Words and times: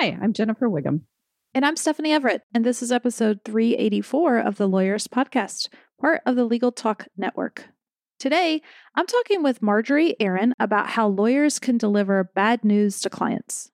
Hi, 0.00 0.16
I'm 0.22 0.32
Jennifer 0.32 0.68
Whigham. 0.70 1.06
And 1.54 1.66
I'm 1.66 1.74
Stephanie 1.74 2.12
Everett, 2.12 2.42
and 2.54 2.64
this 2.64 2.84
is 2.84 2.92
episode 2.92 3.40
384 3.44 4.38
of 4.38 4.56
the 4.56 4.68
Lawyerist 4.68 5.08
Podcast, 5.08 5.70
part 6.00 6.20
of 6.24 6.36
the 6.36 6.44
Legal 6.44 6.70
Talk 6.70 7.08
Network. 7.16 7.70
Today, 8.20 8.62
I'm 8.94 9.08
talking 9.08 9.42
with 9.42 9.60
Marjorie 9.60 10.14
Aaron 10.20 10.54
about 10.60 10.90
how 10.90 11.08
lawyers 11.08 11.58
can 11.58 11.78
deliver 11.78 12.30
bad 12.36 12.64
news 12.64 13.00
to 13.00 13.10
clients. 13.10 13.72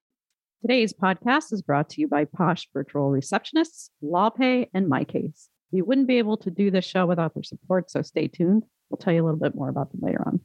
Today's 0.62 0.94
podcast 0.94 1.52
is 1.52 1.60
brought 1.60 1.90
to 1.90 2.00
you 2.00 2.08
by 2.08 2.24
Posh 2.24 2.70
Virtual 2.72 3.10
Receptionists, 3.10 3.90
LawPay, 4.02 4.68
and 4.72 4.90
MyCase. 4.90 5.48
We 5.72 5.82
wouldn't 5.82 6.08
be 6.08 6.16
able 6.16 6.38
to 6.38 6.50
do 6.50 6.70
this 6.70 6.86
show 6.86 7.04
without 7.04 7.34
their 7.34 7.42
support, 7.42 7.90
so 7.90 8.00
stay 8.00 8.28
tuned. 8.28 8.62
We'll 8.88 8.96
tell 8.96 9.12
you 9.12 9.22
a 9.22 9.26
little 9.26 9.38
bit 9.40 9.54
more 9.54 9.68
about 9.68 9.92
them 9.92 10.00
later 10.02 10.22
on. 10.24 10.40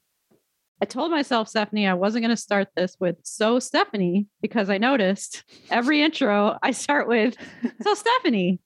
I 0.81 0.85
told 0.85 1.11
myself, 1.11 1.49
Stephanie, 1.49 1.87
I 1.87 1.93
wasn't 1.93 2.23
going 2.23 2.35
to 2.35 2.41
start 2.41 2.69
this 2.75 2.95
with 2.99 3.17
so 3.23 3.59
Stephanie 3.59 4.27
because 4.41 4.69
I 4.69 4.77
noticed 4.77 5.43
every 5.69 6.01
intro 6.03 6.57
I 6.63 6.71
start 6.71 7.07
with 7.07 7.35
so 7.81 7.93
Stephanie. 7.93 8.59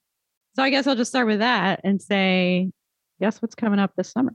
So 0.54 0.62
I 0.62 0.70
guess 0.70 0.86
I'll 0.86 0.94
just 0.94 1.10
start 1.10 1.26
with 1.26 1.40
that 1.40 1.80
and 1.82 2.00
say, 2.00 2.70
guess 3.20 3.42
what's 3.42 3.56
coming 3.56 3.80
up 3.80 3.92
this 3.96 4.12
summer? 4.12 4.32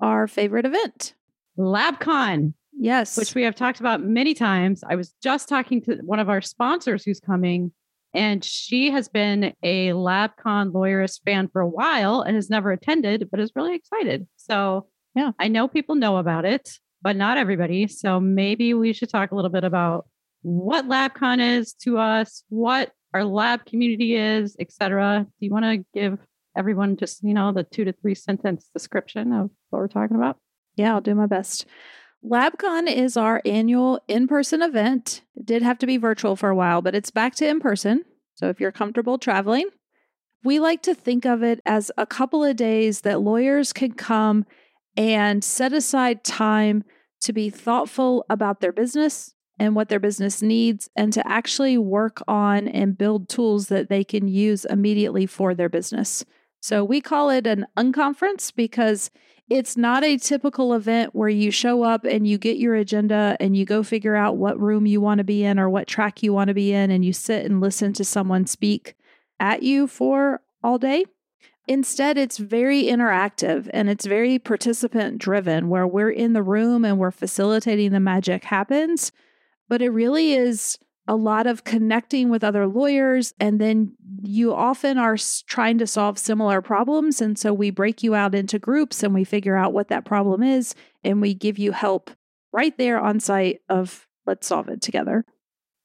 Our 0.00 0.26
favorite 0.26 0.66
event, 0.66 1.14
LabCon. 1.58 2.52
Yes. 2.76 3.16
Which 3.16 3.34
we 3.34 3.44
have 3.44 3.54
talked 3.54 3.80
about 3.80 4.02
many 4.02 4.34
times. 4.34 4.82
I 4.86 4.96
was 4.96 5.14
just 5.22 5.48
talking 5.48 5.80
to 5.82 5.96
one 6.02 6.18
of 6.18 6.28
our 6.28 6.42
sponsors 6.42 7.04
who's 7.04 7.20
coming, 7.20 7.72
and 8.12 8.44
she 8.44 8.90
has 8.90 9.08
been 9.08 9.54
a 9.62 9.90
LabCon 9.90 10.72
Lawyerist 10.72 11.20
fan 11.24 11.48
for 11.48 11.62
a 11.62 11.68
while 11.68 12.20
and 12.20 12.34
has 12.34 12.50
never 12.50 12.72
attended, 12.72 13.28
but 13.30 13.40
is 13.40 13.52
really 13.54 13.76
excited. 13.76 14.26
So, 14.36 14.88
yeah, 15.14 15.30
I 15.38 15.48
know 15.48 15.68
people 15.68 15.94
know 15.94 16.16
about 16.16 16.44
it 16.44 16.78
but 17.04 17.14
not 17.16 17.36
everybody. 17.36 17.86
So 17.86 18.18
maybe 18.18 18.72
we 18.72 18.94
should 18.94 19.10
talk 19.10 19.30
a 19.30 19.36
little 19.36 19.50
bit 19.50 19.62
about 19.62 20.08
what 20.40 20.88
LabCon 20.88 21.58
is 21.58 21.74
to 21.82 21.98
us, 21.98 22.42
what 22.48 22.92
our 23.12 23.24
lab 23.24 23.66
community 23.66 24.16
is, 24.16 24.56
etc. 24.58 25.26
Do 25.38 25.46
you 25.46 25.52
want 25.52 25.66
to 25.66 25.84
give 25.94 26.18
everyone 26.56 26.96
just, 26.96 27.22
you 27.22 27.34
know, 27.34 27.52
the 27.52 27.62
two 27.62 27.84
to 27.84 27.92
three 27.92 28.14
sentence 28.14 28.70
description 28.72 29.32
of 29.32 29.50
what 29.68 29.80
we're 29.80 29.88
talking 29.88 30.16
about? 30.16 30.38
Yeah, 30.76 30.94
I'll 30.94 31.02
do 31.02 31.14
my 31.14 31.26
best. 31.26 31.66
LabCon 32.24 32.90
is 32.90 33.18
our 33.18 33.42
annual 33.44 34.02
in 34.08 34.26
person 34.26 34.62
event. 34.62 35.20
It 35.36 35.44
did 35.44 35.62
have 35.62 35.78
to 35.80 35.86
be 35.86 35.98
virtual 35.98 36.36
for 36.36 36.48
a 36.48 36.56
while, 36.56 36.80
but 36.80 36.94
it's 36.94 37.10
back 37.10 37.34
to 37.36 37.46
in 37.46 37.60
person. 37.60 38.02
So 38.34 38.48
if 38.48 38.60
you're 38.60 38.72
comfortable 38.72 39.18
traveling, 39.18 39.68
we 40.42 40.58
like 40.58 40.80
to 40.82 40.94
think 40.94 41.26
of 41.26 41.42
it 41.42 41.60
as 41.66 41.92
a 41.98 42.06
couple 42.06 42.42
of 42.42 42.56
days 42.56 43.02
that 43.02 43.20
lawyers 43.20 43.74
can 43.74 43.92
come 43.92 44.46
and 44.96 45.44
set 45.44 45.74
aside 45.74 46.24
time 46.24 46.84
to 47.24 47.32
be 47.32 47.50
thoughtful 47.50 48.24
about 48.30 48.60
their 48.60 48.72
business 48.72 49.34
and 49.58 49.74
what 49.74 49.88
their 49.88 50.00
business 50.00 50.42
needs 50.42 50.88
and 50.96 51.12
to 51.12 51.26
actually 51.26 51.78
work 51.78 52.22
on 52.26 52.66
and 52.68 52.98
build 52.98 53.28
tools 53.28 53.68
that 53.68 53.88
they 53.88 54.02
can 54.02 54.26
use 54.26 54.64
immediately 54.64 55.26
for 55.26 55.54
their 55.54 55.68
business. 55.68 56.24
So 56.60 56.82
we 56.82 57.00
call 57.00 57.30
it 57.30 57.46
an 57.46 57.66
unconference 57.76 58.52
because 58.54 59.10
it's 59.50 59.76
not 59.76 60.02
a 60.02 60.16
typical 60.16 60.72
event 60.72 61.14
where 61.14 61.28
you 61.28 61.50
show 61.50 61.82
up 61.82 62.04
and 62.04 62.26
you 62.26 62.38
get 62.38 62.56
your 62.56 62.74
agenda 62.74 63.36
and 63.38 63.54
you 63.54 63.66
go 63.66 63.82
figure 63.82 64.16
out 64.16 64.38
what 64.38 64.58
room 64.58 64.86
you 64.86 65.00
want 65.00 65.18
to 65.18 65.24
be 65.24 65.44
in 65.44 65.58
or 65.58 65.68
what 65.68 65.86
track 65.86 66.22
you 66.22 66.32
want 66.32 66.48
to 66.48 66.54
be 66.54 66.72
in 66.72 66.90
and 66.90 67.04
you 67.04 67.12
sit 67.12 67.44
and 67.44 67.60
listen 67.60 67.92
to 67.92 68.04
someone 68.04 68.46
speak 68.46 68.94
at 69.38 69.62
you 69.62 69.86
for 69.86 70.40
all 70.62 70.78
day. 70.78 71.04
Instead, 71.66 72.18
it's 72.18 72.36
very 72.36 72.84
interactive 72.84 73.70
and 73.72 73.88
it's 73.88 74.04
very 74.04 74.38
participant 74.38 75.18
driven, 75.18 75.68
where 75.68 75.86
we're 75.86 76.10
in 76.10 76.34
the 76.34 76.42
room 76.42 76.84
and 76.84 76.98
we're 76.98 77.10
facilitating 77.10 77.90
the 77.90 78.00
magic 78.00 78.44
happens. 78.44 79.12
But 79.68 79.80
it 79.80 79.90
really 79.90 80.34
is 80.34 80.78
a 81.06 81.16
lot 81.16 81.46
of 81.46 81.64
connecting 81.64 82.28
with 82.28 82.44
other 82.44 82.66
lawyers. 82.66 83.34
And 83.40 83.60
then 83.60 83.94
you 84.22 84.54
often 84.54 84.98
are 84.98 85.16
trying 85.46 85.78
to 85.78 85.86
solve 85.86 86.18
similar 86.18 86.60
problems. 86.60 87.20
And 87.20 87.38
so 87.38 87.52
we 87.52 87.70
break 87.70 88.02
you 88.02 88.14
out 88.14 88.34
into 88.34 88.58
groups 88.58 89.02
and 89.02 89.14
we 89.14 89.24
figure 89.24 89.56
out 89.56 89.72
what 89.72 89.88
that 89.88 90.04
problem 90.04 90.42
is. 90.42 90.74
And 91.02 91.20
we 91.20 91.34
give 91.34 91.58
you 91.58 91.72
help 91.72 92.10
right 92.52 92.76
there 92.78 92.98
on 93.00 93.20
site 93.20 93.60
of 93.68 94.06
let's 94.26 94.46
solve 94.46 94.68
it 94.68 94.80
together. 94.80 95.24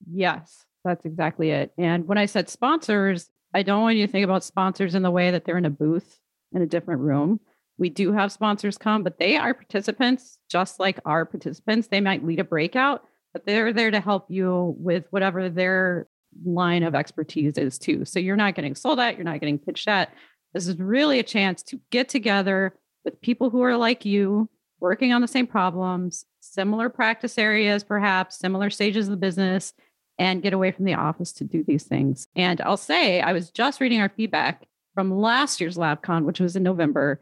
Yes, 0.09 0.65
that's 0.85 1.05
exactly 1.05 1.51
it. 1.51 1.73
And 1.77 2.07
when 2.07 2.17
I 2.17 2.25
said 2.25 2.49
sponsors, 2.49 3.29
I 3.53 3.63
don't 3.63 3.81
want 3.81 3.97
you 3.97 4.05
to 4.05 4.11
think 4.11 4.23
about 4.23 4.43
sponsors 4.43 4.95
in 4.95 5.01
the 5.01 5.11
way 5.11 5.31
that 5.31 5.45
they're 5.45 5.57
in 5.57 5.65
a 5.65 5.69
booth 5.69 6.19
in 6.51 6.61
a 6.61 6.67
different 6.67 7.01
room. 7.01 7.39
We 7.77 7.89
do 7.89 8.11
have 8.11 8.31
sponsors 8.31 8.77
come, 8.77 9.03
but 9.03 9.19
they 9.19 9.37
are 9.37 9.53
participants 9.53 10.37
just 10.49 10.79
like 10.79 10.99
our 11.05 11.25
participants. 11.25 11.87
They 11.87 12.01
might 12.01 12.25
lead 12.25 12.39
a 12.39 12.43
breakout, 12.43 13.03
but 13.33 13.45
they're 13.45 13.73
there 13.73 13.91
to 13.91 13.99
help 13.99 14.25
you 14.29 14.75
with 14.77 15.05
whatever 15.11 15.49
their 15.49 16.07
line 16.45 16.83
of 16.83 16.95
expertise 16.95 17.57
is 17.57 17.79
too. 17.79 18.05
So 18.05 18.19
you're 18.19 18.35
not 18.35 18.55
getting 18.55 18.75
sold 18.75 18.99
at, 18.99 19.15
you're 19.15 19.23
not 19.23 19.39
getting 19.39 19.59
pitched 19.59 19.87
at. 19.87 20.13
This 20.53 20.67
is 20.67 20.77
really 20.77 21.19
a 21.19 21.23
chance 21.23 21.63
to 21.63 21.79
get 21.91 22.09
together 22.09 22.75
with 23.05 23.21
people 23.21 23.49
who 23.49 23.61
are 23.61 23.77
like 23.77 24.05
you, 24.05 24.49
working 24.79 25.13
on 25.13 25.21
the 25.21 25.27
same 25.27 25.47
problems, 25.47 26.25
similar 26.41 26.89
practice 26.89 27.37
areas, 27.37 27.83
perhaps 27.83 28.39
similar 28.39 28.69
stages 28.69 29.07
of 29.07 29.11
the 29.11 29.17
business, 29.17 29.73
and 30.19 30.43
get 30.43 30.53
away 30.53 30.71
from 30.71 30.85
the 30.85 30.93
office 30.93 31.31
to 31.31 31.45
do 31.45 31.63
these 31.63 31.83
things. 31.83 32.27
And 32.35 32.59
I'll 32.61 32.77
say, 32.77 33.21
I 33.21 33.31
was 33.31 33.49
just 33.49 33.79
reading 33.79 34.01
our 34.01 34.09
feedback 34.09 34.67
from 34.93 35.17
last 35.17 35.61
year's 35.61 35.77
LabCon, 35.77 36.25
which 36.25 36.41
was 36.41 36.57
in 36.57 36.63
November. 36.63 37.21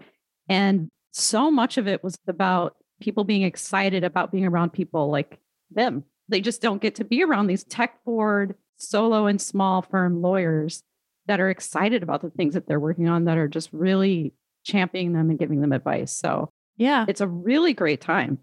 And 0.50 0.90
so 1.12 1.52
much 1.52 1.78
of 1.78 1.88
it 1.88 2.04
was 2.04 2.18
about 2.28 2.76
people 3.00 3.24
being 3.24 3.44
excited 3.44 4.04
about 4.04 4.32
being 4.32 4.46
around 4.46 4.74
people 4.74 5.12
like 5.12 5.40
them. 5.70 6.04
They 6.28 6.42
just 6.42 6.62
don't 6.62 6.82
get 6.82 6.96
to 6.96 7.06
be 7.06 7.24
around 7.24 7.48
these 7.48 7.64
tech 7.64 8.04
forward, 8.04 8.56
solo 8.78 9.28
and 9.28 9.40
small 9.40 9.84
firm 9.84 10.22
lawyers 10.22 10.82
that 11.28 11.40
are 11.40 11.50
excited 11.50 12.02
about 12.02 12.22
the 12.22 12.32
things 12.32 12.56
that 12.56 12.68
they're 12.68 12.80
working 12.80 13.08
on 13.08 13.26
that 13.26 13.38
are 13.38 13.48
just 13.48 13.70
really 13.72 14.34
championing 14.64 15.14
them 15.14 15.30
and 15.30 15.38
giving 15.38 15.62
them 15.62 15.72
advice. 15.72 16.12
So, 16.12 16.50
yeah, 16.78 17.06
it's 17.08 17.22
a 17.22 17.28
really 17.28 17.74
great 17.74 18.02
time. 18.02 18.40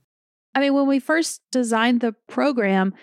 I 0.54 0.60
mean, 0.60 0.74
when 0.74 0.86
we 0.86 1.00
first 1.00 1.40
designed 1.50 2.00
the 2.00 2.14
program, 2.28 2.94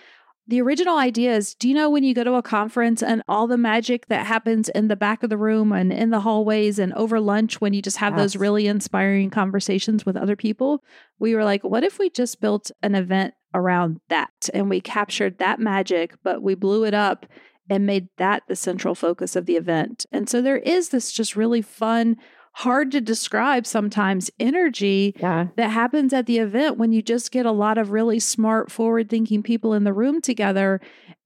the 0.46 0.60
original 0.60 0.98
idea 0.98 1.34
is 1.34 1.54
do 1.54 1.68
you 1.68 1.74
know 1.74 1.88
when 1.88 2.02
you 2.02 2.14
go 2.14 2.24
to 2.24 2.34
a 2.34 2.42
conference 2.42 3.02
and 3.02 3.22
all 3.28 3.46
the 3.46 3.56
magic 3.56 4.06
that 4.06 4.26
happens 4.26 4.68
in 4.70 4.88
the 4.88 4.96
back 4.96 5.22
of 5.22 5.30
the 5.30 5.36
room 5.36 5.72
and 5.72 5.92
in 5.92 6.10
the 6.10 6.20
hallways 6.20 6.78
and 6.78 6.92
over 6.94 7.20
lunch 7.20 7.60
when 7.60 7.72
you 7.72 7.80
just 7.80 7.98
have 7.98 8.14
yes. 8.14 8.20
those 8.20 8.36
really 8.36 8.66
inspiring 8.66 9.30
conversations 9.30 10.04
with 10.04 10.16
other 10.16 10.36
people? 10.36 10.82
We 11.18 11.34
were 11.34 11.44
like, 11.44 11.62
what 11.62 11.84
if 11.84 11.98
we 11.98 12.10
just 12.10 12.40
built 12.40 12.70
an 12.82 12.94
event 12.94 13.34
around 13.54 14.00
that 14.08 14.48
and 14.52 14.68
we 14.68 14.80
captured 14.80 15.38
that 15.38 15.60
magic, 15.60 16.14
but 16.24 16.42
we 16.42 16.54
blew 16.54 16.84
it 16.84 16.94
up 16.94 17.26
and 17.70 17.86
made 17.86 18.08
that 18.18 18.42
the 18.48 18.56
central 18.56 18.96
focus 18.96 19.36
of 19.36 19.46
the 19.46 19.56
event? 19.56 20.06
And 20.10 20.28
so 20.28 20.42
there 20.42 20.58
is 20.58 20.88
this 20.88 21.12
just 21.12 21.36
really 21.36 21.62
fun, 21.62 22.16
hard 22.54 22.92
to 22.92 23.00
describe 23.00 23.66
sometimes 23.66 24.30
energy 24.38 25.14
yeah. 25.18 25.48
that 25.56 25.70
happens 25.70 26.12
at 26.12 26.26
the 26.26 26.38
event 26.38 26.76
when 26.76 26.92
you 26.92 27.00
just 27.00 27.30
get 27.30 27.46
a 27.46 27.50
lot 27.50 27.78
of 27.78 27.90
really 27.90 28.20
smart, 28.20 28.70
forward 28.70 29.08
thinking 29.08 29.42
people 29.42 29.72
in 29.72 29.84
the 29.84 29.92
room 29.92 30.20
together. 30.20 30.80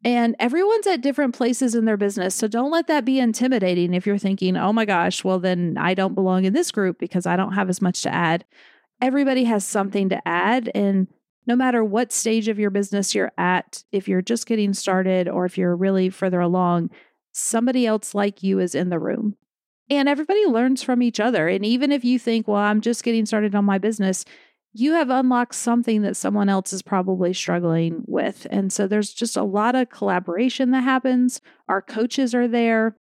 And 0.05 0.37
everyone's 0.39 0.87
at 0.87 1.01
different 1.01 1.35
places 1.35 1.75
in 1.75 1.85
their 1.85 1.97
business. 1.97 2.35
So 2.37 2.47
don't 2.47 2.71
let 2.71 2.87
that 2.87 3.05
be 3.05 3.19
intimidating 3.19 3.93
if 3.93 4.07
you're 4.07 4.19
thinking, 4.19 4.57
oh 4.57 4.73
my 4.73 4.85
gosh, 4.85 5.25
well, 5.25 5.41
then 5.41 5.77
I 5.79 5.95
don't 5.95 6.15
belong 6.15 6.45
in 6.45 6.53
this 6.53 6.71
group 6.71 6.99
because 6.99 7.27
I 7.27 7.37
don't 7.37 7.55
have 7.55 7.69
as 7.69 7.83
much 7.83 8.03
to 8.03 8.15
add. 8.15 8.45
Everybody 9.03 9.45
has 9.45 9.65
something 9.65 10.09
to 10.11 10.29
add. 10.29 10.71
And 10.77 11.09
no 11.45 11.57
matter 11.57 11.83
what 11.83 12.13
stage 12.13 12.47
of 12.47 12.61
your 12.61 12.71
business 12.71 13.17
you're 13.17 13.33
at, 13.37 13.83
if 13.91 14.07
you're 14.07 14.23
just 14.23 14.47
getting 14.47 14.73
started 14.75 15.29
or 15.29 15.45
if 15.45 15.59
you're 15.59 15.77
really 15.77 16.09
further 16.09 16.41
along, 16.41 16.91
somebody 17.33 17.85
else 17.85 18.15
like 18.15 18.45
you 18.45 18.61
is 18.61 18.77
in 18.77 18.91
the 18.91 18.99
room. 19.01 19.37
And 19.89 20.09
everybody 20.09 20.45
learns 20.47 20.83
from 20.83 21.03
each 21.03 21.21
other. 21.21 21.49
And 21.49 21.65
even 21.65 21.93
if 21.93 22.05
you 22.05 22.19
think, 22.19 22.49
well, 22.49 22.57
I'm 22.57 22.81
just 22.81 23.05
getting 23.05 23.27
started 23.27 23.55
on 23.55 23.65
my 23.65 23.79
business, 23.79 24.25
you 24.73 24.93
have 24.93 25.09
unlocked 25.09 25.55
something 25.55 26.03
that 26.03 26.17
someone 26.17 26.49
else 26.49 26.73
is 26.73 26.83
probably 26.83 27.33
struggling 27.33 28.03
with. 28.07 28.47
And 28.51 28.73
so 28.73 28.87
there's 28.87 29.15
just 29.15 29.37
a 29.37 29.43
lot 29.43 29.75
of 29.75 29.89
collaboration 29.89 30.71
that 30.73 30.83
happens. 30.83 31.41
Our 31.69 31.81
coaches 31.81 32.35
are 32.35 32.49
there. 32.49 32.97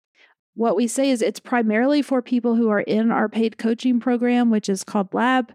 What 0.53 0.77
we 0.77 0.87
say 0.87 1.09
is 1.09 1.21
it's 1.21 1.39
primarily 1.39 2.01
for 2.01 2.21
people 2.21 2.55
who 2.55 2.69
are 2.69 2.79
in 2.79 3.11
our 3.11 3.27
paid 3.27 3.57
coaching 3.57 3.99
program, 3.99 4.51
which 4.51 4.69
is 4.69 4.85
called 4.85 5.13
Lab, 5.13 5.53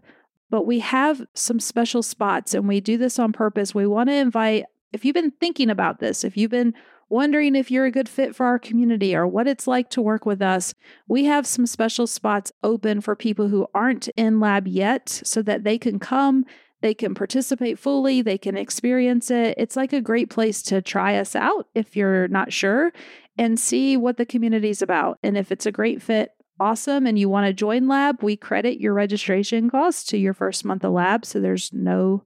but 0.51 0.67
we 0.67 0.79
have 0.79 1.23
some 1.33 1.59
special 1.59 2.03
spots 2.03 2.53
and 2.53 2.67
we 2.67 2.81
do 2.81 2.97
this 2.97 3.17
on 3.17 3.31
purpose. 3.31 3.73
We 3.73 3.87
want 3.87 4.09
to 4.09 4.15
invite 4.15 4.65
if 4.93 5.05
you've 5.05 5.13
been 5.13 5.31
thinking 5.31 5.69
about 5.69 5.99
this, 5.99 6.23
if 6.23 6.37
you've 6.37 6.51
been 6.51 6.73
wondering 7.11 7.55
if 7.55 7.69
you're 7.69 7.85
a 7.85 7.91
good 7.91 8.07
fit 8.07 8.35
for 8.35 8.45
our 8.45 8.57
community 8.57 9.13
or 9.13 9.27
what 9.27 9.47
it's 9.47 9.67
like 9.67 9.89
to 9.89 10.01
work 10.01 10.25
with 10.25 10.41
us, 10.41 10.73
we 11.07 11.25
have 11.25 11.45
some 11.45 11.65
special 11.65 12.07
spots 12.07 12.51
open 12.63 13.01
for 13.01 13.15
people 13.15 13.49
who 13.49 13.67
aren't 13.75 14.07
in 14.09 14.39
lab 14.39 14.67
yet 14.67 15.09
so 15.09 15.41
that 15.41 15.65
they 15.65 15.77
can 15.77 15.99
come, 15.99 16.45
they 16.81 16.93
can 16.93 17.13
participate 17.13 17.77
fully, 17.77 18.21
they 18.21 18.37
can 18.37 18.55
experience 18.57 19.29
it. 19.29 19.55
It's 19.57 19.75
like 19.75 19.91
a 19.91 20.01
great 20.01 20.29
place 20.29 20.61
to 20.63 20.81
try 20.81 21.17
us 21.17 21.35
out 21.35 21.67
if 21.75 21.97
you're 21.97 22.29
not 22.29 22.53
sure 22.53 22.93
and 23.37 23.59
see 23.59 23.97
what 23.97 24.17
the 24.17 24.25
community's 24.25 24.81
about. 24.81 25.19
And 25.21 25.37
if 25.37 25.51
it's 25.51 25.65
a 25.65 25.71
great 25.71 26.01
fit, 26.01 26.31
awesome, 26.61 27.05
and 27.05 27.19
you 27.19 27.27
want 27.27 27.45
to 27.45 27.53
join 27.53 27.87
lab, 27.89 28.23
we 28.23 28.37
credit 28.37 28.79
your 28.79 28.93
registration 28.93 29.69
costs 29.69 30.05
to 30.05 30.17
your 30.17 30.33
first 30.33 30.63
month 30.63 30.85
of 30.85 30.93
lab. 30.93 31.25
So 31.25 31.41
there's 31.41 31.73
no, 31.73 32.23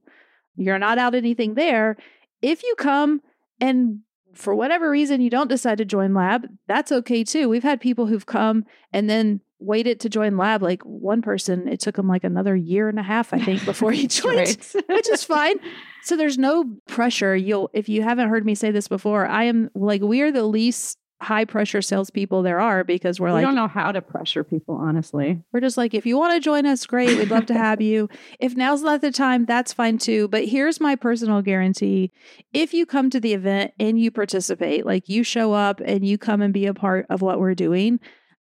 you're 0.54 0.78
not 0.78 0.98
out 0.98 1.16
anything 1.16 1.54
there. 1.54 1.96
If 2.40 2.62
you 2.62 2.74
come 2.78 3.20
and 3.60 4.00
for 4.36 4.54
whatever 4.54 4.90
reason 4.90 5.20
you 5.20 5.30
don't 5.30 5.48
decide 5.48 5.78
to 5.78 5.84
join 5.84 6.14
lab, 6.14 6.46
that's 6.66 6.92
okay 6.92 7.24
too. 7.24 7.48
We've 7.48 7.62
had 7.62 7.80
people 7.80 8.06
who've 8.06 8.26
come 8.26 8.64
and 8.92 9.08
then 9.08 9.40
waited 9.58 10.00
to 10.00 10.08
join 10.08 10.36
lab. 10.36 10.62
Like 10.62 10.82
one 10.82 11.22
person, 11.22 11.68
it 11.68 11.80
took 11.80 11.98
him 11.98 12.08
like 12.08 12.24
another 12.24 12.54
year 12.54 12.88
and 12.88 12.98
a 12.98 13.02
half, 13.02 13.32
I 13.32 13.38
think, 13.40 13.64
before 13.64 13.92
he 13.92 14.06
joined, 14.06 14.58
which 14.88 15.08
is 15.10 15.24
fine. 15.24 15.56
So 16.02 16.16
there's 16.16 16.38
no 16.38 16.64
pressure. 16.86 17.34
You'll, 17.34 17.70
if 17.72 17.88
you 17.88 18.02
haven't 18.02 18.28
heard 18.28 18.44
me 18.44 18.54
say 18.54 18.70
this 18.70 18.88
before, 18.88 19.26
I 19.26 19.44
am 19.44 19.70
like, 19.74 20.02
we 20.02 20.20
are 20.22 20.30
the 20.30 20.44
least 20.44 20.98
high 21.20 21.44
pressure 21.44 21.80
salespeople 21.80 22.42
there 22.42 22.60
are 22.60 22.84
because 22.84 23.18
we're 23.18 23.28
we 23.28 23.34
like, 23.34 23.44
don't 23.44 23.54
know 23.54 23.68
how 23.68 23.90
to 23.90 24.02
pressure 24.02 24.44
people, 24.44 24.74
honestly. 24.74 25.42
We're 25.52 25.60
just 25.60 25.76
like, 25.76 25.94
if 25.94 26.04
you 26.04 26.18
want 26.18 26.34
to 26.34 26.40
join 26.40 26.66
us, 26.66 26.84
great. 26.84 27.16
We'd 27.16 27.30
love 27.30 27.46
to 27.46 27.54
have 27.54 27.80
you. 27.80 28.08
If 28.38 28.54
now's 28.54 28.82
not 28.82 29.00
the 29.00 29.10
time, 29.10 29.46
that's 29.46 29.72
fine 29.72 29.98
too. 29.98 30.28
But 30.28 30.44
here's 30.44 30.80
my 30.80 30.94
personal 30.94 31.40
guarantee 31.42 32.12
if 32.52 32.74
you 32.74 32.84
come 32.84 33.08
to 33.10 33.20
the 33.20 33.32
event 33.32 33.72
and 33.78 33.98
you 33.98 34.10
participate, 34.10 34.84
like 34.84 35.08
you 35.08 35.22
show 35.22 35.52
up 35.52 35.80
and 35.84 36.06
you 36.06 36.18
come 36.18 36.42
and 36.42 36.52
be 36.52 36.66
a 36.66 36.74
part 36.74 37.06
of 37.08 37.22
what 37.22 37.40
we're 37.40 37.54
doing, 37.54 37.98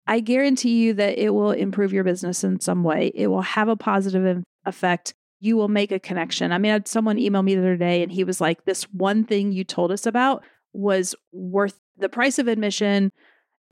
I 0.07 0.21
guarantee 0.21 0.83
you 0.83 0.95
that 0.95 1.19
it 1.19 1.31
will 1.31 1.53
improve 1.53 1.93
your 1.93 2.05
business 2.05 2.45
in 2.45 2.61
some 2.61 2.83
way. 2.83 3.13
It 3.15 3.29
will 3.29 3.43
have 3.43 3.69
a 3.69 3.77
positive 3.77 4.43
effect. 4.67 5.15
You 5.41 5.57
will 5.57 5.69
make 5.69 5.93
a 5.93 6.01
connection. 6.01 6.53
I 6.53 6.59
mean, 6.59 6.71
I 6.71 6.75
had 6.75 6.89
someone 6.89 7.19
email 7.19 7.43
me 7.43 7.55
the 7.55 7.61
other 7.61 7.77
day 7.77 8.03
and 8.03 8.11
he 8.11 8.25
was 8.25 8.41
like, 8.41 8.65
This 8.65 8.85
one 8.85 9.25
thing 9.25 9.53
you 9.53 9.63
told 9.63 9.93
us 9.93 10.07
about 10.07 10.43
was 10.75 11.15
worth 11.33 11.79
the 11.97 12.09
price 12.09 12.39
of 12.39 12.49
admission 12.49 13.13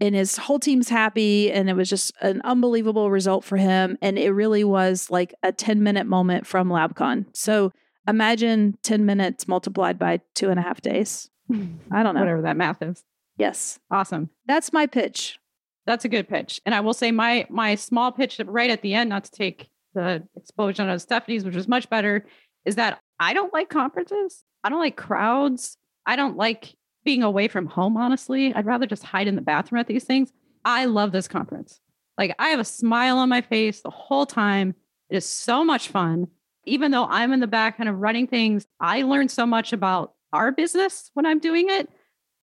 and 0.00 0.14
his 0.14 0.36
whole 0.36 0.58
team's 0.58 0.88
happy 0.88 1.50
and 1.52 1.68
it 1.68 1.74
was 1.74 1.90
just 1.90 2.12
an 2.22 2.40
unbelievable 2.44 3.10
result 3.10 3.44
for 3.44 3.56
him 3.56 3.98
and 4.00 4.18
it 4.18 4.30
really 4.30 4.64
was 4.64 5.10
like 5.10 5.34
a 5.42 5.52
10 5.52 5.82
minute 5.82 6.06
moment 6.06 6.46
from 6.46 6.68
labcon. 6.68 7.26
So 7.34 7.72
imagine 8.08 8.78
10 8.82 9.04
minutes 9.04 9.46
multiplied 9.46 9.98
by 9.98 10.20
two 10.34 10.50
and 10.50 10.58
a 10.58 10.62
half 10.62 10.80
days. 10.80 11.28
I 11.90 12.02
don't 12.02 12.14
know. 12.14 12.20
Whatever 12.20 12.42
that 12.42 12.56
math 12.56 12.82
is. 12.82 13.04
Yes. 13.36 13.78
Awesome. 13.90 14.30
That's 14.46 14.72
my 14.72 14.86
pitch. 14.86 15.38
That's 15.84 16.04
a 16.04 16.08
good 16.08 16.28
pitch 16.28 16.60
and 16.64 16.76
i 16.76 16.80
will 16.80 16.94
say 16.94 17.10
my 17.10 17.44
my 17.50 17.74
small 17.74 18.12
pitch 18.12 18.40
right 18.46 18.70
at 18.70 18.82
the 18.82 18.94
end 18.94 19.10
not 19.10 19.24
to 19.24 19.32
take 19.32 19.68
the 19.94 20.22
explosion 20.36 20.88
of 20.88 21.02
stephanie's 21.02 21.44
which 21.44 21.56
was 21.56 21.66
much 21.66 21.90
better 21.90 22.24
is 22.64 22.76
that 22.76 23.00
i 23.18 23.32
don't 23.34 23.52
like 23.52 23.68
conferences. 23.68 24.44
I 24.64 24.68
don't 24.68 24.78
like 24.78 24.96
crowds. 24.96 25.76
I 26.06 26.16
don't 26.16 26.36
like 26.36 26.74
being 27.04 27.22
away 27.22 27.48
from 27.48 27.66
home, 27.66 27.96
honestly. 27.96 28.54
I'd 28.54 28.66
rather 28.66 28.86
just 28.86 29.02
hide 29.02 29.26
in 29.26 29.36
the 29.36 29.42
bathroom 29.42 29.80
at 29.80 29.86
these 29.86 30.04
things. 30.04 30.32
I 30.64 30.84
love 30.84 31.12
this 31.12 31.28
conference. 31.28 31.80
Like, 32.18 32.34
I 32.38 32.48
have 32.48 32.60
a 32.60 32.64
smile 32.64 33.18
on 33.18 33.28
my 33.28 33.40
face 33.40 33.80
the 33.80 33.90
whole 33.90 34.26
time. 34.26 34.74
It 35.10 35.16
is 35.16 35.26
so 35.26 35.64
much 35.64 35.88
fun. 35.88 36.28
Even 36.64 36.92
though 36.92 37.06
I'm 37.06 37.32
in 37.32 37.40
the 37.40 37.46
back 37.46 37.76
kind 37.76 37.88
of 37.88 37.98
running 37.98 38.26
things, 38.26 38.66
I 38.80 39.02
learn 39.02 39.28
so 39.28 39.46
much 39.46 39.72
about 39.72 40.14
our 40.32 40.52
business 40.52 41.10
when 41.14 41.26
I'm 41.26 41.40
doing 41.40 41.68
it. 41.68 41.88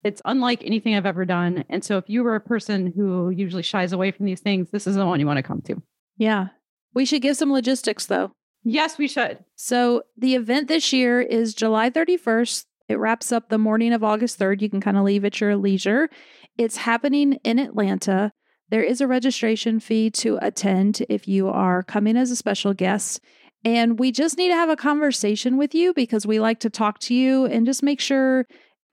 It's 0.03 0.21
unlike 0.25 0.63
anything 0.63 0.95
I've 0.95 1.05
ever 1.05 1.25
done. 1.25 1.63
And 1.69 1.83
so, 1.83 1.97
if 1.97 2.09
you 2.09 2.23
were 2.23 2.35
a 2.35 2.41
person 2.41 2.94
who 2.95 3.29
usually 3.29 3.63
shies 3.63 3.91
away 3.94 4.12
from 4.12 4.25
these 4.25 4.39
things, 4.39 4.69
this 4.71 4.88
is 4.88 4.95
the 4.95 5.05
one 5.05 5.19
you 5.19 5.25
want 5.25 5.38
to 5.38 5.44
come 5.44 5.62
to. 5.63 5.81
Yeah. 6.17 6.47
We 6.94 7.05
should 7.05 7.21
give 7.21 7.38
some 7.38 7.51
logistics 7.51 8.05
though. 8.05 8.31
Yes, 8.63 8.97
we 8.97 9.07
should. 9.07 9.39
So, 9.55 10.03
the 10.17 10.35
event 10.35 10.67
this 10.67 10.91
year 10.94 11.21
is 11.21 11.53
July 11.53 11.89
31st 11.89 12.65
it 12.89 12.97
wraps 12.97 13.31
up 13.31 13.50
the 13.50 13.57
morning 13.57 13.94
of 13.94 14.03
August 14.03 14.39
3rd. 14.39 14.62
You 14.62 14.69
can 14.69 14.81
kind 14.81 14.97
of 14.97 15.03
leave 15.03 15.24
at 15.24 15.39
your 15.39 15.56
leisure. 15.56 16.09
It's 16.57 16.77
happening 16.77 17.33
in 17.44 17.59
Atlanta. 17.59 18.31
There 18.69 18.83
is 18.83 19.00
a 19.00 19.07
registration 19.07 19.80
fee 19.80 20.09
to 20.12 20.39
attend 20.41 21.03
if 21.07 21.27
you 21.27 21.47
are 21.50 21.83
coming 21.83 22.18
as 22.18 22.31
a 22.31 22.36
special 22.36 22.74
guest. 22.74 23.21
And 23.63 24.00
we 24.00 24.12
just 24.12 24.38
need 24.38 24.50
to 24.50 24.56
have 24.56 24.69
a 24.69 24.75
conversation 24.75 25.57
with 25.57 25.75
you 25.75 25.94
because 25.94 26.25
we 26.25 26.39
like 26.39 26.59
to 26.62 26.69
talk 26.69 27.00
to 27.01 27.13
you 27.13 27.45
and 27.45 27.65
just 27.65 27.83
make 27.83 28.00
sure 28.00 28.45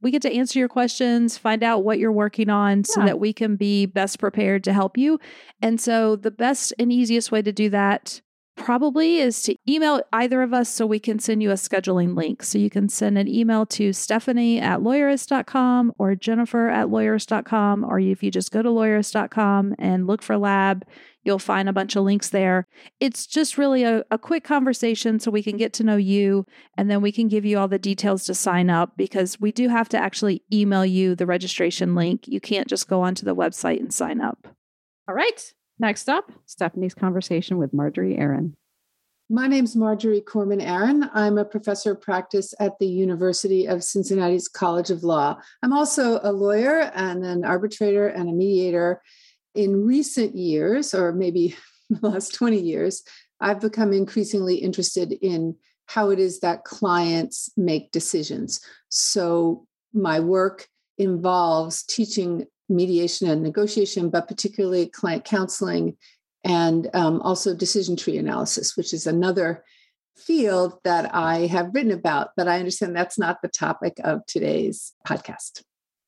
we 0.02 0.10
get 0.10 0.22
to 0.22 0.32
answer 0.32 0.58
your 0.58 0.68
questions, 0.68 1.38
find 1.38 1.62
out 1.62 1.84
what 1.84 1.98
you're 1.98 2.12
working 2.12 2.50
on 2.50 2.84
so 2.84 3.02
that 3.04 3.18
we 3.18 3.32
can 3.32 3.56
be 3.56 3.86
best 3.86 4.18
prepared 4.18 4.62
to 4.64 4.72
help 4.72 4.98
you. 4.98 5.18
And 5.62 5.80
so, 5.80 6.16
the 6.16 6.30
best 6.30 6.74
and 6.78 6.92
easiest 6.92 7.32
way 7.32 7.40
to 7.42 7.52
do 7.52 7.70
that 7.70 8.20
probably 8.56 9.18
is 9.18 9.42
to 9.42 9.54
email 9.68 10.00
either 10.12 10.42
of 10.42 10.52
us 10.52 10.68
so 10.68 10.86
we 10.86 10.98
can 10.98 11.18
send 11.18 11.42
you 11.42 11.50
a 11.50 11.54
scheduling 11.54 12.16
link. 12.16 12.42
So 12.42 12.58
you 12.58 12.70
can 12.70 12.88
send 12.88 13.16
an 13.18 13.28
email 13.28 13.66
to 13.66 13.92
Stephanie 13.92 14.58
at 14.58 14.80
lawyerist.com 14.80 15.92
or 15.98 16.14
Jennifer 16.14 16.68
at 16.68 16.88
lawyerist.com. 16.88 17.84
Or 17.84 18.00
if 18.00 18.22
you 18.22 18.30
just 18.30 18.50
go 18.50 18.62
to 18.62 18.68
lawyerist.com 18.68 19.76
and 19.78 20.06
look 20.06 20.22
for 20.22 20.36
lab, 20.36 20.84
you'll 21.22 21.38
find 21.38 21.68
a 21.68 21.72
bunch 21.72 21.96
of 21.96 22.04
links 22.04 22.30
there. 22.30 22.66
It's 23.00 23.26
just 23.26 23.58
really 23.58 23.82
a, 23.82 24.04
a 24.10 24.18
quick 24.18 24.44
conversation 24.44 25.18
so 25.18 25.30
we 25.30 25.42
can 25.42 25.56
get 25.56 25.72
to 25.74 25.84
know 25.84 25.96
you 25.96 26.46
and 26.76 26.90
then 26.90 27.02
we 27.02 27.12
can 27.12 27.28
give 27.28 27.44
you 27.44 27.58
all 27.58 27.68
the 27.68 27.78
details 27.78 28.24
to 28.24 28.34
sign 28.34 28.70
up 28.70 28.96
because 28.96 29.40
we 29.40 29.52
do 29.52 29.68
have 29.68 29.88
to 29.90 29.98
actually 29.98 30.42
email 30.52 30.86
you 30.86 31.14
the 31.14 31.26
registration 31.26 31.94
link. 31.94 32.26
You 32.26 32.40
can't 32.40 32.68
just 32.68 32.88
go 32.88 33.02
onto 33.02 33.26
the 33.26 33.34
website 33.34 33.80
and 33.80 33.92
sign 33.92 34.20
up. 34.20 34.48
All 35.08 35.14
right. 35.14 35.52
Next 35.78 36.08
up, 36.08 36.32
Stephanie's 36.46 36.94
conversation 36.94 37.58
with 37.58 37.74
Marjorie 37.74 38.16
Aaron. 38.16 38.56
My 39.28 39.46
name 39.46 39.64
is 39.64 39.76
Marjorie 39.76 40.20
Corman 40.20 40.60
Aaron. 40.60 41.10
I'm 41.12 41.36
a 41.36 41.44
professor 41.44 41.92
of 41.92 42.00
practice 42.00 42.54
at 42.60 42.78
the 42.78 42.86
University 42.86 43.66
of 43.66 43.82
Cincinnati's 43.82 44.48
College 44.48 44.90
of 44.90 45.02
Law. 45.02 45.36
I'm 45.62 45.72
also 45.72 46.20
a 46.22 46.32
lawyer 46.32 46.92
and 46.94 47.24
an 47.24 47.44
arbitrator 47.44 48.06
and 48.06 48.28
a 48.28 48.32
mediator. 48.32 49.02
In 49.54 49.84
recent 49.84 50.36
years, 50.36 50.94
or 50.94 51.12
maybe 51.12 51.56
the 51.90 52.08
last 52.08 52.34
20 52.34 52.58
years, 52.58 53.02
I've 53.40 53.60
become 53.60 53.92
increasingly 53.92 54.56
interested 54.56 55.12
in 55.12 55.56
how 55.86 56.10
it 56.10 56.18
is 56.18 56.40
that 56.40 56.64
clients 56.64 57.50
make 57.56 57.90
decisions. 57.90 58.60
So 58.88 59.66
my 59.92 60.20
work 60.20 60.68
involves 60.98 61.82
teaching 61.82 62.46
mediation 62.68 63.28
and 63.28 63.42
negotiation, 63.42 64.10
but 64.10 64.28
particularly 64.28 64.86
client 64.86 65.24
counseling 65.24 65.96
and 66.44 66.88
um, 66.94 67.20
also 67.22 67.54
decision 67.54 67.96
tree 67.96 68.16
analysis, 68.18 68.76
which 68.76 68.92
is 68.92 69.06
another 69.06 69.64
field 70.16 70.78
that 70.84 71.14
I 71.14 71.46
have 71.46 71.74
written 71.74 71.90
about. 71.90 72.30
But 72.36 72.48
I 72.48 72.58
understand 72.58 72.96
that's 72.96 73.18
not 73.18 73.42
the 73.42 73.48
topic 73.48 74.00
of 74.04 74.24
today's 74.26 74.94
podcast. 75.06 75.62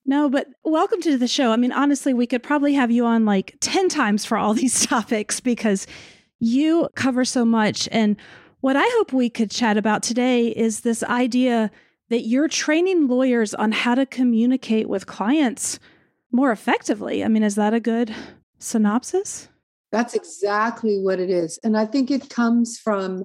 No, 0.06 0.30
but 0.30 0.46
welcome 0.64 1.02
to 1.02 1.18
the 1.18 1.28
show. 1.28 1.52
I 1.52 1.56
mean, 1.56 1.72
honestly, 1.72 2.14
we 2.14 2.26
could 2.26 2.42
probably 2.42 2.72
have 2.74 2.90
you 2.90 3.04
on 3.04 3.26
like 3.26 3.56
10 3.60 3.88
times 3.88 4.24
for 4.24 4.38
all 4.38 4.54
these 4.54 4.86
topics 4.86 5.40
because 5.40 5.86
you 6.40 6.88
cover 6.94 7.24
so 7.24 7.44
much. 7.44 7.88
And 7.92 8.16
what 8.60 8.76
I 8.76 8.88
hope 8.96 9.12
we 9.12 9.28
could 9.28 9.50
chat 9.50 9.76
about 9.76 10.02
today 10.02 10.48
is 10.48 10.80
this 10.80 11.02
idea 11.02 11.70
that 12.08 12.22
you're 12.22 12.48
training 12.48 13.06
lawyers 13.06 13.54
on 13.54 13.70
how 13.72 13.94
to 13.94 14.06
communicate 14.06 14.88
with 14.88 15.06
clients 15.06 15.78
more 16.30 16.52
effectively. 16.52 17.24
I 17.24 17.28
mean, 17.28 17.42
is 17.42 17.54
that 17.54 17.74
a 17.74 17.80
good 17.80 18.14
synopsis? 18.58 19.48
That's 19.90 20.14
exactly 20.14 20.98
what 20.98 21.20
it 21.20 21.30
is. 21.30 21.58
And 21.64 21.76
I 21.76 21.86
think 21.86 22.10
it 22.10 22.28
comes 22.28 22.78
from 22.78 23.24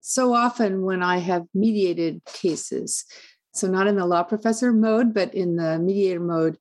so 0.00 0.34
often 0.34 0.82
when 0.82 1.02
I 1.02 1.18
have 1.18 1.46
mediated 1.54 2.22
cases, 2.24 3.04
so 3.52 3.68
not 3.68 3.86
in 3.86 3.96
the 3.96 4.06
law 4.06 4.22
professor 4.22 4.72
mode, 4.72 5.14
but 5.14 5.34
in 5.34 5.56
the 5.56 5.78
mediator 5.78 6.20
mode, 6.20 6.58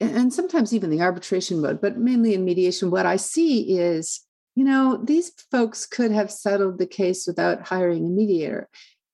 and 0.00 0.32
sometimes 0.32 0.72
even 0.72 0.90
the 0.90 1.00
arbitration 1.00 1.60
mode, 1.60 1.80
but 1.80 1.98
mainly 1.98 2.34
in 2.34 2.44
mediation, 2.44 2.90
what 2.90 3.06
I 3.06 3.16
see 3.16 3.78
is, 3.78 4.20
you 4.54 4.64
know, 4.64 5.00
these 5.02 5.30
folks 5.50 5.86
could 5.86 6.12
have 6.12 6.30
settled 6.30 6.78
the 6.78 6.86
case 6.86 7.26
without 7.26 7.66
hiring 7.66 8.06
a 8.06 8.08
mediator 8.08 8.68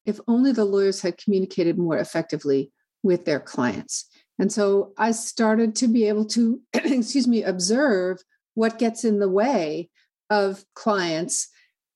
if 0.07 0.21
only 0.29 0.53
the 0.53 0.65
lawyers 0.65 1.01
had 1.01 1.17
communicated 1.17 1.79
more 1.79 1.97
effectively 1.97 2.71
with 3.03 3.25
their 3.25 3.41
clients. 3.41 4.09
And 4.39 4.53
so 4.53 4.93
I 4.99 5.13
started 5.13 5.77
to 5.77 5.89
be 5.89 6.09
able 6.09 6.25
to, 6.27 6.61
excuse 6.75 7.29
me, 7.29 7.43
observe 7.43 8.19
what 8.55 8.79
gets 8.79 9.05
in 9.05 9.19
the 9.19 9.29
way 9.29 9.91
of 10.31 10.65
clients 10.75 11.49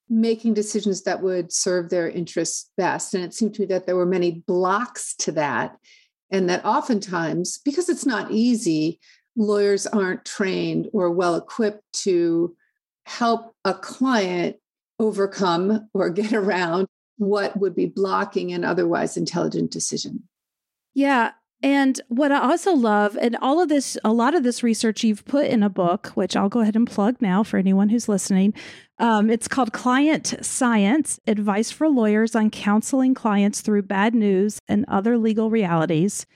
making 0.08 0.54
decisions 0.54 1.02
that 1.02 1.22
would 1.22 1.52
serve 1.52 1.90
their 1.90 2.08
interests 2.08 2.70
best. 2.76 3.14
And 3.14 3.22
it 3.22 3.34
seemed 3.34 3.54
to 3.54 3.62
me 3.62 3.66
that 3.66 3.86
there 3.86 3.96
were 3.96 4.06
many 4.06 4.42
blocks 4.46 5.14
to 5.16 5.32
that. 5.32 5.76
And 6.30 6.48
that 6.48 6.64
oftentimes, 6.64 7.58
because 7.64 7.88
it's 7.88 8.06
not 8.06 8.30
easy, 8.30 9.00
lawyers 9.36 9.86
aren't 9.86 10.24
trained 10.24 10.88
or 10.92 11.10
well 11.10 11.36
equipped 11.36 11.82
to 11.92 12.54
help 13.06 13.54
a 13.64 13.74
client 13.74 14.56
overcome 14.98 15.88
or 15.94 16.10
get 16.10 16.32
around 16.32 16.86
what 17.16 17.58
would 17.58 17.74
be 17.74 17.86
blocking 17.86 18.52
an 18.52 18.64
otherwise 18.64 19.16
intelligent 19.16 19.70
decision. 19.70 20.28
Yeah. 20.94 21.32
And 21.62 22.00
what 22.06 22.30
I 22.30 22.38
also 22.38 22.72
love, 22.72 23.18
and 23.20 23.36
all 23.42 23.60
of 23.60 23.68
this, 23.68 23.98
a 24.04 24.12
lot 24.12 24.34
of 24.34 24.44
this 24.44 24.62
research 24.62 25.02
you've 25.02 25.24
put 25.24 25.46
in 25.46 25.64
a 25.64 25.68
book, 25.68 26.08
which 26.14 26.36
I'll 26.36 26.48
go 26.48 26.60
ahead 26.60 26.76
and 26.76 26.86
plug 26.86 27.20
now 27.20 27.42
for 27.42 27.56
anyone 27.56 27.88
who's 27.88 28.08
listening. 28.08 28.54
Um, 29.00 29.28
it's 29.28 29.48
called 29.48 29.72
Client 29.72 30.36
Science 30.40 31.18
Advice 31.26 31.72
for 31.72 31.88
Lawyers 31.88 32.36
on 32.36 32.50
Counseling 32.50 33.12
Clients 33.12 33.60
Through 33.60 33.82
Bad 33.82 34.14
News 34.14 34.60
and 34.68 34.84
Other 34.86 35.18
Legal 35.18 35.50
Realities. 35.50 36.26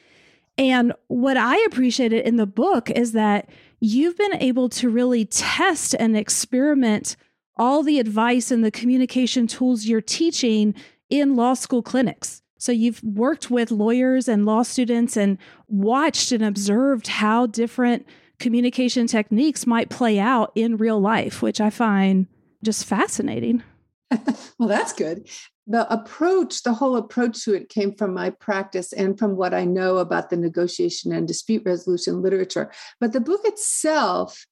And 0.59 0.93
what 1.07 1.37
I 1.37 1.57
appreciated 1.67 2.27
in 2.27 2.37
the 2.37 2.47
book 2.47 2.91
is 2.91 3.13
that 3.13 3.49
you've 3.81 4.19
been 4.19 4.35
able 4.35 4.69
to 4.71 4.91
really 4.91 5.25
test 5.25 5.95
and 5.99 6.17
experiment 6.17 7.17
all 7.57 7.83
the 7.83 8.01
advice 8.01 8.51
and 8.51 8.65
the 8.65 8.71
communication 8.71 9.47
tools 9.47 9.87
you're 9.87 10.01
teaching 10.01 10.75
in 11.11 11.37
law 11.37 11.55
school 11.55 11.83
clinics. 11.83 12.42
So 12.63 12.71
you've 12.71 13.03
worked 13.03 13.51
with 13.51 13.73
lawyers 13.73 14.29
and 14.29 14.47
law 14.47 14.63
students 14.63 15.17
and 15.17 15.37
watched 15.67 16.31
and 16.31 16.45
observed 16.45 17.09
how 17.09 17.47
different 17.47 18.07
communication 18.39 19.09
techniques 19.09 19.67
might 19.67 19.91
play 19.91 20.21
out 20.21 20.53
in 20.55 20.77
real 20.77 21.01
life, 21.01 21.43
which 21.43 21.61
I 21.61 21.71
find 21.71 22.29
just 22.63 22.85
fascinating. 22.85 23.65
well, 24.61 24.69
that's 24.69 24.93
good. 24.93 25.29
The 25.67 25.93
approach, 25.93 26.63
the 26.63 26.73
whole 26.73 26.95
approach 26.95 27.45
to 27.47 27.55
it 27.55 27.69
came 27.69 27.97
from 27.97 28.15
my 28.15 28.31
practice 28.31 28.93
and 28.93 29.19
from 29.19 29.35
what 29.35 29.53
I 29.53 29.65
know 29.65 29.97
about 29.97 30.31
the 30.31 30.37
negotiation 30.37 31.11
and 31.11 31.27
dispute 31.27 31.65
resolution 31.67 32.23
literature. 32.23 32.71
But 33.01 33.13
the 33.13 33.21
book 33.21 33.41
itself 33.43 34.47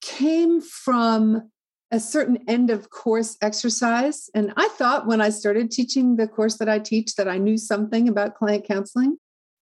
came 0.00 0.60
from 0.60 1.50
a 1.90 2.00
certain 2.00 2.38
end 2.48 2.70
of 2.70 2.90
course 2.90 3.36
exercise. 3.40 4.28
And 4.34 4.52
I 4.56 4.68
thought 4.68 5.06
when 5.06 5.20
I 5.20 5.30
started 5.30 5.70
teaching 5.70 6.16
the 6.16 6.26
course 6.26 6.56
that 6.58 6.68
I 6.68 6.78
teach 6.78 7.14
that 7.14 7.28
I 7.28 7.38
knew 7.38 7.56
something 7.56 8.08
about 8.08 8.34
client 8.34 8.66
counseling. 8.66 9.18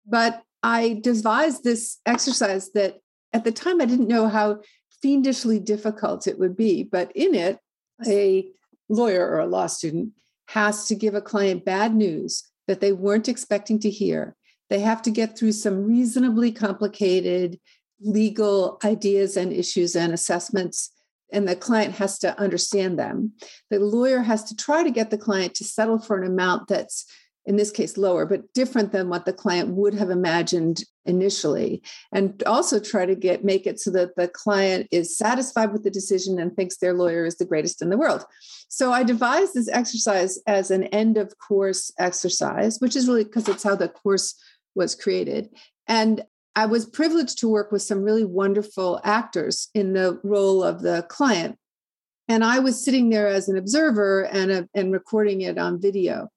But 0.06 0.42
I 0.62 1.00
devised 1.02 1.64
this 1.64 1.98
exercise 2.06 2.70
that 2.72 3.00
at 3.32 3.44
the 3.44 3.52
time 3.52 3.80
I 3.80 3.84
didn't 3.84 4.08
know 4.08 4.28
how 4.28 4.60
fiendishly 5.02 5.60
difficult 5.60 6.26
it 6.26 6.38
would 6.38 6.56
be. 6.56 6.82
But 6.82 7.12
in 7.14 7.34
it, 7.34 7.58
a 8.06 8.48
lawyer 8.88 9.26
or 9.28 9.40
a 9.40 9.46
law 9.46 9.66
student 9.66 10.12
has 10.48 10.86
to 10.86 10.94
give 10.94 11.14
a 11.14 11.20
client 11.20 11.64
bad 11.64 11.94
news 11.94 12.44
that 12.66 12.80
they 12.80 12.92
weren't 12.92 13.28
expecting 13.28 13.78
to 13.80 13.90
hear. 13.90 14.34
They 14.70 14.80
have 14.80 15.02
to 15.02 15.10
get 15.10 15.38
through 15.38 15.52
some 15.52 15.84
reasonably 15.84 16.52
complicated 16.52 17.60
legal 18.00 18.78
ideas 18.84 19.36
and 19.36 19.52
issues 19.52 19.94
and 19.94 20.12
assessments 20.12 20.90
and 21.34 21.48
the 21.48 21.56
client 21.56 21.94
has 21.96 22.18
to 22.20 22.38
understand 22.38 22.98
them. 22.98 23.32
The 23.70 23.80
lawyer 23.80 24.22
has 24.22 24.44
to 24.44 24.56
try 24.56 24.82
to 24.82 24.90
get 24.90 25.10
the 25.10 25.18
client 25.18 25.54
to 25.56 25.64
settle 25.64 25.98
for 25.98 26.16
an 26.16 26.26
amount 26.26 26.68
that's, 26.68 27.06
in 27.44 27.56
this 27.56 27.70
case, 27.70 27.98
lower, 27.98 28.24
but 28.24 28.52
different 28.54 28.92
than 28.92 29.08
what 29.08 29.26
the 29.26 29.32
client 29.32 29.70
would 29.70 29.94
have 29.94 30.10
imagined 30.10 30.84
initially. 31.04 31.82
And 32.12 32.42
also 32.44 32.80
try 32.80 33.04
to 33.04 33.14
get 33.14 33.44
make 33.44 33.66
it 33.66 33.78
so 33.78 33.90
that 33.90 34.16
the 34.16 34.28
client 34.28 34.88
is 34.90 35.18
satisfied 35.18 35.72
with 35.72 35.84
the 35.84 35.90
decision 35.90 36.38
and 36.38 36.54
thinks 36.54 36.78
their 36.78 36.94
lawyer 36.94 37.26
is 37.26 37.36
the 37.36 37.44
greatest 37.44 37.82
in 37.82 37.90
the 37.90 37.98
world. 37.98 38.24
So 38.68 38.92
I 38.92 39.02
devised 39.02 39.54
this 39.54 39.68
exercise 39.68 40.38
as 40.46 40.70
an 40.70 40.84
end 40.84 41.18
of 41.18 41.36
course 41.38 41.92
exercise, 41.98 42.78
which 42.78 42.96
is 42.96 43.06
really 43.06 43.24
because 43.24 43.48
it's 43.48 43.62
how 43.62 43.76
the 43.76 43.88
course 43.88 44.40
was 44.74 44.94
created. 44.94 45.50
And 45.86 46.24
I 46.56 46.66
was 46.66 46.86
privileged 46.86 47.38
to 47.38 47.48
work 47.48 47.72
with 47.72 47.82
some 47.82 48.02
really 48.02 48.24
wonderful 48.24 49.00
actors 49.02 49.68
in 49.74 49.92
the 49.92 50.20
role 50.22 50.62
of 50.62 50.82
the 50.82 51.04
client. 51.08 51.58
And 52.28 52.44
I 52.44 52.60
was 52.60 52.82
sitting 52.82 53.10
there 53.10 53.28
as 53.28 53.48
an 53.48 53.56
observer 53.58 54.22
and, 54.22 54.50
a, 54.50 54.68
and 54.74 54.92
recording 54.92 55.42
it 55.42 55.58
on 55.58 55.80
video 55.80 56.28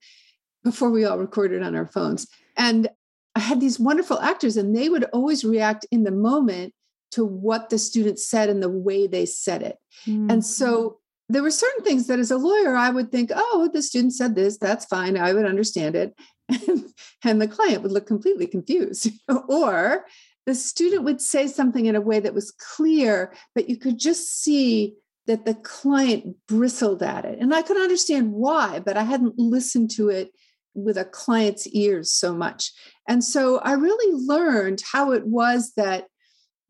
before 0.63 0.89
we 0.89 1.05
all 1.05 1.17
recorded 1.17 1.63
on 1.63 1.75
our 1.75 1.85
phones. 1.85 2.27
And 2.57 2.89
I 3.35 3.39
had 3.39 3.61
these 3.61 3.79
wonderful 3.79 4.19
actors, 4.19 4.57
and 4.57 4.75
they 4.75 4.89
would 4.89 5.05
always 5.13 5.45
react 5.45 5.85
in 5.91 6.03
the 6.03 6.11
moment 6.11 6.73
to 7.11 7.23
what 7.23 7.69
the 7.69 7.77
student 7.77 8.19
said 8.19 8.49
and 8.49 8.61
the 8.61 8.69
way 8.69 9.07
they 9.07 9.25
said 9.25 9.61
it. 9.61 9.77
Mm-hmm. 10.05 10.31
And 10.31 10.45
so 10.45 10.97
there 11.29 11.43
were 11.43 11.51
certain 11.51 11.83
things 11.83 12.07
that 12.07 12.19
as 12.19 12.31
a 12.31 12.37
lawyer, 12.37 12.75
I 12.75 12.89
would 12.89 13.11
think, 13.11 13.31
oh, 13.33 13.69
the 13.71 13.81
student 13.81 14.13
said 14.13 14.35
this, 14.35 14.57
that's 14.57 14.85
fine. 14.85 15.17
I 15.17 15.33
would 15.33 15.45
understand 15.45 15.95
it. 15.95 16.15
and 17.23 17.41
the 17.41 17.47
client 17.47 17.83
would 17.83 17.91
look 17.91 18.07
completely 18.07 18.47
confused. 18.47 19.09
or 19.49 20.05
the 20.45 20.55
student 20.55 21.03
would 21.03 21.21
say 21.21 21.47
something 21.47 21.85
in 21.85 21.95
a 21.95 22.01
way 22.01 22.19
that 22.19 22.33
was 22.33 22.51
clear, 22.51 23.33
but 23.53 23.69
you 23.69 23.77
could 23.77 23.99
just 23.99 24.41
see 24.41 24.95
that 25.27 25.45
the 25.45 25.55
client 25.55 26.35
bristled 26.47 27.03
at 27.03 27.25
it. 27.25 27.37
And 27.39 27.53
I 27.53 27.61
could 27.61 27.77
understand 27.77 28.31
why, 28.31 28.79
but 28.79 28.95
I 28.95 29.03
hadn't 29.03 29.37
listened 29.37 29.91
to 29.91 30.07
it 30.09 30.31
with 30.73 30.97
a 30.97 31.03
client's 31.03 31.67
ears 31.67 32.13
so 32.13 32.33
much. 32.33 32.71
And 33.07 33.23
so 33.23 33.57
I 33.59 33.73
really 33.73 34.25
learned 34.25 34.81
how 34.91 35.11
it 35.11 35.25
was 35.27 35.73
that 35.75 36.07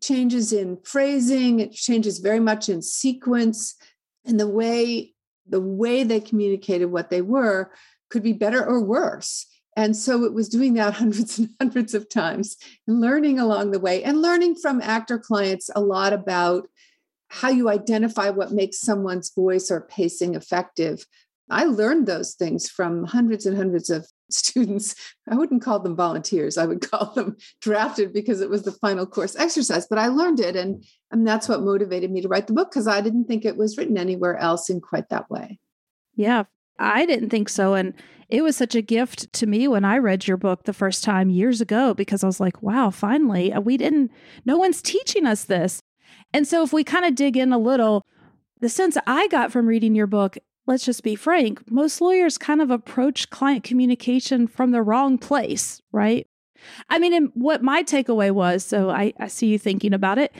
changes 0.01 0.53
in 0.53 0.77
phrasing, 0.83 1.59
it 1.59 1.71
changes 1.71 2.19
very 2.19 2.39
much 2.39 2.69
in 2.69 2.81
sequence, 2.81 3.75
and 4.25 4.39
the 4.39 4.47
way 4.47 5.13
the 5.49 5.61
way 5.61 6.03
they 6.03 6.19
communicated 6.19 6.87
what 6.87 7.09
they 7.09 7.21
were 7.21 7.71
could 8.09 8.23
be 8.23 8.33
better 8.33 8.63
or 8.63 8.83
worse. 8.83 9.45
And 9.77 9.95
so 9.95 10.23
it 10.23 10.33
was 10.33 10.49
doing 10.49 10.73
that 10.73 10.93
hundreds 10.95 11.37
and 11.37 11.49
hundreds 11.61 11.93
of 11.93 12.09
times 12.09 12.57
and 12.87 12.99
learning 12.99 13.39
along 13.39 13.71
the 13.71 13.79
way 13.79 14.03
and 14.03 14.21
learning 14.21 14.55
from 14.55 14.81
actor 14.81 15.19
clients 15.19 15.69
a 15.75 15.79
lot 15.79 16.11
about 16.11 16.67
how 17.29 17.49
you 17.49 17.69
identify 17.69 18.29
what 18.29 18.51
makes 18.51 18.81
someone's 18.81 19.31
voice 19.33 19.69
or 19.69 19.81
pacing 19.81 20.33
effective. 20.33 21.05
I 21.49 21.65
learned 21.65 22.07
those 22.07 22.33
things 22.33 22.69
from 22.69 23.05
hundreds 23.05 23.45
and 23.45 23.55
hundreds 23.55 23.89
of 23.89 24.07
students. 24.31 24.95
I 25.29 25.35
wouldn't 25.35 25.61
call 25.61 25.79
them 25.79 25.95
volunteers, 25.95 26.57
I 26.57 26.65
would 26.65 26.89
call 26.89 27.13
them 27.13 27.37
drafted 27.61 28.11
because 28.13 28.41
it 28.41 28.49
was 28.49 28.63
the 28.63 28.71
final 28.71 29.05
course 29.05 29.35
exercise, 29.35 29.85
but 29.87 29.99
I 29.99 30.07
learned 30.07 30.39
it. 30.39 30.55
And, 30.55 30.83
and 31.11 31.27
that's 31.27 31.47
what 31.47 31.61
motivated 31.61 32.11
me 32.11 32.21
to 32.21 32.27
write 32.27 32.47
the 32.47 32.53
book 32.53 32.71
because 32.71 32.87
I 32.87 33.01
didn't 33.01 33.25
think 33.25 33.45
it 33.45 33.57
was 33.57 33.77
written 33.77 33.97
anywhere 33.97 34.37
else 34.37 34.69
in 34.69 34.81
quite 34.81 35.09
that 35.09 35.29
way. 35.29 35.59
Yeah, 36.15 36.45
I 36.79 37.05
didn't 37.05 37.29
think 37.29 37.49
so. 37.49 37.73
And 37.73 37.93
it 38.29 38.41
was 38.41 38.57
such 38.57 38.75
a 38.75 38.81
gift 38.81 39.31
to 39.33 39.47
me 39.47 39.67
when 39.67 39.85
I 39.85 39.97
read 39.97 40.27
your 40.27 40.37
book 40.37 40.63
the 40.63 40.73
first 40.73 41.03
time 41.03 41.29
years 41.29 41.61
ago 41.61 41.93
because 41.93 42.23
I 42.23 42.27
was 42.27 42.39
like, 42.39 42.61
wow, 42.61 42.89
finally, 42.89 43.53
uh, 43.53 43.61
we 43.61 43.77
didn't, 43.77 44.11
no 44.45 44.57
one's 44.57 44.81
teaching 44.81 45.25
us 45.25 45.45
this. 45.45 45.81
And 46.33 46.45
so 46.45 46.61
if 46.63 46.73
we 46.73 46.83
kind 46.83 47.05
of 47.05 47.15
dig 47.15 47.37
in 47.37 47.53
a 47.53 47.57
little, 47.57 48.05
the 48.59 48.69
sense 48.69 48.97
I 49.07 49.27
got 49.29 49.51
from 49.51 49.65
reading 49.65 49.95
your 49.95 50.07
book, 50.07 50.37
let's 50.65 50.83
just 50.83 51.03
be 51.03 51.15
frank, 51.15 51.71
most 51.71 52.01
lawyers 52.01 52.37
kind 52.37 52.61
of 52.61 52.69
approach 52.69 53.29
client 53.29 53.63
communication 53.63 54.47
from 54.47 54.71
the 54.71 54.81
wrong 54.81 55.17
place, 55.17 55.81
right? 55.93 56.27
I 56.89 56.99
mean, 56.99 57.13
and 57.13 57.29
what 57.33 57.63
my 57.63 57.83
takeaway 57.83 58.31
was, 58.31 58.65
so 58.65 58.89
I, 58.89 59.13
I 59.19 59.27
see 59.27 59.47
you 59.47 59.59
thinking 59.59 59.93
about 59.93 60.17
it, 60.17 60.33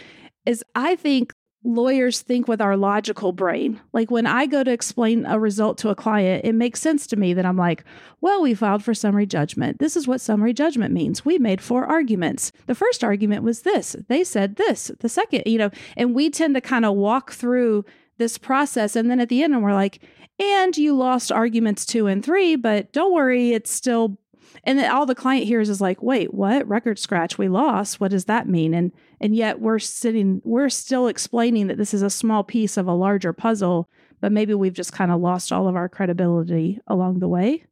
is 0.45 0.63
I 0.75 0.95
think 0.95 1.33
lawyers 1.67 2.21
think 2.21 2.47
with 2.47 2.61
our 2.61 2.77
logical 2.77 3.33
brain. 3.33 3.79
Like 3.91 4.09
when 4.09 4.25
I 4.25 4.45
go 4.45 4.63
to 4.63 4.71
explain 4.71 5.25
a 5.25 5.37
result 5.37 5.77
to 5.79 5.89
a 5.89 5.95
client, 5.95 6.45
it 6.45 6.53
makes 6.53 6.79
sense 6.79 7.05
to 7.07 7.17
me 7.17 7.33
that 7.33 7.45
I'm 7.45 7.57
like, 7.57 7.83
well, 8.21 8.41
we 8.41 8.53
filed 8.53 8.83
for 8.83 8.93
summary 8.93 9.25
judgment. 9.25 9.79
This 9.79 9.97
is 9.97 10.07
what 10.07 10.21
summary 10.21 10.53
judgment 10.53 10.93
means. 10.93 11.25
We 11.25 11.37
made 11.37 11.61
four 11.61 11.85
arguments. 11.85 12.53
The 12.67 12.75
first 12.75 13.03
argument 13.03 13.43
was 13.43 13.63
this. 13.63 13.97
They 14.07 14.23
said 14.23 14.55
this. 14.55 14.91
The 14.99 15.09
second, 15.09 15.43
you 15.45 15.57
know, 15.57 15.69
and 15.97 16.15
we 16.15 16.29
tend 16.29 16.55
to 16.55 16.61
kind 16.61 16.85
of 16.85 16.95
walk 16.95 17.33
through 17.33 17.83
this 18.17 18.37
process. 18.37 18.95
And 18.95 19.11
then 19.11 19.19
at 19.19 19.29
the 19.29 19.43
end, 19.43 19.53
and 19.53 19.61
we're 19.61 19.73
like, 19.73 20.01
and 20.39 20.77
you 20.77 20.95
lost 20.95 21.31
arguments 21.31 21.85
two 21.85 22.07
and 22.07 22.23
three, 22.23 22.55
but 22.55 22.93
don't 22.93 23.13
worry, 23.13 23.51
it's 23.51 23.71
still 23.71 24.17
and 24.63 24.77
then 24.77 24.91
all 24.91 25.05
the 25.05 25.15
client 25.15 25.45
hears 25.45 25.69
is 25.69 25.81
like 25.81 26.01
wait 26.01 26.33
what? 26.33 26.67
Record 26.67 26.99
scratch? 26.99 27.37
We 27.37 27.47
lost. 27.47 27.99
What 27.99 28.11
does 28.11 28.25
that 28.25 28.47
mean? 28.47 28.73
And 28.73 28.91
and 29.19 29.35
yet 29.35 29.59
we're 29.59 29.79
sitting 29.79 30.41
we're 30.43 30.69
still 30.69 31.07
explaining 31.07 31.67
that 31.67 31.77
this 31.77 31.93
is 31.93 32.01
a 32.01 32.09
small 32.09 32.43
piece 32.43 32.77
of 32.77 32.87
a 32.87 32.93
larger 32.93 33.33
puzzle 33.33 33.89
but 34.19 34.31
maybe 34.31 34.53
we've 34.53 34.73
just 34.73 34.93
kind 34.93 35.11
of 35.11 35.21
lost 35.21 35.51
all 35.51 35.67
of 35.67 35.75
our 35.75 35.87
credibility 35.87 36.79
along 36.87 37.19
the 37.19 37.27
way. 37.27 37.63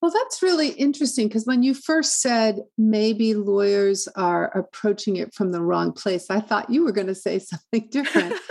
Well 0.00 0.10
that's 0.10 0.42
really 0.42 0.68
interesting 0.68 1.28
because 1.28 1.46
when 1.46 1.62
you 1.62 1.72
first 1.72 2.20
said 2.20 2.60
maybe 2.76 3.34
lawyers 3.34 4.06
are 4.16 4.56
approaching 4.56 5.16
it 5.16 5.32
from 5.32 5.50
the 5.50 5.62
wrong 5.62 5.92
place 5.92 6.26
i 6.28 6.40
thought 6.40 6.68
you 6.68 6.84
were 6.84 6.92
going 6.92 7.06
to 7.06 7.14
say 7.14 7.38
something 7.40 7.88
different. 7.90 8.34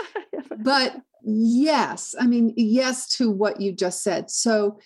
But 0.58 0.96
yes 1.26 2.14
i 2.20 2.26
mean 2.26 2.52
yes 2.56 3.08
to 3.16 3.30
what 3.30 3.60
you 3.60 3.72
just 3.72 4.02
said. 4.02 4.30
So 4.30 4.78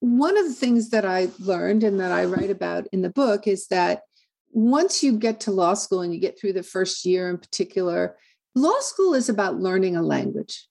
one 0.00 0.38
of 0.38 0.46
the 0.46 0.54
things 0.54 0.90
that 0.90 1.04
I 1.04 1.28
learned 1.38 1.84
and 1.84 2.00
that 2.00 2.10
I 2.10 2.24
write 2.24 2.50
about 2.50 2.86
in 2.92 3.02
the 3.02 3.10
book 3.10 3.46
is 3.46 3.68
that 3.68 4.02
once 4.50 5.02
you 5.02 5.16
get 5.16 5.40
to 5.40 5.52
law 5.52 5.74
school 5.74 6.00
and 6.00 6.12
you 6.12 6.20
get 6.20 6.40
through 6.40 6.54
the 6.54 6.62
first 6.62 7.04
year 7.04 7.30
in 7.30 7.38
particular, 7.38 8.16
law 8.54 8.80
school 8.80 9.14
is 9.14 9.28
about 9.28 9.60
learning 9.60 9.96
a 9.96 10.02
language. 10.02 10.66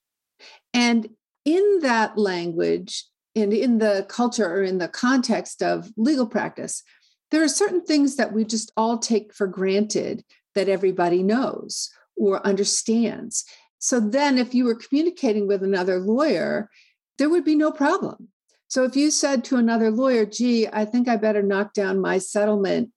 And 0.74 1.08
in 1.44 1.78
that 1.80 2.18
language 2.18 3.04
and 3.34 3.52
in 3.52 3.78
the 3.78 4.04
culture 4.08 4.46
or 4.46 4.62
in 4.62 4.78
the 4.78 4.88
context 4.88 5.62
of 5.62 5.90
legal 5.96 6.26
practice, 6.26 6.82
there 7.30 7.42
are 7.42 7.48
certain 7.48 7.84
things 7.84 8.16
that 8.16 8.32
we 8.32 8.44
just 8.44 8.72
all 8.76 8.98
take 8.98 9.32
for 9.32 9.46
granted 9.46 10.24
that 10.56 10.68
everybody 10.68 11.22
knows 11.22 11.90
or 12.16 12.44
understands. 12.44 13.44
So 13.78 14.00
then, 14.00 14.36
if 14.36 14.52
you 14.52 14.64
were 14.64 14.74
communicating 14.74 15.46
with 15.46 15.62
another 15.62 16.00
lawyer, 16.00 16.68
there 17.18 17.30
would 17.30 17.44
be 17.44 17.54
no 17.54 17.70
problem 17.70 18.28
So 18.70 18.84
if 18.84 18.94
you 18.94 19.10
said 19.10 19.42
to 19.44 19.56
another 19.56 19.90
lawyer, 19.90 20.24
gee, 20.24 20.68
I 20.72 20.84
think 20.84 21.08
I 21.08 21.16
better 21.16 21.42
knock 21.42 21.74
down 21.74 22.00
my 22.00 22.18
settlement 22.18 22.90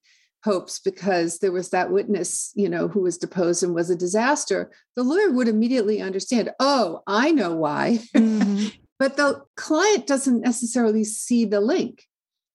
hopes 0.43 0.79
because 0.79 1.39
there 1.39 1.51
was 1.51 1.71
that 1.71 1.91
witness, 1.91 2.51
you 2.55 2.69
know, 2.69 2.87
who 2.87 3.01
was 3.01 3.17
deposed 3.17 3.63
and 3.63 3.73
was 3.73 3.89
a 3.89 3.95
disaster, 3.95 4.71
the 4.95 5.03
lawyer 5.03 5.31
would 5.31 5.47
immediately 5.47 5.99
understand, 5.99 6.51
oh, 6.59 7.01
I 7.07 7.31
know 7.31 7.55
why. 7.55 7.99
Mm-hmm. 8.15 8.67
but 8.99 9.17
the 9.17 9.41
client 9.57 10.05
doesn't 10.05 10.41
necessarily 10.41 11.03
see 11.03 11.43
the 11.43 11.59
link 11.59 12.03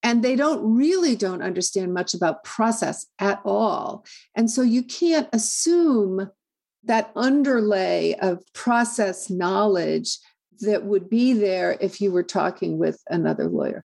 and 0.02 0.22
they 0.22 0.36
don't 0.36 0.76
really 0.76 1.16
don't 1.16 1.42
understand 1.42 1.92
much 1.92 2.14
about 2.14 2.44
process 2.44 3.06
at 3.18 3.40
all 3.44 4.06
and 4.36 4.50
so 4.50 4.62
you 4.62 4.82
can't 4.82 5.28
assume 5.32 6.30
that 6.84 7.10
underlay 7.16 8.14
of 8.20 8.42
process 8.54 9.28
knowledge 9.28 10.18
that 10.60 10.84
would 10.84 11.08
be 11.08 11.32
there 11.32 11.76
if 11.80 12.00
you 12.00 12.12
were 12.12 12.22
talking 12.22 12.78
with 12.78 13.02
another 13.08 13.48
lawyer. 13.48 13.84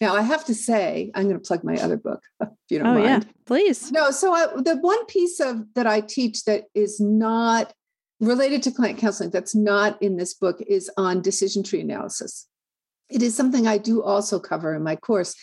Now 0.00 0.14
i 0.14 0.22
have 0.22 0.44
to 0.44 0.54
say 0.54 1.10
i'm 1.14 1.24
going 1.24 1.40
to 1.40 1.46
plug 1.46 1.64
my 1.64 1.76
other 1.76 1.96
book 1.96 2.22
if 2.40 2.48
you 2.68 2.78
don't 2.78 2.88
oh, 2.88 2.94
mind. 2.94 3.24
yeah 3.24 3.32
please. 3.46 3.90
No 3.90 4.10
so 4.10 4.32
I, 4.32 4.46
the 4.56 4.76
one 4.80 5.06
piece 5.06 5.40
of 5.40 5.62
that 5.74 5.86
i 5.86 6.00
teach 6.00 6.44
that 6.44 6.64
is 6.74 7.00
not 7.00 7.72
related 8.20 8.62
to 8.62 8.70
client 8.70 8.98
counseling 8.98 9.30
that's 9.30 9.54
not 9.54 10.00
in 10.02 10.16
this 10.16 10.34
book 10.34 10.60
is 10.66 10.90
on 10.96 11.22
decision 11.22 11.62
tree 11.62 11.80
analysis. 11.80 12.46
It 13.08 13.22
is 13.22 13.36
something 13.36 13.66
I 13.66 13.78
do 13.78 14.02
also 14.02 14.40
cover 14.40 14.74
in 14.74 14.82
my 14.82 14.96
course. 14.96 15.34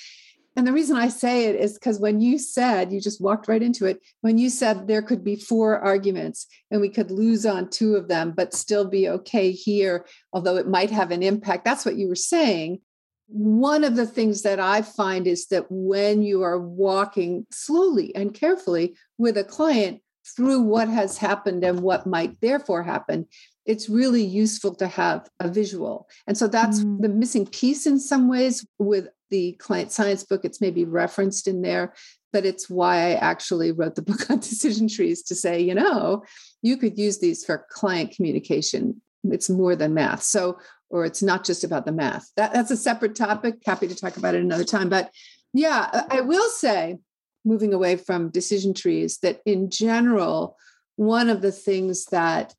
And 0.55 0.67
the 0.67 0.73
reason 0.73 0.95
I 0.95 1.07
say 1.07 1.45
it 1.45 1.55
is 1.55 1.73
because 1.73 1.99
when 1.99 2.21
you 2.21 2.37
said, 2.37 2.93
you 2.93 3.01
just 3.01 3.21
walked 3.21 3.47
right 3.47 3.61
into 3.61 3.85
it, 3.85 3.99
when 4.21 4.37
you 4.37 4.49
said 4.49 4.87
there 4.87 5.01
could 5.01 5.23
be 5.23 5.35
four 5.35 5.79
arguments 5.79 6.45
and 6.69 6.79
we 6.79 6.89
could 6.89 7.09
lose 7.09 7.45
on 7.45 7.69
two 7.69 7.95
of 7.95 8.07
them, 8.07 8.33
but 8.35 8.53
still 8.53 8.85
be 8.85 9.09
okay 9.09 9.51
here, 9.51 10.05
although 10.31 10.57
it 10.57 10.67
might 10.67 10.91
have 10.91 11.11
an 11.11 11.23
impact, 11.23 11.65
that's 11.65 11.85
what 11.85 11.95
you 11.95 12.07
were 12.07 12.15
saying. 12.15 12.81
One 13.27 13.83
of 13.83 13.95
the 13.95 14.05
things 14.05 14.43
that 14.43 14.59
I 14.59 14.83
find 14.83 15.25
is 15.25 15.47
that 15.47 15.65
when 15.69 16.21
you 16.21 16.43
are 16.43 16.59
walking 16.59 17.47
slowly 17.51 18.13
and 18.15 18.33
carefully 18.33 18.95
with 19.17 19.37
a 19.37 19.43
client 19.43 20.01
through 20.35 20.61
what 20.61 20.87
has 20.87 21.17
happened 21.17 21.63
and 21.63 21.81
what 21.81 22.05
might 22.05 22.39
therefore 22.41 22.83
happen, 22.83 23.27
it's 23.65 23.89
really 23.89 24.23
useful 24.23 24.75
to 24.75 24.87
have 24.87 25.29
a 25.39 25.47
visual. 25.47 26.07
And 26.27 26.37
so 26.37 26.47
that's 26.47 26.81
mm. 26.81 27.01
the 27.01 27.09
missing 27.09 27.47
piece 27.47 27.87
in 27.87 27.99
some 27.99 28.29
ways 28.29 28.65
with 28.77 29.07
the 29.33 29.53
client 29.53 29.91
science 29.91 30.23
book. 30.23 30.45
It's 30.45 30.61
maybe 30.61 30.85
referenced 30.85 31.47
in 31.47 31.63
there, 31.63 31.95
but 32.31 32.45
it's 32.45 32.69
why 32.69 32.97
I 32.97 33.13
actually 33.13 33.71
wrote 33.71 33.95
the 33.95 34.01
book 34.09 34.29
on 34.29 34.39
decision 34.39 34.87
trees 34.87 35.23
to 35.23 35.35
say, 35.35 35.59
you 35.59 35.73
know, 35.73 36.23
you 36.61 36.77
could 36.77 36.99
use 36.99 37.19
these 37.19 37.43
for 37.43 37.65
client 37.71 38.11
communication. 38.15 39.01
It's 39.23 39.49
more 39.49 39.75
than 39.75 39.95
math. 39.95 40.21
So, 40.21 40.59
or 40.91 41.03
it's 41.03 41.23
not 41.23 41.43
just 41.43 41.63
about 41.63 41.87
the 41.87 41.91
math. 41.91 42.29
That, 42.37 42.53
that's 42.53 42.69
a 42.69 42.77
separate 42.77 43.15
topic. 43.15 43.55
Happy 43.65 43.87
to 43.87 43.95
talk 43.95 44.17
about 44.17 44.35
it 44.35 44.43
another 44.43 44.63
time. 44.63 44.87
But 44.87 45.09
yeah, 45.51 46.05
I 46.09 46.21
will 46.21 46.49
say, 46.49 46.97
moving 47.43 47.73
away 47.73 47.95
from 47.95 48.29
decision 48.29 48.75
trees, 48.75 49.17
that 49.23 49.41
in 49.47 49.71
general, 49.71 50.57
one 50.95 51.27
of 51.27 51.41
the 51.41 51.51
things 51.51 52.05
that 52.05 52.53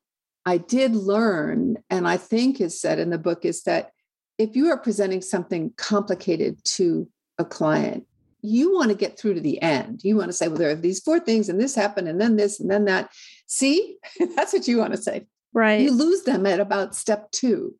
I 0.45 0.57
did 0.57 0.93
learn, 0.93 1.77
and 1.89 2.05
I 2.05 2.17
think 2.17 2.59
is 2.59 2.79
said 2.79 2.99
in 2.99 3.11
the 3.11 3.17
book, 3.17 3.45
is 3.45 3.63
that 3.63 3.91
if 4.37 4.55
you 4.55 4.67
are 4.69 4.77
presenting 4.77 5.21
something 5.21 5.71
complicated 5.77 6.63
to 6.65 7.07
a 7.37 7.45
client, 7.45 8.05
you 8.41 8.73
want 8.73 8.89
to 8.89 8.95
get 8.95 9.17
through 9.17 9.33
to 9.33 9.41
the 9.41 9.61
end. 9.61 10.01
You 10.03 10.17
want 10.17 10.29
to 10.29 10.33
say, 10.33 10.47
well, 10.47 10.57
there 10.57 10.69
are 10.69 10.75
these 10.75 10.99
four 10.99 11.19
things, 11.19 11.49
and 11.49 11.59
this 11.59 11.75
happened, 11.75 12.07
and 12.07 12.21
then 12.21 12.35
this, 12.35 12.59
and 12.59 12.69
then 12.69 12.85
that. 12.85 13.09
See, 13.47 13.97
that's 14.35 14.53
what 14.53 14.67
you 14.67 14.77
want 14.77 14.93
to 14.93 15.01
say. 15.01 15.25
Right. 15.53 15.81
You 15.81 15.91
lose 15.91 16.23
them 16.23 16.45
at 16.45 16.59
about 16.59 16.95
step 16.95 17.31
two. 17.31 17.75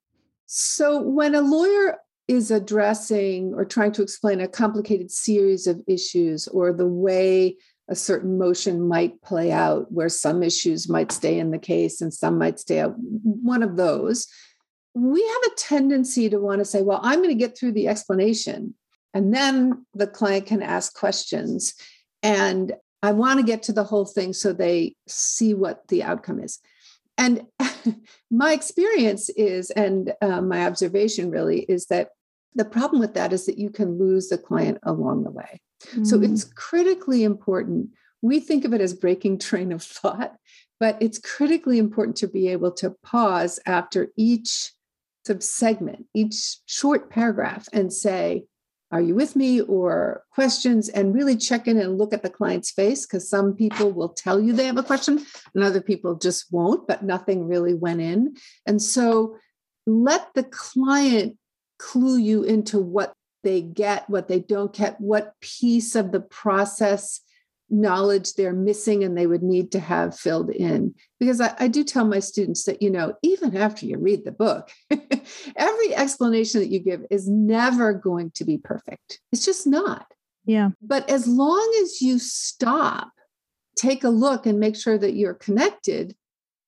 So 0.45 1.01
when 1.01 1.35
a 1.35 1.41
lawyer 1.41 1.97
is 2.27 2.50
addressing 2.50 3.53
or 3.53 3.65
trying 3.65 3.91
to 3.93 4.01
explain 4.01 4.39
a 4.39 4.47
complicated 4.47 5.12
series 5.12 5.67
of 5.67 5.81
issues 5.88 6.47
or 6.47 6.74
the 6.74 6.88
way 6.88 7.57
a 7.88 7.95
certain 7.95 8.38
motion 8.38 8.88
might 8.88 9.21
play 9.21 9.51
out 9.51 9.91
where 9.91 10.10
some 10.10 10.41
issues 10.41 10.89
might 10.89 11.12
stay 11.12 11.38
in 11.38 11.51
the 11.51 11.60
case 11.60 12.01
and 12.01 12.12
some 12.12 12.39
might 12.39 12.60
stay 12.60 12.80
out 12.80 12.95
one 12.97 13.62
of 13.62 13.77
those 13.77 14.27
we 14.95 15.21
have 15.21 15.51
a 15.51 15.55
tendency 15.55 16.29
to 16.29 16.39
want 16.39 16.60
to 16.60 16.65
say 16.65 16.81
well 16.81 16.99
i'm 17.03 17.19
going 17.19 17.29
to 17.29 17.36
get 17.36 17.58
through 17.58 17.71
the 17.71 17.88
explanation 17.88 18.73
and 19.13 19.34
then 19.34 19.86
the 19.93 20.08
client 20.08 20.45
can 20.45 20.62
ask 20.62 20.93
questions 20.95 21.73
and 22.23 22.73
i 23.03 23.12
want 23.12 23.39
to 23.39 23.45
get 23.45 23.63
to 23.63 23.73
the 23.73 23.84
whole 23.84 24.05
thing 24.05 24.34
so 24.34 24.53
they 24.53 24.95
see 25.08 25.53
what 25.53 25.88
the 25.89 26.03
outcome 26.03 26.39
is 26.39 26.60
and 27.17 27.43
my 28.31 28.53
experience 28.53 29.29
is 29.29 29.69
and 29.71 30.13
uh, 30.21 30.41
my 30.41 30.65
observation 30.65 31.29
really 31.29 31.62
is 31.62 31.88
that 31.88 32.10
the 32.55 32.65
problem 32.65 33.01
with 33.01 33.13
that 33.15 33.34
is 33.34 33.45
that 33.45 33.58
you 33.58 33.69
can 33.69 33.97
lose 33.99 34.29
the 34.29 34.38
client 34.38 34.77
along 34.84 35.23
the 35.23 35.31
way 35.31 35.62
Mm. 35.93 36.05
So 36.05 36.21
it's 36.21 36.43
critically 36.43 37.23
important. 37.23 37.89
We 38.21 38.39
think 38.39 38.65
of 38.65 38.73
it 38.73 38.81
as 38.81 38.93
breaking 38.93 39.39
train 39.39 39.71
of 39.71 39.84
thought, 39.84 40.36
but 40.79 40.97
it's 41.01 41.19
critically 41.19 41.77
important 41.77 42.17
to 42.17 42.27
be 42.27 42.49
able 42.49 42.71
to 42.73 42.95
pause 43.03 43.60
after 43.65 44.10
each 44.17 44.71
subsegment, 45.27 46.05
each 46.13 46.57
short 46.65 47.09
paragraph, 47.09 47.67
and 47.73 47.91
say, 47.91 48.45
are 48.91 49.01
you 49.01 49.15
with 49.15 49.35
me? 49.35 49.61
or 49.61 50.23
questions 50.31 50.89
and 50.89 51.13
really 51.13 51.35
check 51.35 51.67
in 51.67 51.77
and 51.77 51.97
look 51.97 52.13
at 52.13 52.23
the 52.23 52.29
client's 52.29 52.71
face 52.71 53.05
because 53.05 53.29
some 53.29 53.53
people 53.53 53.91
will 53.91 54.09
tell 54.09 54.39
you 54.39 54.53
they 54.53 54.65
have 54.65 54.77
a 54.77 54.83
question 54.83 55.25
and 55.53 55.63
other 55.63 55.81
people 55.81 56.15
just 56.15 56.45
won't 56.51 56.88
but 56.88 57.03
nothing 57.03 57.47
really 57.47 57.73
went 57.73 57.99
in. 57.99 58.35
And 58.65 58.81
so 58.81 59.38
let 59.85 60.33
the 60.33 60.43
client 60.43 61.38
clue 61.79 62.17
you 62.17 62.43
into 62.43 62.79
what 62.79 63.13
they 63.43 63.61
get, 63.61 64.09
what 64.09 64.27
they 64.27 64.39
don't 64.39 64.73
get, 64.73 64.99
what 64.99 65.33
piece 65.41 65.95
of 65.95 66.11
the 66.11 66.21
process 66.21 67.21
knowledge 67.69 68.34
they're 68.34 68.54
missing 68.54 69.04
and 69.04 69.17
they 69.17 69.28
would 69.28 69.43
need 69.43 69.71
to 69.71 69.80
have 69.80 70.17
filled 70.17 70.49
in. 70.51 70.93
Because 71.19 71.41
I, 71.41 71.54
I 71.60 71.67
do 71.67 71.84
tell 71.84 72.06
my 72.06 72.19
students 72.19 72.65
that, 72.65 72.82
you 72.82 72.89
know, 72.89 73.13
even 73.23 73.58
after 73.58 73.86
you 73.86 73.97
read 73.97 74.23
the 74.23 74.32
book, 74.32 74.69
every 75.56 75.95
explanation 75.95 76.62
that 76.62 76.71
you 76.71 76.80
give 76.80 77.06
is 77.10 77.28
never 77.28 77.93
going 77.93 78.32
to 78.32 78.45
be 78.45 78.58
perfect. 78.58 79.19
It's 79.32 79.45
just 79.45 79.65
not. 79.65 80.06
Yeah. 80.45 80.69
But 80.82 81.10
as 81.10 81.28
long 81.28 81.80
as 81.82 82.01
you 82.01 82.19
stop, 82.19 83.12
take 83.75 84.04
a 84.04 84.10
look 84.10 84.45
and 84.45 84.60
make 84.60 84.75
sure 84.75 84.97
that 84.97 85.15
you're 85.15 85.34
connected, 85.34 86.15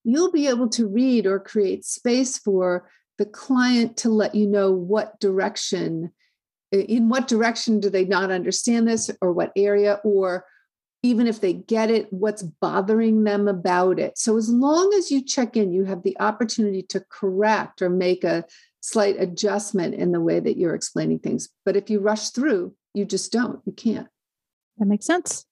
you'll 0.03 0.31
be 0.31 0.47
able 0.47 0.69
to 0.69 0.87
read 0.87 1.25
or 1.25 1.39
create 1.39 1.85
space 1.85 2.37
for 2.37 2.89
the 3.17 3.25
client 3.25 3.97
to 3.97 4.09
let 4.09 4.35
you 4.35 4.47
know 4.47 4.71
what 4.71 5.19
direction 5.19 6.11
in 6.71 7.07
what 7.07 7.29
direction 7.29 7.79
do 7.79 7.89
they 7.89 8.03
not 8.03 8.29
understand 8.29 8.87
this 8.87 9.09
or 9.21 9.31
what 9.31 9.53
area 9.55 9.99
or 10.03 10.43
even 11.03 11.27
if 11.27 11.41
they 11.41 11.53
get 11.53 11.89
it 11.89 12.11
what's 12.11 12.43
bothering 12.43 13.23
them 13.23 13.47
about 13.47 13.99
it. 13.99 14.17
So 14.17 14.37
as 14.37 14.49
long 14.49 14.93
as 14.97 15.11
you 15.11 15.23
check 15.23 15.55
in 15.55 15.71
you 15.71 15.85
have 15.85 16.03
the 16.03 16.17
opportunity 16.19 16.81
to 16.83 17.03
correct 17.09 17.81
or 17.81 17.89
make 17.89 18.23
a 18.23 18.45
slight 18.81 19.15
adjustment 19.19 19.95
in 19.95 20.11
the 20.11 20.21
way 20.21 20.39
that 20.39 20.57
you're 20.57 20.75
explaining 20.75 21.19
things. 21.19 21.49
But 21.65 21.75
if 21.75 21.89
you 21.89 21.99
rush 21.99 22.29
through 22.29 22.75
you 22.93 23.05
just 23.05 23.31
don't 23.31 23.61
you 23.65 23.73
can't. 23.73 24.07
That 24.77 24.85
makes 24.85 25.05
sense. 25.05 25.45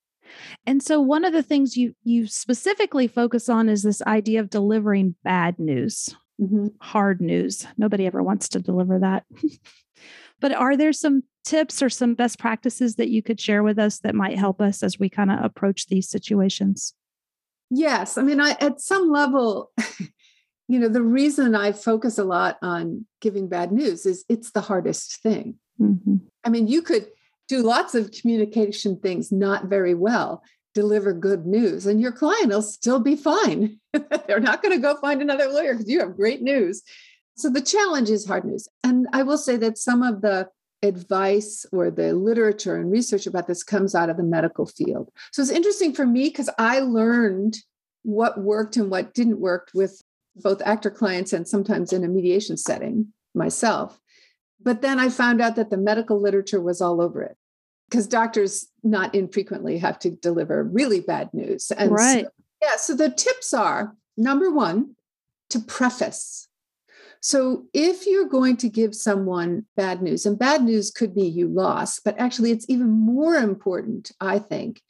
And 0.65 0.81
so 0.81 0.99
one 0.99 1.23
of 1.23 1.33
the 1.33 1.43
things 1.43 1.77
you 1.77 1.95
you 2.03 2.27
specifically 2.27 3.07
focus 3.07 3.49
on 3.49 3.69
is 3.69 3.83
this 3.83 4.01
idea 4.03 4.39
of 4.39 4.49
delivering 4.49 5.15
bad 5.23 5.59
news 5.59 6.15
mm-hmm. 6.41 6.67
hard 6.79 7.21
news. 7.21 7.65
Nobody 7.77 8.05
ever 8.05 8.21
wants 8.21 8.49
to 8.49 8.59
deliver 8.59 8.99
that. 8.99 9.23
But 10.41 10.51
are 10.51 10.75
there 10.75 10.93
some 10.93 11.23
tips 11.45 11.81
or 11.81 11.89
some 11.89 12.15
best 12.15 12.39
practices 12.39 12.95
that 12.95 13.09
you 13.09 13.21
could 13.21 13.39
share 13.39 13.63
with 13.63 13.79
us 13.79 13.99
that 13.99 14.15
might 14.15 14.37
help 14.37 14.59
us 14.59 14.83
as 14.83 14.99
we 14.99 15.09
kind 15.09 15.31
of 15.31 15.43
approach 15.43 15.87
these 15.87 16.09
situations? 16.09 16.93
Yes. 17.69 18.17
I 18.17 18.23
mean, 18.23 18.39
I, 18.39 18.51
at 18.59 18.81
some 18.81 19.09
level, 19.09 19.71
you 20.67 20.79
know, 20.79 20.89
the 20.89 21.01
reason 21.01 21.55
I 21.55 21.71
focus 21.71 22.17
a 22.17 22.23
lot 22.23 22.57
on 22.61 23.05
giving 23.21 23.47
bad 23.47 23.71
news 23.71 24.05
is 24.05 24.25
it's 24.29 24.51
the 24.51 24.61
hardest 24.61 25.21
thing. 25.21 25.55
Mm-hmm. 25.79 26.17
I 26.43 26.49
mean, 26.49 26.67
you 26.67 26.81
could 26.81 27.07
do 27.47 27.61
lots 27.61 27.95
of 27.95 28.11
communication 28.11 28.99
things 28.99 29.31
not 29.31 29.65
very 29.65 29.93
well, 29.93 30.43
deliver 30.73 31.13
good 31.13 31.45
news, 31.45 31.85
and 31.85 32.01
your 32.01 32.11
client 32.11 32.49
will 32.49 32.61
still 32.61 32.99
be 32.99 33.15
fine. 33.15 33.79
They're 34.27 34.39
not 34.39 34.61
going 34.61 34.75
to 34.75 34.81
go 34.81 34.97
find 34.97 35.21
another 35.21 35.47
lawyer 35.47 35.73
because 35.73 35.89
you 35.89 35.99
have 35.99 36.15
great 36.15 36.41
news. 36.41 36.81
So 37.37 37.49
the 37.49 37.61
challenge 37.61 38.09
is 38.09 38.25
hard 38.25 38.45
news. 38.45 38.67
And 38.83 39.07
I 39.11 39.23
will 39.23 39.37
say 39.37 39.57
that 39.57 39.77
some 39.77 40.01
of 40.01 40.21
the 40.21 40.49
advice 40.83 41.65
or 41.71 41.89
the 41.89 42.13
literature 42.13 42.75
and 42.75 42.91
research 42.91 43.27
about 43.27 43.47
this 43.47 43.63
comes 43.63 43.95
out 43.95 44.09
of 44.09 44.17
the 44.17 44.23
medical 44.23 44.65
field. 44.65 45.09
So 45.31 45.41
it's 45.41 45.51
interesting 45.51 45.93
for 45.93 46.05
me 46.05 46.29
because 46.29 46.49
I 46.57 46.79
learned 46.79 47.57
what 48.03 48.39
worked 48.39 48.77
and 48.77 48.89
what 48.89 49.13
didn't 49.13 49.39
work 49.39 49.69
with 49.73 50.01
both 50.35 50.61
actor 50.63 50.91
clients 50.91 51.33
and 51.33 51.47
sometimes 51.47 51.93
in 51.93 52.03
a 52.03 52.07
mediation 52.07 52.57
setting 52.57 53.13
myself. 53.33 53.99
But 54.61 54.81
then 54.81 54.99
I 54.99 55.09
found 55.09 55.41
out 55.41 55.55
that 55.55 55.69
the 55.69 55.77
medical 55.77 56.21
literature 56.21 56.61
was 56.61 56.81
all 56.81 57.01
over 57.01 57.21
it 57.23 57.37
because 57.89 58.07
doctors 58.07 58.67
not 58.83 59.13
infrequently 59.15 59.77
have 59.77 59.99
to 59.99 60.11
deliver 60.11 60.63
really 60.63 60.99
bad 60.99 61.33
news. 61.33 61.71
And 61.71 61.91
right. 61.91 62.25
So, 62.25 62.31
yeah, 62.61 62.75
so 62.77 62.95
the 62.95 63.09
tips 63.09 63.53
are 63.53 63.95
number 64.17 64.51
one, 64.51 64.95
to 65.49 65.59
preface 65.59 66.47
So 67.25 67.65
if 67.73 68.05
you're 68.05 68.29
going 68.29 68.55
to 68.57 68.69
give 68.69 68.93
someone 68.93 69.65
bad 69.75 70.03
news, 70.03 70.27
and 70.27 70.37
bad 70.37 70.63
news 70.63 70.91
could 70.91 71.15
be 71.15 71.25
you 71.25 71.47
lost, 71.47 72.03
but 72.05 72.15
actually 72.19 72.51
it's 72.51 72.67
even 72.69 72.91
more 72.91 73.33
important, 73.33 74.11
I 74.21 74.37
think, 74.37 74.83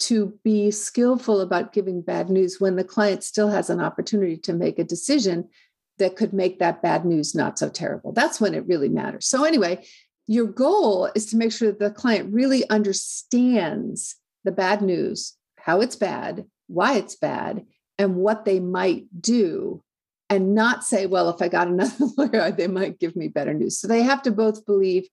to 0.00 0.38
be 0.44 0.70
skillful 0.70 1.40
about 1.40 1.72
giving 1.72 2.02
bad 2.02 2.28
news 2.28 2.60
when 2.60 2.76
the 2.76 2.84
client 2.84 3.24
still 3.24 3.48
has 3.48 3.70
an 3.70 3.80
opportunity 3.80 4.36
to 4.36 4.52
make 4.52 4.78
a 4.78 4.84
decision 4.84 5.48
that 5.96 6.14
could 6.14 6.34
make 6.34 6.58
that 6.58 6.82
bad 6.82 7.06
news 7.06 7.34
not 7.34 7.58
so 7.58 7.70
terrible. 7.70 8.12
That's 8.12 8.38
when 8.38 8.52
it 8.52 8.66
really 8.66 8.90
matters. 8.90 9.26
So, 9.26 9.44
anyway, 9.44 9.82
your 10.26 10.46
goal 10.46 11.08
is 11.14 11.24
to 11.30 11.38
make 11.38 11.52
sure 11.52 11.68
that 11.68 11.78
the 11.78 11.90
client 11.90 12.34
really 12.34 12.68
understands 12.68 14.14
the 14.44 14.52
bad 14.52 14.82
news, 14.82 15.38
how 15.56 15.80
it's 15.80 15.96
bad, 15.96 16.44
why 16.66 16.98
it's 16.98 17.16
bad, 17.16 17.64
and 17.96 18.16
what 18.16 18.44
they 18.44 18.60
might 18.60 19.06
do, 19.22 19.82
and 20.30 20.54
not 20.54 20.84
say, 20.84 21.06
well, 21.06 21.30
if 21.30 21.40
I 21.40 21.48
got 21.48 21.68
another 21.68 22.06
lawyer, 22.16 22.50
they 22.50 22.66
might 22.66 22.98
give 22.98 23.16
me 23.16 23.28
better 23.28 23.54
news. 23.54 23.78
So, 23.78 23.88
they 23.88 24.02
have 24.02 24.22
to 24.22 24.30
both 24.30 24.66
believe 24.66 25.08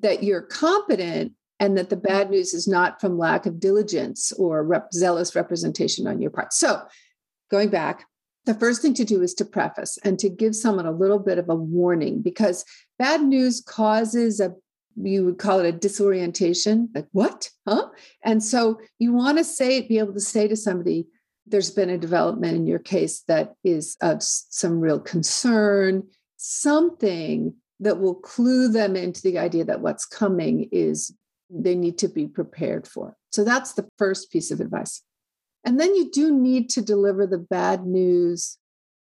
that 0.00 0.22
you're 0.22 0.42
competent 0.42 1.32
and 1.60 1.78
that 1.78 1.90
the 1.90 1.96
mm-hmm. 1.96 2.06
bad 2.06 2.30
news 2.30 2.54
is 2.54 2.66
not 2.66 3.00
from 3.00 3.18
lack 3.18 3.46
of 3.46 3.60
diligence 3.60 4.32
or 4.32 4.64
rep- 4.64 4.92
zealous 4.92 5.34
representation 5.34 6.06
on 6.06 6.20
your 6.20 6.30
part. 6.30 6.52
So, 6.52 6.82
going 7.50 7.68
back, 7.68 8.04
the 8.44 8.54
first 8.54 8.82
thing 8.82 8.94
to 8.94 9.04
do 9.04 9.22
is 9.22 9.34
to 9.34 9.44
preface 9.44 9.98
and 10.04 10.18
to 10.18 10.28
give 10.28 10.56
someone 10.56 10.86
a 10.86 10.92
little 10.92 11.18
bit 11.18 11.38
of 11.38 11.48
a 11.48 11.54
warning 11.54 12.22
because 12.22 12.64
bad 12.98 13.22
news 13.22 13.60
causes 13.60 14.40
a 14.40 14.54
you 14.94 15.24
would 15.24 15.38
call 15.38 15.58
it 15.58 15.66
a 15.66 15.72
disorientation 15.72 16.90
like 16.94 17.06
what 17.12 17.48
huh 17.66 17.88
and 18.24 18.44
so 18.44 18.78
you 18.98 19.10
want 19.10 19.38
to 19.38 19.44
say 19.44 19.80
be 19.80 19.98
able 19.98 20.12
to 20.12 20.20
say 20.20 20.46
to 20.46 20.54
somebody 20.54 21.06
there's 21.46 21.70
been 21.70 21.90
a 21.90 21.98
development 21.98 22.56
in 22.56 22.66
your 22.66 22.78
case 22.78 23.22
that 23.28 23.54
is 23.64 23.96
of 24.00 24.22
some 24.22 24.80
real 24.80 25.00
concern 25.00 26.02
something 26.36 27.54
that 27.80 28.00
will 28.00 28.14
clue 28.14 28.68
them 28.68 28.96
into 28.96 29.22
the 29.22 29.38
idea 29.38 29.64
that 29.64 29.80
what's 29.80 30.06
coming 30.06 30.68
is 30.72 31.14
they 31.50 31.74
need 31.74 31.98
to 31.98 32.08
be 32.08 32.26
prepared 32.26 32.86
for 32.86 33.16
so 33.30 33.44
that's 33.44 33.74
the 33.74 33.88
first 33.98 34.30
piece 34.30 34.50
of 34.50 34.60
advice 34.60 35.02
and 35.64 35.78
then 35.78 35.94
you 35.94 36.10
do 36.10 36.36
need 36.36 36.68
to 36.70 36.82
deliver 36.82 37.26
the 37.26 37.38
bad 37.38 37.86
news 37.86 38.58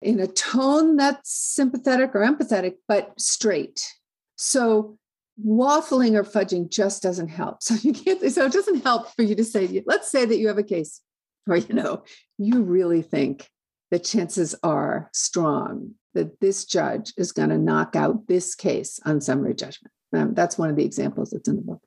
in 0.03 0.21
a 0.21 0.27
tone 0.27 0.97
that's 0.97 1.33
sympathetic 1.33 2.15
or 2.15 2.21
empathetic, 2.21 2.75
but 2.89 3.19
straight. 3.21 3.93
So 4.37 4.99
waffling 5.45 6.15
or 6.15 6.25
fudging 6.25 6.71
just 6.71 7.03
doesn't 7.03 7.29
help. 7.29 7.59
So 7.63 7.75
you 7.75 7.93
can't, 7.93 8.21
so 8.33 8.47
it 8.47 8.53
doesn't 8.53 8.83
help 8.83 9.13
for 9.15 9.23
you 9.23 9.35
to 9.35 9.45
say, 9.45 9.83
let's 9.87 10.11
say 10.11 10.25
that 10.25 10.39
you 10.39 10.49
have 10.49 10.59
a 10.59 10.63
case 10.63 11.01
where, 11.57 11.59
you 11.59 11.75
know, 11.75 12.03
you 12.39 12.63
really 12.63 13.03
think 13.03 13.49
the 13.91 13.99
chances 13.99 14.55
are 14.63 15.09
strong 15.13 15.95
that 16.15 16.41
this 16.41 16.65
judge 16.65 17.13
is 17.17 17.33
going 17.33 17.51
to 17.51 17.59
knock 17.59 17.95
out 17.95 18.27
this 18.27 18.55
case 18.55 18.99
on 19.05 19.21
summary 19.21 19.55
judgment. 19.55 19.93
Um, 20.13 20.35
that's 20.35 20.59
one 20.59 20.71
of 20.71 20.77
the 20.77 20.85
examples 20.85 21.31
that's 21.31 21.49
in 21.49 21.57
the 21.57 21.63
book. 21.63 21.83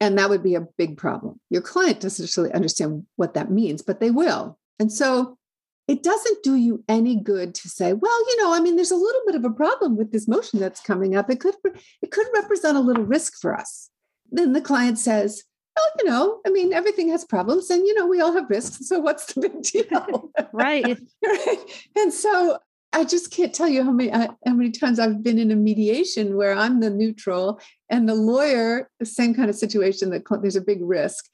And 0.00 0.18
that 0.18 0.28
would 0.28 0.42
be 0.42 0.54
a 0.54 0.66
big 0.76 0.96
problem. 0.96 1.40
Your 1.50 1.62
client 1.62 2.00
doesn't 2.00 2.22
necessarily 2.22 2.52
understand 2.52 3.06
what 3.16 3.34
that 3.34 3.50
means, 3.50 3.80
but 3.80 4.00
they 4.00 4.10
will. 4.10 4.58
And 4.78 4.92
so 4.92 5.38
it 5.86 6.02
doesn't 6.02 6.42
do 6.42 6.56
you 6.56 6.84
any 6.88 7.16
good 7.16 7.54
to 7.54 7.68
say, 7.68 7.92
well, 7.92 8.30
you 8.30 8.42
know, 8.42 8.54
I 8.54 8.60
mean, 8.60 8.76
there's 8.76 8.90
a 8.90 8.96
little 8.96 9.20
bit 9.26 9.34
of 9.34 9.44
a 9.44 9.50
problem 9.50 9.96
with 9.96 10.12
this 10.12 10.28
motion 10.28 10.58
that's 10.58 10.80
coming 10.80 11.14
up. 11.16 11.30
It 11.30 11.40
could 11.40 11.54
it 12.02 12.10
could 12.10 12.26
represent 12.34 12.76
a 12.76 12.80
little 12.80 13.04
risk 13.04 13.34
for 13.40 13.54
us. 13.54 13.90
Then 14.30 14.52
the 14.52 14.60
client 14.60 14.98
says, 14.98 15.44
well, 15.76 15.86
you 15.98 16.04
know, 16.04 16.40
I 16.46 16.50
mean, 16.50 16.72
everything 16.72 17.08
has 17.10 17.24
problems 17.24 17.70
and, 17.70 17.86
you 17.86 17.94
know, 17.94 18.06
we 18.06 18.20
all 18.20 18.32
have 18.32 18.48
risks. 18.48 18.88
So 18.88 19.00
what's 19.00 19.32
the 19.32 19.40
big 19.40 19.62
deal? 19.62 20.30
right. 20.52 20.98
right. 21.24 21.88
And 21.96 22.12
so 22.12 22.58
I 22.92 23.04
just 23.04 23.32
can't 23.32 23.52
tell 23.52 23.68
you 23.68 23.82
how 23.82 23.90
many 23.90 24.12
uh, 24.12 24.28
how 24.46 24.54
many 24.54 24.70
times 24.70 25.00
I've 25.00 25.22
been 25.22 25.38
in 25.38 25.50
a 25.50 25.56
mediation 25.56 26.36
where 26.36 26.54
I'm 26.54 26.78
the 26.78 26.90
neutral 26.90 27.60
and 27.90 28.08
the 28.08 28.14
lawyer, 28.14 28.88
the 29.00 29.06
same 29.06 29.34
kind 29.34 29.50
of 29.50 29.56
situation 29.56 30.10
that 30.10 30.22
there's 30.40 30.54
a 30.54 30.60
big 30.60 30.78
risk. 30.80 31.24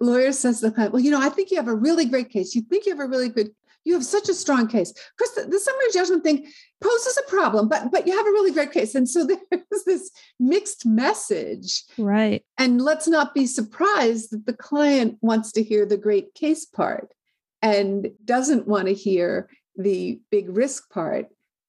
Lawyer 0.00 0.32
says 0.32 0.60
to 0.60 0.66
the 0.66 0.74
client, 0.74 0.92
"Well, 0.92 1.02
you 1.02 1.12
know, 1.12 1.20
I 1.20 1.28
think 1.28 1.52
you 1.52 1.58
have 1.58 1.68
a 1.68 1.74
really 1.74 2.06
great 2.06 2.30
case. 2.30 2.56
You 2.56 2.62
think 2.62 2.86
you 2.86 2.92
have 2.92 3.04
a 3.04 3.08
really 3.08 3.28
good, 3.28 3.50
you 3.86 3.94
have 3.94 4.04
such 4.04 4.28
a 4.28 4.34
strong 4.34 4.66
case. 4.66 4.90
Of 4.90 5.16
course, 5.16 5.30
the, 5.30 5.50
the 5.50 5.60
summary 5.60 5.86
judgment 5.92 6.24
thing 6.24 6.46
poses 6.82 7.16
a 7.16 7.30
problem, 7.30 7.68
but 7.68 7.90
but 7.92 8.06
you 8.06 8.16
have 8.16 8.26
a 8.26 8.30
really 8.30 8.52
great 8.52 8.72
case." 8.72 8.94
And 8.94 9.08
so 9.08 9.26
there's 9.50 9.84
this 9.86 10.10
mixed 10.38 10.84
message, 10.84 11.84
right? 11.96 12.44
And 12.58 12.82
let's 12.82 13.08
not 13.08 13.32
be 13.32 13.46
surprised 13.46 14.32
that 14.32 14.44
the 14.44 14.52
client 14.52 15.18
wants 15.22 15.52
to 15.52 15.62
hear 15.62 15.86
the 15.86 15.96
great 15.96 16.34
case 16.34 16.66
part 16.66 17.14
and 17.62 18.10
doesn't 18.24 18.66
want 18.66 18.88
to 18.88 18.94
hear 18.94 19.48
the 19.76 20.20
big 20.30 20.54
risk 20.56 20.90
part 20.90 21.26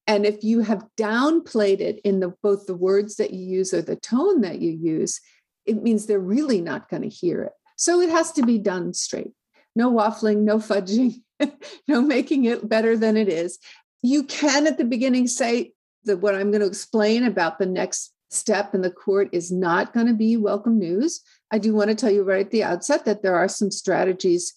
and 0.08 0.26
if 0.26 0.42
you 0.44 0.62
have 0.62 0.86
downplayed 0.98 1.82
it 1.82 2.00
in 2.06 2.22
the 2.22 2.34
both 2.42 2.66
the 2.66 2.76
words 2.76 3.18
that 3.18 3.32
you 3.32 3.46
use 3.46 3.74
or 3.74 3.82
the 3.82 3.98
tone 3.98 4.42
that 4.42 4.60
you 4.60 4.72
use 4.72 5.20
it 5.66 5.84
means 5.84 6.06
they're 6.06 6.20
really 6.20 6.62
not 6.62 6.90
going 6.90 7.04
to 7.04 7.10
hear 7.10 7.44
it 7.44 7.52
so 7.76 8.00
it 8.00 8.10
has 8.10 8.32
to 8.32 8.44
be 8.44 8.58
done 8.58 8.94
straight 8.94 9.34
no 9.78 9.92
waffling 9.92 10.44
no 10.44 10.58
fudging 10.58 11.22
no 11.88 12.02
making 12.02 12.46
it 12.46 12.68
better 12.68 12.98
than 12.98 13.16
it 13.16 13.30
is 13.30 13.60
you 14.02 14.24
can 14.24 14.68
at 14.68 14.78
the 14.78 14.86
beginning 14.86 15.28
say 15.28 15.72
that 16.04 16.18
what 16.18 16.36
i'm 16.36 16.52
going 16.52 16.62
to 16.62 16.68
explain 16.68 17.24
about 17.24 17.60
the 17.60 17.66
next 17.66 18.14
step 18.30 18.76
in 18.76 18.82
the 18.82 18.92
court 18.92 19.30
is 19.32 19.52
not 19.52 19.94
going 19.94 20.08
to 20.08 20.14
be 20.14 20.36
welcome 20.36 20.78
news 20.78 21.22
i 21.52 21.58
do 21.58 21.74
want 21.74 21.90
to 21.90 21.96
tell 21.96 22.12
you 22.12 22.24
right 22.24 22.48
at 22.48 22.52
the 22.52 22.64
outset 22.64 23.06
that 23.06 23.22
there 23.24 23.36
are 23.36 23.48
some 23.48 23.72
strategies 23.72 24.54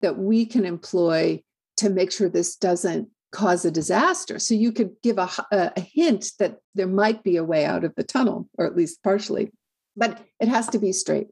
that 0.00 0.18
we 0.18 0.44
can 0.44 0.64
employ 0.64 1.40
to 1.76 1.88
make 1.88 2.10
sure 2.12 2.28
this 2.28 2.56
doesn't 2.56 3.08
cause 3.32 3.64
a 3.64 3.70
disaster. 3.70 4.38
So 4.38 4.54
you 4.54 4.72
could 4.72 4.92
give 5.02 5.18
a, 5.18 5.28
a, 5.50 5.80
hint 5.80 6.32
that 6.38 6.58
there 6.74 6.86
might 6.86 7.24
be 7.24 7.36
a 7.36 7.44
way 7.44 7.64
out 7.64 7.82
of 7.82 7.94
the 7.94 8.04
tunnel, 8.04 8.48
or 8.58 8.66
at 8.66 8.76
least 8.76 9.02
partially, 9.02 9.50
but 9.96 10.22
it 10.38 10.48
has 10.48 10.68
to 10.68 10.78
be 10.78 10.92
straight. 10.92 11.28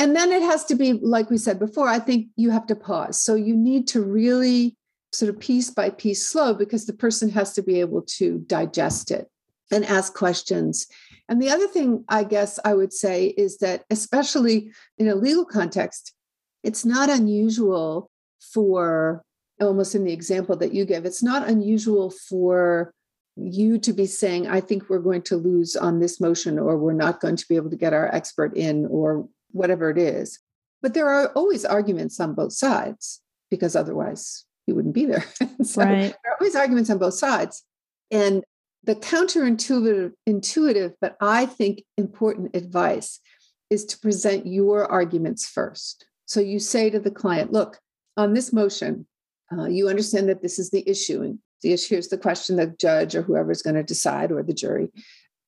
And 0.00 0.16
then 0.16 0.32
it 0.32 0.40
has 0.40 0.64
to 0.64 0.74
be, 0.74 0.94
like 0.94 1.28
we 1.28 1.36
said 1.36 1.58
before, 1.58 1.86
I 1.86 1.98
think 1.98 2.28
you 2.34 2.48
have 2.50 2.66
to 2.68 2.74
pause. 2.74 3.20
So 3.20 3.34
you 3.34 3.54
need 3.54 3.86
to 3.88 4.00
really 4.00 4.74
sort 5.12 5.28
of 5.28 5.38
piece 5.38 5.68
by 5.68 5.90
piece 5.90 6.26
slow 6.26 6.54
because 6.54 6.86
the 6.86 6.94
person 6.94 7.28
has 7.28 7.52
to 7.52 7.62
be 7.62 7.80
able 7.80 8.00
to 8.16 8.38
digest 8.46 9.10
it 9.10 9.28
and 9.70 9.84
ask 9.84 10.14
questions. 10.14 10.86
And 11.28 11.40
the 11.40 11.50
other 11.50 11.66
thing 11.66 12.02
I 12.08 12.24
guess 12.24 12.58
I 12.64 12.72
would 12.72 12.94
say 12.94 13.26
is 13.26 13.58
that, 13.58 13.84
especially 13.90 14.72
in 14.96 15.06
a 15.06 15.14
legal 15.14 15.44
context, 15.44 16.14
it's 16.62 16.86
not 16.86 17.10
unusual 17.10 18.10
for 18.54 19.22
almost 19.60 19.94
in 19.94 20.04
the 20.04 20.14
example 20.14 20.56
that 20.56 20.72
you 20.72 20.86
give, 20.86 21.04
it's 21.04 21.22
not 21.22 21.46
unusual 21.46 22.10
for 22.10 22.94
you 23.36 23.78
to 23.78 23.92
be 23.92 24.06
saying, 24.06 24.48
I 24.48 24.60
think 24.60 24.88
we're 24.88 24.98
going 24.98 25.22
to 25.22 25.36
lose 25.36 25.76
on 25.76 26.00
this 26.00 26.20
motion, 26.20 26.58
or 26.58 26.78
we're 26.78 26.94
not 26.94 27.20
going 27.20 27.36
to 27.36 27.48
be 27.48 27.56
able 27.56 27.68
to 27.68 27.76
get 27.76 27.92
our 27.92 28.08
expert 28.14 28.56
in, 28.56 28.86
or 28.86 29.28
whatever 29.52 29.90
it 29.90 29.98
is. 29.98 30.40
But 30.82 30.94
there 30.94 31.08
are 31.08 31.28
always 31.32 31.64
arguments 31.64 32.18
on 32.20 32.34
both 32.34 32.52
sides 32.52 33.20
because 33.50 33.76
otherwise 33.76 34.44
you 34.66 34.74
wouldn't 34.74 34.94
be 34.94 35.04
there. 35.04 35.24
so 35.62 35.82
right. 35.82 36.00
there 36.00 36.32
are 36.32 36.36
always 36.40 36.56
arguments 36.56 36.90
on 36.90 36.98
both 36.98 37.14
sides. 37.14 37.64
And 38.10 38.44
the 38.84 38.94
counterintuitive, 38.94 40.12
intuitive, 40.26 40.94
but 41.00 41.16
I 41.20 41.46
think 41.46 41.82
important 41.98 42.56
advice 42.56 43.20
is 43.68 43.84
to 43.86 43.98
present 43.98 44.46
your 44.46 44.90
arguments 44.90 45.46
first. 45.46 46.06
So 46.26 46.40
you 46.40 46.58
say 46.58 46.90
to 46.90 46.98
the 46.98 47.10
client, 47.10 47.52
look, 47.52 47.78
on 48.16 48.32
this 48.34 48.52
motion, 48.52 49.06
uh, 49.52 49.66
you 49.66 49.88
understand 49.88 50.28
that 50.28 50.42
this 50.42 50.58
is 50.58 50.70
the 50.70 50.88
issue. 50.88 51.22
And 51.22 51.38
the 51.62 51.72
issue 51.72 51.96
is 51.96 52.08
the 52.08 52.18
question 52.18 52.56
the 52.56 52.66
judge 52.66 53.14
or 53.14 53.22
whoever 53.22 53.50
is 53.50 53.62
going 53.62 53.76
to 53.76 53.82
decide 53.82 54.32
or 54.32 54.42
the 54.42 54.54
jury. 54.54 54.88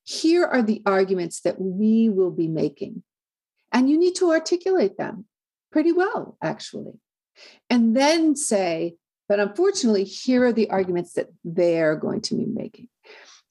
Here 0.05 0.45
are 0.45 0.63
the 0.63 0.83
arguments 0.85 1.41
that 1.43 1.61
we 1.61 2.09
will 2.09 2.31
be 2.31 2.49
making. 2.49 3.03
And 3.73 3.89
you 3.89 3.99
need 3.99 4.15
to 4.17 4.31
articulate 4.31 4.99
them 4.99 5.27
pretty 5.71 5.93
well, 5.93 6.37
actually. 6.43 6.93
And 7.71 7.97
then 7.97 8.37
say, 8.37 8.97
but 9.29 9.41
unfortunately, 9.41 10.05
here 10.05 10.45
are 10.45 10.53
the 10.53 10.71
arguments 10.71 11.15
that 11.15 11.29
they're 11.45 11.97
going 11.97 12.21
to 12.23 12.35
be 12.35 12.45
making. 12.47 12.89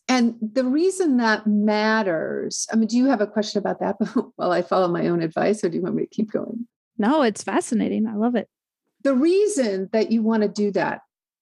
And 0.08 0.36
the 0.42 0.66
reason 0.66 1.18
that 1.18 1.48
matters, 1.48 2.68
I 2.72 2.76
mean, 2.76 2.88
do 2.88 2.98
you 2.98 3.08
have 3.08 3.22
a 3.22 3.28
question 3.28 3.60
about 3.60 3.80
that 3.80 3.96
while 4.36 4.52
I 4.52 4.62
follow 4.62 4.88
my 4.88 5.08
own 5.08 5.22
advice, 5.22 5.64
or 5.64 5.70
do 5.70 5.78
you 5.78 5.82
want 5.82 5.96
me 5.96 6.04
to 6.04 6.10
keep 6.10 6.32
going? 6.32 6.68
No, 6.98 7.24
it's 7.24 7.44
fascinating. 7.44 8.06
I 8.06 8.16
love 8.16 8.36
it 8.36 8.48
the 9.04 9.16
reason 9.16 9.90
that 9.94 10.12
you 10.12 10.22
want 10.22 10.44
to 10.44 10.50
do 10.50 10.72
that, 10.72 11.02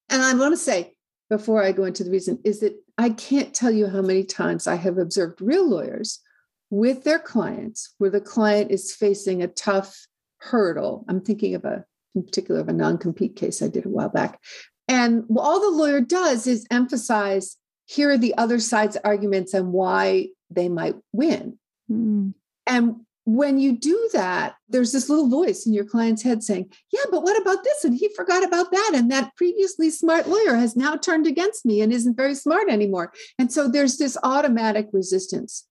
and 0.09 0.21
I 0.21 0.33
want 0.33 0.53
to 0.53 0.57
say 0.57 0.93
before 1.29 1.63
I 1.63 1.71
go 1.71 1.83
into 1.83 2.03
the 2.03 2.11
reason, 2.11 2.39
is 2.43 2.61
that 2.61 2.73
I 2.97 3.11
can't 3.11 3.53
tell 3.53 3.71
you 3.71 3.87
how 3.87 4.01
many 4.01 4.23
times 4.23 4.65
I 4.65 4.75
have 4.75 4.97
observed 4.97 5.41
real 5.41 5.67
lawyers 5.67 6.19
with 6.69 7.03
their 7.03 7.19
clients 7.19 7.93
where 7.97 8.09
the 8.09 8.21
client 8.21 8.71
is 8.71 8.93
facing 8.93 9.41
a 9.41 9.47
tough 9.47 9.95
hurdle. 10.39 11.05
I'm 11.07 11.21
thinking 11.21 11.55
of 11.55 11.65
a, 11.65 11.83
in 12.15 12.23
particular, 12.23 12.59
of 12.59 12.69
a 12.69 12.73
non 12.73 12.97
compete 12.97 13.35
case 13.35 13.61
I 13.61 13.67
did 13.67 13.85
a 13.85 13.89
while 13.89 14.09
back. 14.09 14.39
And 14.87 15.25
all 15.35 15.61
the 15.61 15.77
lawyer 15.77 16.01
does 16.01 16.47
is 16.47 16.65
emphasize 16.71 17.57
here 17.85 18.11
are 18.11 18.17
the 18.17 18.37
other 18.37 18.59
side's 18.59 18.97
arguments 19.03 19.53
and 19.53 19.73
why 19.73 20.27
they 20.49 20.69
might 20.69 20.95
win. 21.11 21.57
Mm. 21.91 22.33
And 22.67 22.97
when 23.25 23.59
you 23.59 23.77
do 23.77 24.09
that, 24.13 24.55
there's 24.67 24.91
this 24.91 25.09
little 25.09 25.29
voice 25.29 25.65
in 25.65 25.73
your 25.73 25.85
client's 25.85 26.23
head 26.23 26.43
saying, 26.43 26.71
Yeah, 26.91 27.03
but 27.11 27.21
what 27.21 27.39
about 27.39 27.63
this? 27.63 27.83
And 27.83 27.95
he 27.95 28.09
forgot 28.15 28.43
about 28.43 28.71
that. 28.71 28.91
And 28.95 29.11
that 29.11 29.35
previously 29.35 29.91
smart 29.91 30.27
lawyer 30.27 30.55
has 30.55 30.75
now 30.75 30.95
turned 30.95 31.27
against 31.27 31.65
me 31.65 31.81
and 31.81 31.93
isn't 31.93 32.17
very 32.17 32.35
smart 32.35 32.69
anymore. 32.69 33.13
And 33.37 33.51
so 33.51 33.67
there's 33.67 33.97
this 33.97 34.17
automatic 34.23 34.87
resistance. 34.91 35.67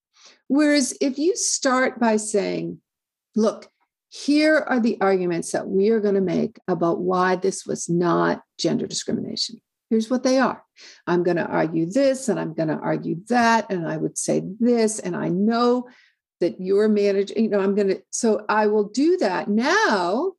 Whereas 0.48 0.96
if 1.00 1.18
you 1.18 1.36
start 1.36 2.00
by 2.00 2.16
saying, 2.16 2.80
Look, 3.36 3.68
here 4.08 4.56
are 4.56 4.80
the 4.80 4.98
arguments 5.00 5.52
that 5.52 5.68
we 5.68 5.90
are 5.90 6.00
going 6.00 6.16
to 6.16 6.20
make 6.20 6.58
about 6.66 6.98
why 7.00 7.36
this 7.36 7.64
was 7.64 7.88
not 7.88 8.42
gender 8.58 8.86
discrimination. 8.86 9.60
Here's 9.90 10.10
what 10.10 10.22
they 10.22 10.38
are. 10.38 10.64
I'm 11.06 11.22
going 11.22 11.36
to 11.36 11.46
argue 11.46 11.86
this 11.86 12.28
and 12.28 12.40
I'm 12.40 12.52
going 12.52 12.68
to 12.68 12.78
argue 12.78 13.16
that. 13.28 13.70
And 13.70 13.86
I 13.86 13.96
would 13.96 14.18
say 14.18 14.42
this. 14.58 14.98
And 14.98 15.14
I 15.14 15.28
know 15.28 15.88
that 16.40 16.60
you're 16.60 16.88
managing, 16.88 17.44
you 17.44 17.50
know, 17.50 17.60
I'm 17.60 17.74
going 17.74 17.88
to, 17.88 18.02
so 18.10 18.44
I 18.48 18.66
will 18.66 18.88
do 18.88 19.16
that 19.18 19.48
now, 19.48 20.32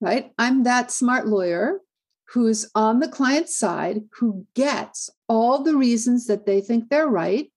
right? 0.00 0.32
I'm 0.38 0.64
that 0.64 0.90
smart 0.90 1.26
lawyer 1.26 1.80
who's 2.28 2.70
on 2.74 3.00
the 3.00 3.08
client's 3.08 3.56
side, 3.56 4.02
who 4.18 4.46
gets 4.54 5.10
all 5.28 5.62
the 5.62 5.76
reasons 5.76 6.26
that 6.26 6.46
they 6.46 6.60
think 6.60 6.88
they're 6.88 7.08
right 7.08 7.50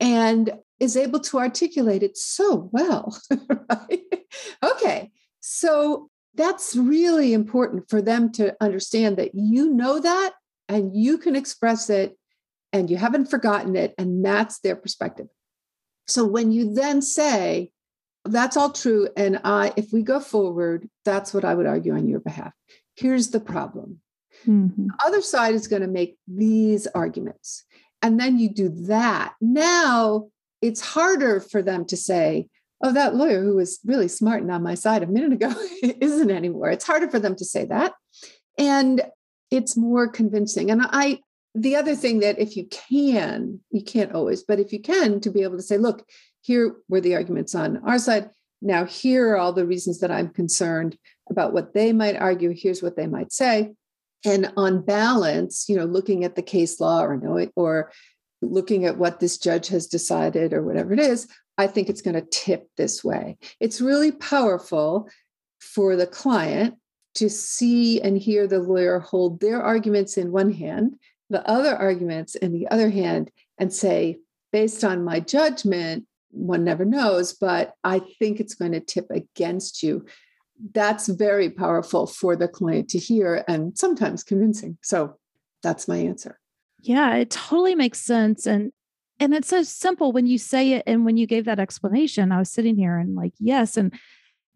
and 0.00 0.50
is 0.80 0.96
able 0.96 1.20
to 1.20 1.38
articulate 1.38 2.02
it 2.02 2.16
so 2.16 2.68
well, 2.72 3.16
right? 3.70 4.02
Okay. 4.62 5.10
So 5.40 6.08
that's 6.34 6.74
really 6.74 7.32
important 7.32 7.88
for 7.88 8.02
them 8.02 8.32
to 8.32 8.56
understand 8.60 9.16
that 9.18 9.34
you 9.34 9.70
know 9.70 10.00
that 10.00 10.32
and 10.68 10.96
you 10.96 11.18
can 11.18 11.36
express 11.36 11.90
it 11.90 12.16
and 12.72 12.90
you 12.90 12.96
haven't 12.96 13.30
forgotten 13.30 13.76
it 13.76 13.94
and 13.98 14.24
that's 14.24 14.58
their 14.60 14.74
perspective 14.74 15.28
so 16.06 16.26
when 16.26 16.52
you 16.52 16.74
then 16.74 17.02
say, 17.02 17.70
that's 18.24 18.56
all 18.56 18.70
true, 18.70 19.08
and 19.16 19.40
I, 19.44 19.72
if 19.76 19.92
we 19.92 20.02
go 20.02 20.20
forward, 20.20 20.88
that's 21.04 21.34
what 21.34 21.44
I 21.44 21.54
would 21.54 21.66
argue 21.66 21.94
on 21.94 22.08
your 22.08 22.20
behalf. 22.20 22.52
Here's 22.96 23.30
the 23.30 23.40
problem. 23.40 24.00
Mm-hmm. 24.46 24.86
The 24.86 25.06
other 25.06 25.20
side 25.20 25.54
is 25.54 25.68
going 25.68 25.82
to 25.82 25.88
make 25.88 26.16
these 26.26 26.86
arguments. 26.88 27.64
And 28.02 28.20
then 28.20 28.38
you 28.38 28.50
do 28.50 28.68
that. 28.86 29.34
Now 29.40 30.28
it's 30.64 30.80
harder 30.80 31.40
for 31.40 31.60
them 31.60 31.84
to 31.84 31.94
say, 31.94 32.48
oh, 32.82 32.90
that 32.94 33.14
lawyer 33.14 33.42
who 33.42 33.56
was 33.56 33.80
really 33.84 34.08
smart 34.08 34.40
and 34.40 34.50
on 34.50 34.62
my 34.62 34.74
side 34.74 35.02
a 35.02 35.06
minute 35.06 35.34
ago 35.34 35.52
isn't 35.82 36.30
anymore. 36.30 36.70
It's 36.70 36.86
harder 36.86 37.10
for 37.10 37.18
them 37.18 37.36
to 37.36 37.44
say 37.44 37.66
that. 37.66 37.92
And 38.56 39.02
it's 39.50 39.76
more 39.76 40.08
convincing. 40.08 40.70
And 40.70 40.80
I, 40.82 41.20
the 41.54 41.76
other 41.76 41.94
thing 41.94 42.20
that 42.20 42.38
if 42.38 42.56
you 42.56 42.66
can, 42.66 43.60
you 43.70 43.84
can't 43.84 44.12
always, 44.12 44.42
but 44.42 44.58
if 44.58 44.72
you 44.72 44.80
can, 44.80 45.20
to 45.20 45.30
be 45.30 45.42
able 45.42 45.58
to 45.58 45.62
say, 45.62 45.76
look, 45.76 46.08
here 46.40 46.76
were 46.88 47.02
the 47.02 47.14
arguments 47.14 47.54
on 47.54 47.82
our 47.86 47.98
side. 47.98 48.30
Now, 48.62 48.86
here 48.86 49.32
are 49.32 49.36
all 49.36 49.52
the 49.52 49.66
reasons 49.66 50.00
that 50.00 50.10
I'm 50.10 50.30
concerned 50.30 50.96
about 51.28 51.52
what 51.52 51.74
they 51.74 51.92
might 51.92 52.16
argue. 52.16 52.54
Here's 52.56 52.82
what 52.82 52.96
they 52.96 53.06
might 53.06 53.34
say. 53.34 53.74
And 54.24 54.50
on 54.56 54.82
balance, 54.82 55.68
you 55.68 55.76
know, 55.76 55.84
looking 55.84 56.24
at 56.24 56.36
the 56.36 56.42
case 56.42 56.80
law 56.80 57.04
or 57.04 57.18
knowing 57.18 57.50
or 57.54 57.92
looking 58.50 58.84
at 58.84 58.98
what 58.98 59.20
this 59.20 59.38
judge 59.38 59.68
has 59.68 59.86
decided 59.86 60.52
or 60.52 60.62
whatever 60.62 60.92
it 60.92 61.00
is, 61.00 61.28
I 61.58 61.66
think 61.66 61.88
it's 61.88 62.02
going 62.02 62.14
to 62.14 62.26
tip 62.30 62.68
this 62.76 63.04
way. 63.04 63.38
It's 63.60 63.80
really 63.80 64.12
powerful 64.12 65.08
for 65.60 65.96
the 65.96 66.06
client 66.06 66.74
to 67.14 67.30
see 67.30 68.00
and 68.00 68.18
hear 68.18 68.46
the 68.46 68.58
lawyer 68.58 68.98
hold 68.98 69.40
their 69.40 69.62
arguments 69.62 70.16
in 70.16 70.32
one 70.32 70.52
hand 70.52 70.96
the 71.30 71.46
other 71.48 71.74
arguments 71.74 72.34
in 72.34 72.52
the 72.52 72.68
other 72.68 72.90
hand 72.90 73.30
and 73.58 73.72
say, 73.72 74.18
based 74.52 74.84
on 74.84 75.04
my 75.04 75.20
judgment, 75.20 76.06
one 76.30 76.64
never 76.64 76.84
knows, 76.84 77.32
but 77.32 77.74
I 77.82 78.00
think 78.18 78.40
it's 78.40 78.54
going 78.54 78.72
to 78.72 78.80
tip 78.80 79.06
against 79.10 79.82
you. 79.82 80.04
That's 80.72 81.08
very 81.08 81.50
powerful 81.50 82.06
for 82.06 82.36
the 82.36 82.48
client 82.48 82.88
to 82.90 82.98
hear 82.98 83.44
and 83.48 83.76
sometimes 83.76 84.22
convincing. 84.22 84.78
So 84.82 85.16
that's 85.62 85.88
my 85.88 85.96
answer. 85.96 86.38
Yeah, 86.84 87.16
it 87.16 87.30
totally 87.30 87.74
makes 87.74 88.00
sense. 88.00 88.46
And 88.46 88.70
and 89.20 89.32
it's 89.32 89.48
so 89.48 89.62
simple 89.62 90.12
when 90.12 90.26
you 90.26 90.38
say 90.38 90.72
it 90.72 90.82
and 90.86 91.04
when 91.04 91.16
you 91.16 91.26
gave 91.26 91.44
that 91.46 91.60
explanation. 91.60 92.32
I 92.32 92.38
was 92.38 92.50
sitting 92.50 92.76
here 92.76 92.98
and 92.98 93.14
like, 93.14 93.32
yes. 93.38 93.76
And 93.76 93.94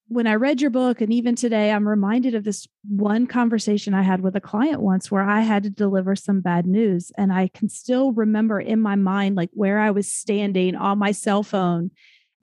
when 0.09 0.27
I 0.27 0.35
read 0.35 0.61
your 0.61 0.71
book, 0.71 1.01
and 1.01 1.13
even 1.13 1.37
today, 1.37 1.71
I'm 1.71 1.87
reminded 1.87 2.35
of 2.35 2.43
this 2.45 2.67
one 2.89 3.27
conversation 3.27 3.95
I 3.95 4.03
had 4.03 4.21
with 4.21 4.35
a 4.37 4.41
client 4.41 4.81
once 4.81 5.11
where 5.11 5.23
I 5.23 5.41
had 5.41 5.63
to 5.63 5.71
deliver 5.71 6.17
some 6.17 6.41
bad 6.41 6.67
news. 6.67 7.13
And 7.17 7.33
I 7.33 7.49
can 7.49 7.69
still 7.69 8.13
remember 8.13 8.59
in 8.59 8.81
my 8.81 8.97
mind, 8.97 9.37
like 9.37 9.51
where 9.53 9.79
I 9.79 9.91
was 9.91 10.11
standing 10.11 10.75
on 10.75 10.99
my 10.99 11.13
cell 11.13 11.43
phone. 11.43 11.91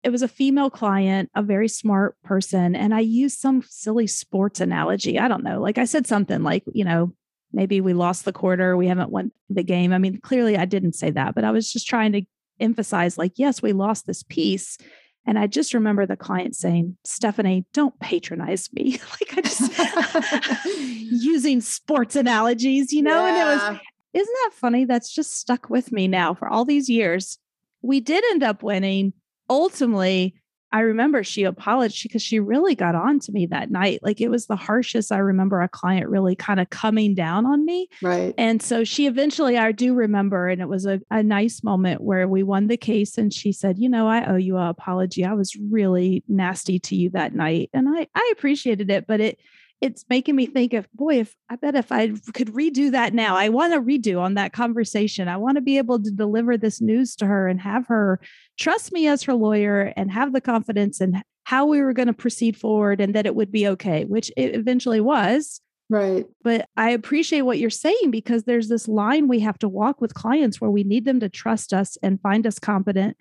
It 0.03 0.11
was 0.11 0.21
a 0.21 0.27
female 0.27 0.69
client, 0.69 1.31
a 1.35 1.41
very 1.41 1.69
smart 1.69 2.15
person. 2.23 2.75
And 2.75 2.93
I 2.93 2.99
used 2.99 3.39
some 3.39 3.63
silly 3.67 4.07
sports 4.07 4.59
analogy. 4.61 5.17
I 5.17 5.27
don't 5.27 5.43
know. 5.43 5.61
Like 5.61 5.77
I 5.77 5.85
said 5.85 6.05
something 6.05 6.43
like, 6.43 6.63
you 6.73 6.85
know, 6.85 7.13
maybe 7.53 7.81
we 7.81 7.93
lost 7.93 8.25
the 8.25 8.33
quarter, 8.33 8.75
we 8.75 8.87
haven't 8.87 9.11
won 9.11 9.31
the 9.49 9.63
game. 9.63 9.93
I 9.93 9.97
mean, 9.97 10.19
clearly 10.19 10.57
I 10.57 10.65
didn't 10.65 10.93
say 10.93 11.11
that, 11.11 11.35
but 11.35 11.43
I 11.43 11.51
was 11.51 11.71
just 11.71 11.87
trying 11.87 12.11
to 12.13 12.23
emphasize, 12.59 13.17
like, 13.17 13.33
yes, 13.35 13.61
we 13.61 13.73
lost 13.73 14.05
this 14.07 14.23
piece 14.23 14.77
and 15.25 15.39
I 15.39 15.47
just 15.47 15.73
remember 15.73 16.05
the 16.05 16.17
client 16.17 16.55
saying, 16.55 16.97
Stephanie, 17.05 17.65
don't 17.73 17.97
patronize 17.99 18.71
me. 18.73 18.99
like 19.21 19.37
I 19.37 19.41
just 19.41 20.65
using 21.23 21.61
sports 21.61 22.15
analogies, 22.15 22.91
you 22.91 23.01
know? 23.01 23.25
Yeah. 23.25 23.27
And 23.27 23.37
it 23.37 23.45
was, 23.45 23.79
isn't 24.13 24.35
that 24.43 24.51
funny? 24.53 24.85
That's 24.85 25.13
just 25.13 25.37
stuck 25.37 25.69
with 25.69 25.91
me 25.91 26.07
now 26.07 26.33
for 26.33 26.49
all 26.49 26.65
these 26.65 26.89
years. 26.89 27.39
We 27.81 27.99
did 27.99 28.23
end 28.31 28.43
up 28.43 28.63
winning. 28.63 29.13
Ultimately, 29.49 30.35
I 30.73 30.79
remember 30.79 31.23
she 31.23 31.43
apologized 31.43 32.01
because 32.01 32.23
she 32.23 32.39
really 32.39 32.73
got 32.73 32.95
on 32.95 33.19
to 33.19 33.31
me 33.31 33.45
that 33.45 33.69
night. 33.69 33.99
Like 34.01 34.19
it 34.19 34.29
was 34.29 34.47
the 34.47 34.55
harshest 34.55 35.11
I 35.11 35.19
remember 35.19 35.61
a 35.61 35.69
client 35.69 36.09
really 36.09 36.35
kind 36.35 36.59
of 36.59 36.71
coming 36.71 37.13
down 37.13 37.45
on 37.45 37.63
me. 37.63 37.87
Right. 38.01 38.33
And 38.39 38.59
so 38.59 38.83
she 38.83 39.05
eventually, 39.05 39.55
I 39.55 39.71
do 39.71 39.93
remember, 39.93 40.47
and 40.47 40.61
it 40.61 40.67
was 40.67 40.87
a, 40.87 40.99
a 41.11 41.21
nice 41.21 41.63
moment 41.63 42.01
where 42.01 42.27
we 42.27 42.41
won 42.41 42.67
the 42.67 42.77
case. 42.77 43.19
And 43.19 43.31
she 43.31 43.51
said, 43.51 43.77
You 43.77 43.87
know, 43.87 44.07
I 44.07 44.25
owe 44.25 44.35
you 44.35 44.57
an 44.57 44.67
apology. 44.67 45.23
I 45.23 45.33
was 45.33 45.55
really 45.55 46.23
nasty 46.27 46.79
to 46.79 46.95
you 46.95 47.11
that 47.11 47.35
night. 47.35 47.69
And 47.71 47.87
I, 47.87 48.07
I 48.15 48.33
appreciated 48.35 48.89
it, 48.89 49.05
but 49.05 49.21
it, 49.21 49.39
it's 49.83 50.05
making 50.09 50.35
me 50.35 50.45
think 50.45 50.73
of 50.73 50.87
boy 50.93 51.19
if 51.19 51.35
i 51.49 51.55
bet 51.55 51.75
if 51.75 51.91
i 51.91 52.07
could 52.33 52.47
redo 52.53 52.89
that 52.91 53.13
now 53.13 53.35
i 53.35 53.49
want 53.49 53.73
to 53.73 53.81
redo 53.81 54.19
on 54.19 54.33
that 54.35 54.53
conversation. 54.53 55.27
I 55.27 55.37
want 55.37 55.55
to 55.55 55.61
be 55.61 55.77
able 55.77 56.01
to 56.01 56.11
deliver 56.11 56.57
this 56.57 56.81
news 56.81 57.15
to 57.17 57.25
her 57.25 57.47
and 57.47 57.59
have 57.61 57.87
her 57.87 58.19
trust 58.57 58.91
me 58.91 59.07
as 59.07 59.23
her 59.23 59.33
lawyer 59.33 59.93
and 59.95 60.11
have 60.11 60.33
the 60.33 60.41
confidence 60.41 61.01
in 61.01 61.21
how 61.43 61.65
we 61.65 61.81
were 61.81 61.93
going 61.93 62.07
to 62.07 62.13
proceed 62.13 62.57
forward 62.57 63.01
and 63.01 63.13
that 63.15 63.25
it 63.25 63.35
would 63.35 63.51
be 63.51 63.67
okay 63.67 64.05
which 64.05 64.31
it 64.37 64.55
eventually 64.55 65.01
was. 65.01 65.61
Right. 65.89 66.25
But 66.43 66.69
i 66.77 66.89
appreciate 66.89 67.41
what 67.41 67.59
you're 67.59 67.69
saying 67.69 68.11
because 68.11 68.43
there's 68.43 68.69
this 68.69 68.87
line 68.87 69.27
we 69.27 69.41
have 69.41 69.59
to 69.59 69.69
walk 69.69 70.01
with 70.01 70.13
clients 70.13 70.59
where 70.59 70.71
we 70.71 70.83
need 70.83 71.05
them 71.05 71.19
to 71.19 71.29
trust 71.29 71.73
us 71.73 71.97
and 72.01 72.21
find 72.21 72.47
us 72.47 72.59
competent 72.59 73.17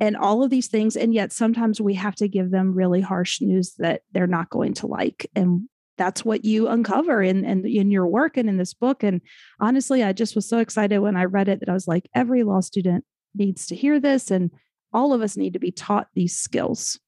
and 0.00 0.16
all 0.16 0.42
of 0.42 0.50
these 0.50 0.68
things 0.68 0.96
and 0.96 1.14
yet 1.14 1.32
sometimes 1.32 1.80
we 1.80 1.94
have 1.94 2.14
to 2.16 2.28
give 2.28 2.50
them 2.50 2.74
really 2.74 3.00
harsh 3.00 3.40
news 3.40 3.74
that 3.78 4.02
they're 4.12 4.26
not 4.26 4.50
going 4.50 4.74
to 4.74 4.86
like 4.86 5.30
and 5.34 5.68
that's 5.96 6.24
what 6.24 6.44
you 6.44 6.68
uncover 6.68 7.22
in, 7.22 7.44
in 7.44 7.66
in 7.66 7.90
your 7.90 8.06
work 8.06 8.36
and 8.36 8.48
in 8.48 8.56
this 8.56 8.74
book. 8.74 9.02
And 9.02 9.20
honestly 9.60 10.02
i 10.02 10.12
just 10.12 10.34
was 10.34 10.48
so 10.48 10.58
excited 10.58 10.98
when 10.98 11.16
i 11.16 11.24
read 11.24 11.48
it 11.48 11.60
that 11.60 11.68
i 11.68 11.72
was 11.72 11.88
like 11.88 12.08
every 12.14 12.42
law 12.42 12.60
student 12.60 13.04
needs 13.34 13.66
to 13.66 13.74
hear 13.74 14.00
this 14.00 14.30
and 14.30 14.50
all 14.92 15.12
of 15.12 15.22
us 15.22 15.36
need 15.36 15.52
to 15.52 15.58
be 15.58 15.70
taught 15.70 16.08
these 16.14 16.36
skills. 16.36 16.98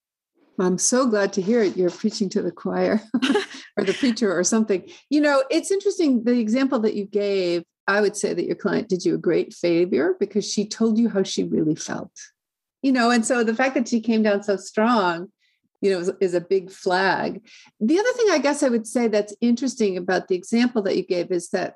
I'm 0.60 0.76
so 0.76 1.06
glad 1.06 1.32
to 1.34 1.42
hear 1.42 1.62
it. 1.62 1.76
You're 1.76 1.90
preaching 1.90 2.28
to 2.30 2.42
the 2.42 2.50
choir 2.50 3.00
or 3.76 3.84
the 3.84 3.94
preacher 3.94 4.36
or 4.36 4.42
something. 4.44 4.88
You 5.10 5.20
know 5.20 5.44
it's 5.50 5.70
interesting 5.70 6.24
the 6.24 6.38
example 6.38 6.80
that 6.80 6.94
you 6.94 7.06
gave 7.06 7.64
i 7.86 8.00
would 8.00 8.16
say 8.16 8.34
that 8.34 8.44
your 8.44 8.56
client 8.56 8.88
did 8.88 9.04
you 9.04 9.14
a 9.14 9.18
great 9.18 9.54
favor 9.54 10.16
because 10.20 10.50
she 10.50 10.66
told 10.66 10.98
you 10.98 11.08
how 11.08 11.22
she 11.22 11.44
really 11.44 11.76
felt. 11.76 12.12
You 12.82 12.92
know 12.92 13.10
and 13.10 13.24
so 13.24 13.44
the 13.44 13.54
fact 13.54 13.74
that 13.74 13.88
she 13.88 14.00
came 14.00 14.22
down 14.22 14.42
so 14.42 14.56
strong 14.56 15.28
you 15.80 15.90
know, 15.90 15.98
is, 16.00 16.10
is, 16.20 16.34
a 16.34 16.40
big 16.40 16.70
flag. 16.70 17.40
The 17.80 17.98
other 17.98 18.12
thing 18.12 18.30
I 18.30 18.38
guess 18.38 18.62
I 18.62 18.68
would 18.68 18.86
say 18.86 19.08
that's 19.08 19.34
interesting 19.40 19.96
about 19.96 20.28
the 20.28 20.34
example 20.34 20.82
that 20.82 20.96
you 20.96 21.04
gave 21.04 21.30
is 21.30 21.50
that 21.50 21.74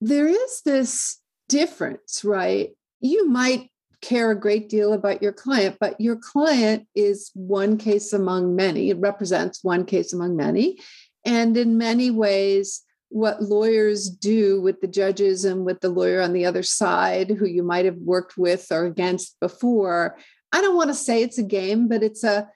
there 0.00 0.26
is 0.26 0.62
this 0.64 1.20
difference, 1.48 2.24
right? 2.24 2.70
You 3.00 3.28
might 3.28 3.70
care 4.00 4.30
a 4.30 4.38
great 4.38 4.68
deal 4.68 4.92
about 4.92 5.22
your 5.22 5.32
client, 5.32 5.76
but 5.80 6.00
your 6.00 6.16
client 6.16 6.86
is 6.94 7.30
one 7.34 7.78
case 7.78 8.12
among 8.12 8.54
many. 8.54 8.90
It 8.90 8.98
represents 8.98 9.64
one 9.64 9.86
case 9.86 10.12
among 10.12 10.36
many. 10.36 10.78
And 11.24 11.56
in 11.56 11.78
many 11.78 12.10
ways, 12.10 12.82
what 13.08 13.42
lawyers 13.42 14.10
do 14.10 14.60
with 14.60 14.80
the 14.80 14.88
judges 14.88 15.44
and 15.44 15.64
with 15.64 15.80
the 15.80 15.88
lawyer 15.88 16.20
on 16.20 16.32
the 16.32 16.44
other 16.44 16.62
side 16.62 17.30
who 17.30 17.46
you 17.46 17.62
might 17.62 17.84
have 17.84 17.96
worked 17.96 18.36
with 18.36 18.66
or 18.70 18.84
against 18.84 19.38
before, 19.40 20.18
I 20.52 20.60
don't 20.60 20.76
want 20.76 20.90
to 20.90 20.94
say 20.94 21.22
it's 21.22 21.38
a 21.38 21.42
game, 21.42 21.88
but 21.88 22.02
it's 22.02 22.24
a 22.24 22.48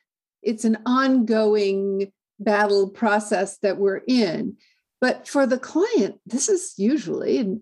it's 0.43 0.65
an 0.65 0.79
ongoing 0.87 2.13
battle 2.39 2.89
process 2.89 3.59
that 3.59 3.79
we're 3.79 4.03
in. 4.07 4.57
But 5.01 5.29
for 5.29 5.47
the 5.47 5.59
client, 5.59 6.21
this 6.27 6.49
is 6.49 6.75
usually 6.77 7.61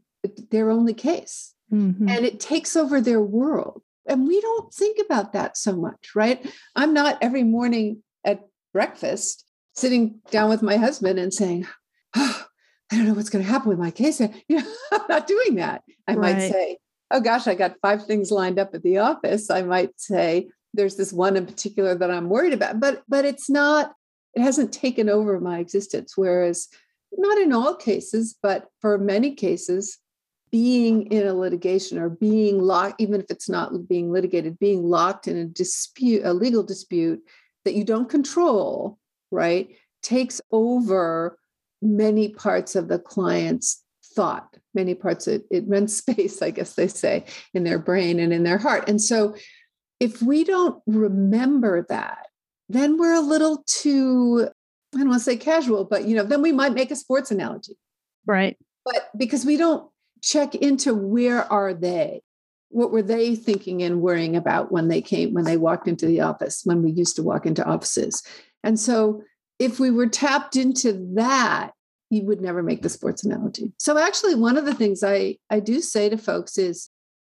their 0.50 0.70
only 0.70 0.94
case. 0.94 1.54
Mm-hmm. 1.72 2.08
And 2.08 2.24
it 2.24 2.40
takes 2.40 2.76
over 2.76 3.00
their 3.00 3.20
world. 3.20 3.82
And 4.08 4.26
we 4.26 4.40
don't 4.40 4.72
think 4.72 4.98
about 5.04 5.32
that 5.32 5.56
so 5.56 5.76
much, 5.76 6.12
right? 6.14 6.44
I'm 6.76 6.94
not 6.94 7.18
every 7.20 7.42
morning 7.42 8.02
at 8.24 8.40
breakfast, 8.72 9.44
sitting 9.74 10.20
down 10.30 10.48
with 10.48 10.62
my 10.62 10.76
husband 10.76 11.18
and 11.18 11.34
saying, 11.34 11.66
oh, 12.14 12.46
I 12.92 12.96
don't 12.96 13.06
know 13.06 13.14
what's 13.14 13.30
going 13.30 13.44
to 13.44 13.50
happen 13.50 13.68
with 13.68 13.78
my 13.78 13.90
case. 13.90 14.20
You 14.48 14.58
know, 14.60 14.72
I'm 14.92 15.02
not 15.08 15.26
doing 15.26 15.56
that. 15.56 15.82
I 16.06 16.14
right. 16.14 16.36
might 16.36 16.50
say, 16.50 16.78
oh 17.10 17.20
gosh, 17.20 17.46
I 17.46 17.54
got 17.54 17.80
five 17.82 18.06
things 18.06 18.30
lined 18.30 18.58
up 18.58 18.74
at 18.74 18.82
the 18.82 18.98
office. 18.98 19.50
I 19.50 19.62
might 19.62 19.98
say, 20.00 20.48
there's 20.76 20.96
this 20.96 21.12
one 21.12 21.36
in 21.36 21.46
particular 21.46 21.94
that 21.94 22.10
I'm 22.10 22.28
worried 22.28 22.52
about, 22.52 22.80
but 22.80 23.02
but 23.08 23.24
it's 23.24 23.50
not, 23.50 23.92
it 24.34 24.42
hasn't 24.42 24.72
taken 24.72 25.08
over 25.08 25.40
my 25.40 25.58
existence. 25.58 26.12
Whereas 26.16 26.68
not 27.12 27.38
in 27.38 27.52
all 27.52 27.74
cases, 27.74 28.36
but 28.42 28.66
for 28.80 28.98
many 28.98 29.34
cases, 29.34 29.98
being 30.50 31.06
in 31.06 31.26
a 31.26 31.34
litigation 31.34 31.98
or 31.98 32.08
being 32.08 32.60
locked, 32.60 33.00
even 33.00 33.20
if 33.20 33.26
it's 33.30 33.48
not 33.48 33.88
being 33.88 34.12
litigated, 34.12 34.58
being 34.58 34.84
locked 34.84 35.28
in 35.28 35.36
a 35.36 35.44
dispute, 35.44 36.22
a 36.24 36.32
legal 36.32 36.62
dispute 36.62 37.20
that 37.64 37.74
you 37.74 37.84
don't 37.84 38.08
control, 38.08 38.98
right, 39.30 39.76
takes 40.02 40.40
over 40.52 41.38
many 41.82 42.28
parts 42.28 42.76
of 42.76 42.88
the 42.88 42.98
client's 42.98 43.82
thought, 44.14 44.56
many 44.74 44.94
parts 44.94 45.26
of 45.26 45.42
it 45.50 45.64
rents 45.66 45.96
space, 45.98 46.40
I 46.42 46.50
guess 46.50 46.74
they 46.74 46.88
say, 46.88 47.24
in 47.52 47.64
their 47.64 47.78
brain 47.78 48.20
and 48.20 48.32
in 48.32 48.44
their 48.44 48.58
heart. 48.58 48.88
And 48.88 49.00
so 49.00 49.34
if 50.00 50.22
we 50.22 50.44
don't 50.44 50.82
remember 50.86 51.86
that, 51.88 52.26
then 52.68 52.98
we're 52.98 53.14
a 53.14 53.20
little 53.20 53.62
too, 53.66 54.48
I 54.94 54.98
don't 54.98 55.08
want 55.08 55.20
to 55.20 55.24
say 55.24 55.36
casual, 55.36 55.84
but 55.84 56.04
you 56.04 56.16
know, 56.16 56.24
then 56.24 56.42
we 56.42 56.52
might 56.52 56.74
make 56.74 56.90
a 56.90 56.96
sports 56.96 57.30
analogy. 57.30 57.76
Right. 58.26 58.56
But 58.84 59.10
because 59.16 59.44
we 59.44 59.56
don't 59.56 59.88
check 60.22 60.54
into 60.54 60.94
where 60.94 61.50
are 61.50 61.74
they? 61.74 62.22
What 62.70 62.90
were 62.90 63.02
they 63.02 63.36
thinking 63.36 63.82
and 63.82 64.02
worrying 64.02 64.36
about 64.36 64.72
when 64.72 64.88
they 64.88 65.00
came, 65.00 65.32
when 65.32 65.44
they 65.44 65.56
walked 65.56 65.88
into 65.88 66.06
the 66.06 66.20
office, 66.20 66.62
when 66.64 66.82
we 66.82 66.90
used 66.90 67.16
to 67.16 67.22
walk 67.22 67.46
into 67.46 67.64
offices? 67.64 68.22
And 68.64 68.78
so 68.78 69.22
if 69.58 69.78
we 69.80 69.90
were 69.90 70.08
tapped 70.08 70.56
into 70.56 70.92
that, 71.14 71.70
you 72.10 72.24
would 72.24 72.40
never 72.40 72.62
make 72.62 72.82
the 72.82 72.88
sports 72.88 73.24
analogy. 73.24 73.72
So 73.78 73.98
actually, 73.98 74.34
one 74.34 74.56
of 74.56 74.64
the 74.64 74.74
things 74.74 75.02
I, 75.02 75.38
I 75.50 75.60
do 75.60 75.80
say 75.80 76.08
to 76.08 76.18
folks 76.18 76.58
is 76.58 76.90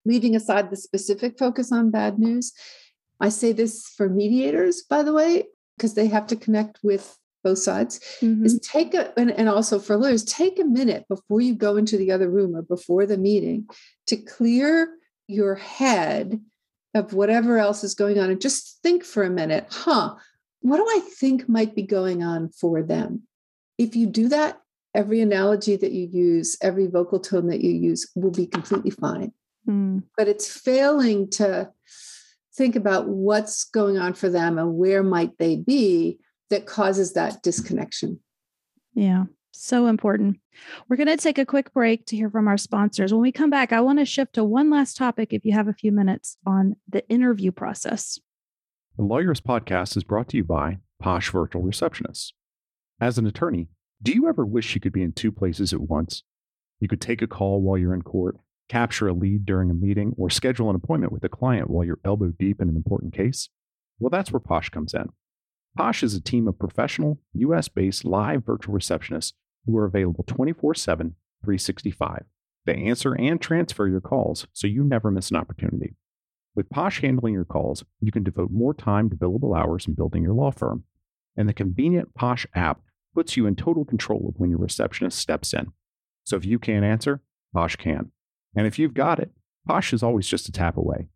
leaving 0.08 0.36
aside 0.36 0.70
the 0.70 0.78
specific 0.78 1.38
focus 1.38 1.72
on 1.72 1.92
bad 1.92 2.18
news. 2.18 2.54
I 3.20 3.30
say 3.30 3.52
this 3.52 3.88
for 3.96 4.10
mediators, 4.10 4.84
by 4.84 5.04
the 5.04 5.14
way, 5.14 5.46
because 5.76 5.94
they 5.94 6.08
have 6.08 6.28
to 6.28 6.36
connect 6.36 6.80
with 6.84 7.18
both 7.44 7.60
sides 7.60 8.00
mm-hmm. 8.20 8.46
is 8.46 8.60
take 8.60 8.94
a 8.94 9.18
and, 9.18 9.32
and 9.32 9.48
also 9.48 9.80
for 9.80 9.96
lawyers 9.96 10.24
take 10.26 10.60
a 10.60 10.66
minute 10.66 11.06
before 11.08 11.40
you 11.40 11.56
go 11.56 11.78
into 11.78 11.96
the 11.96 12.12
other 12.12 12.30
room 12.30 12.56
or 12.56 12.62
before 12.62 13.06
the 13.06 13.18
meeting 13.18 13.66
to 14.08 14.18
clear 14.18 14.90
your 15.28 15.56
head 15.56 16.42
of 16.94 17.14
whatever 17.14 17.58
else 17.58 17.84
is 17.84 17.94
going 17.94 18.20
on 18.20 18.30
and 18.30 18.42
just 18.42 18.80
think 18.82 19.04
for 19.04 19.24
a 19.24 19.30
minute 19.30 19.66
huh 19.70 20.16
what 20.62 20.78
do 20.78 20.84
i 20.84 21.00
think 21.20 21.48
might 21.48 21.76
be 21.76 21.84
going 21.84 22.24
on 22.24 22.50
for 22.50 22.82
them 22.82 23.22
if 23.78 23.96
you 23.96 24.08
do 24.08 24.28
that 24.28 24.60
every 24.94 25.22
analogy 25.22 25.76
that 25.78 25.92
you 25.92 26.08
use 26.12 26.58
every 26.62 26.88
vocal 26.88 27.20
tone 27.20 27.48
that 27.48 27.62
you 27.62 27.72
use 27.72 28.12
will 28.16 28.32
be 28.32 28.48
completely 28.48 28.92
fine 28.92 29.32
mm. 29.68 30.04
but 30.16 30.28
it's 30.28 30.50
failing 30.50 31.30
to 31.32 31.70
think 32.56 32.76
about 32.76 33.08
what's 33.08 33.66
going 33.66 33.98
on 33.98 34.14
for 34.14 34.30
them 34.30 34.58
and 34.58 34.76
where 34.76 35.04
might 35.04 35.38
they 35.38 35.56
be 35.56 36.20
that 36.50 36.66
causes 36.66 37.14
that 37.14 37.44
disconnection. 37.44 38.20
Yeah, 38.94 39.26
so 39.52 39.88
important. 39.88 40.40
We're 40.88 40.98
going 40.98 41.08
to 41.08 41.18
take 41.18 41.38
a 41.38 41.46
quick 41.46 41.72
break 41.74 42.06
to 42.08 42.16
hear 42.16 42.30
from 42.30 42.48
our 42.48 42.58
sponsors. 42.58 43.14
When 43.14 43.22
we 43.22 43.32
come 43.32 43.50
back, 43.50 43.72
I 43.72 43.82
want 43.82 44.00
to 44.00 44.06
shift 44.06 44.34
to 44.34 44.44
one 44.44 44.70
last 44.70 44.98
topic, 44.98 45.34
if 45.34 45.46
you 45.46 45.54
have 45.54 45.68
a 45.68 45.74
few 45.74 45.92
minutes, 45.92 46.38
on 46.46 46.76
the 46.90 47.08
interview 47.10 47.52
process. 47.52 48.20
The 48.98 49.04
Lawyerist 49.04 49.44
Podcast 49.44 49.96
is 49.96 50.04
brought 50.04 50.30
to 50.30 50.38
you 50.38 50.44
by 50.44 50.80
Posh 51.00 51.30
Virtual 51.30 51.62
Receptionists. 51.62 52.32
As 53.00 53.20
an 53.20 53.28
attorney, 53.28 53.68
do 54.02 54.12
you 54.12 54.28
ever 54.28 54.46
wish 54.46 54.74
you 54.74 54.82
could 54.82 54.94
be 54.94 55.04
in 55.04 55.12
two 55.12 55.32
places 55.32 55.74
at 55.74 55.82
once? 55.82 56.24
You 56.80 56.88
could 56.88 57.02
take 57.02 57.22
a 57.22 57.28
call 57.28 57.62
while 57.62 57.78
you're 57.78 57.94
in 57.94 58.02
court, 58.02 58.38
capture 58.70 59.08
a 59.08 59.14
lead 59.14 59.46
during 59.46 59.70
a 59.70 59.74
meeting, 59.74 60.14
or 60.18 60.30
schedule 60.30 60.70
an 60.70 60.76
appointment 60.76 61.14
with 61.14 61.24
a 61.24 61.30
client 61.30 61.70
while 61.70 61.86
you're 61.86 62.00
elbow 62.04 62.34
deep 62.38 62.62
in 62.62 62.70
an 62.70 62.76
important 62.76 63.14
case? 63.14 63.50
Well, 64.00 64.10
that's 64.10 64.32
where 64.32 64.40
Posh 64.40 64.70
comes 64.70 64.94
in. 64.94 65.10
Posh 65.78 66.04
is 66.04 66.16
a 66.16 66.22
team 66.22 66.48
of 66.48 66.60
professional, 66.60 67.20
US 67.34 67.68
based 67.68 68.04
live 68.04 68.46
virtual 68.46 68.76
receptionists 68.76 69.34
who 69.66 69.78
are 69.78 69.86
available 69.86 70.24
24 70.26 70.76
7, 70.76 71.16
365. 71.44 72.26
They 72.66 72.76
answer 72.76 73.14
and 73.14 73.40
transfer 73.40 73.88
your 73.88 74.02
calls 74.02 74.48
so 74.54 74.68
you 74.68 74.84
never 74.84 75.12
miss 75.12 75.30
an 75.30 75.38
opportunity. 75.38 75.96
With 76.56 76.70
Posh 76.70 77.02
handling 77.02 77.34
your 77.34 77.46
calls, 77.46 77.84
you 78.02 78.12
can 78.12 78.24
devote 78.24 78.50
more 78.52 78.74
time 78.74 79.10
to 79.10 79.16
billable 79.16 79.58
hours 79.58 79.86
and 79.86 79.96
building 79.96 80.24
your 80.24 80.34
law 80.34 80.52
firm. 80.52 80.84
And 81.38 81.48
the 81.48 81.54
convenient 81.54 82.16
Posh 82.16 82.48
app 82.56 82.82
puts 83.14 83.38
you 83.38 83.46
in 83.46 83.56
total 83.56 83.86
control 83.86 84.28
of 84.28 84.40
when 84.40 84.50
your 84.50 84.60
receptionist 84.60 85.20
steps 85.20 85.54
in. 85.54 85.72
So 86.24 86.36
if 86.36 86.46
you 86.46 86.58
can't 86.58 86.84
answer, 86.84 87.22
Posh 87.54 87.76
can. 87.76 88.12
And 88.58 88.66
if 88.66 88.80
you've 88.80 88.96
got 88.96 89.20
it, 89.20 89.32
Posh 89.68 89.94
is 89.94 90.02
always 90.02 90.28
just 90.28 90.50
a 90.50 90.52
tap 90.52 90.78
away. 90.78 91.10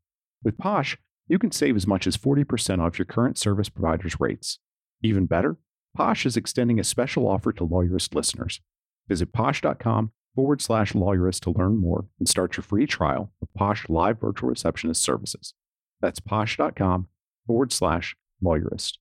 With 0.44 0.60
Posh, 0.60 0.96
you 1.28 1.40
can 1.40 1.52
save 1.52 1.76
as 1.76 1.88
much 1.88 2.06
as 2.06 2.16
40% 2.16 2.80
off 2.80 3.00
your 3.00 3.06
current 3.08 3.38
service 3.38 3.68
provider's 3.68 4.20
rates. 4.20 4.60
Even 5.02 5.26
better, 5.26 5.58
Posh 5.98 6.28
is 6.28 6.38
extending 6.38 6.80
a 6.80 6.84
special 6.84 7.28
offer 7.28 7.52
to 7.54 7.66
Lawyerist 7.66 8.14
listeners. 8.14 8.62
Visit 9.08 9.34
posh.com 9.34 10.12
forward 10.36 10.62
slash 10.62 10.94
lawyerist 10.94 11.40
to 11.42 11.50
learn 11.52 11.78
more 11.78 12.06
and 12.20 12.30
start 12.30 12.58
your 12.58 12.64
free 12.64 12.86
trial 12.86 13.32
of 13.42 13.52
Posh 13.56 13.90
Live 13.90 14.22
Virtual 14.22 14.50
Receptionist 14.50 15.02
services. 15.02 15.56
That's 16.00 16.20
posh.com 16.20 17.08
forward 17.48 17.74
slash 17.74 18.16
lawyerist. 18.44 18.98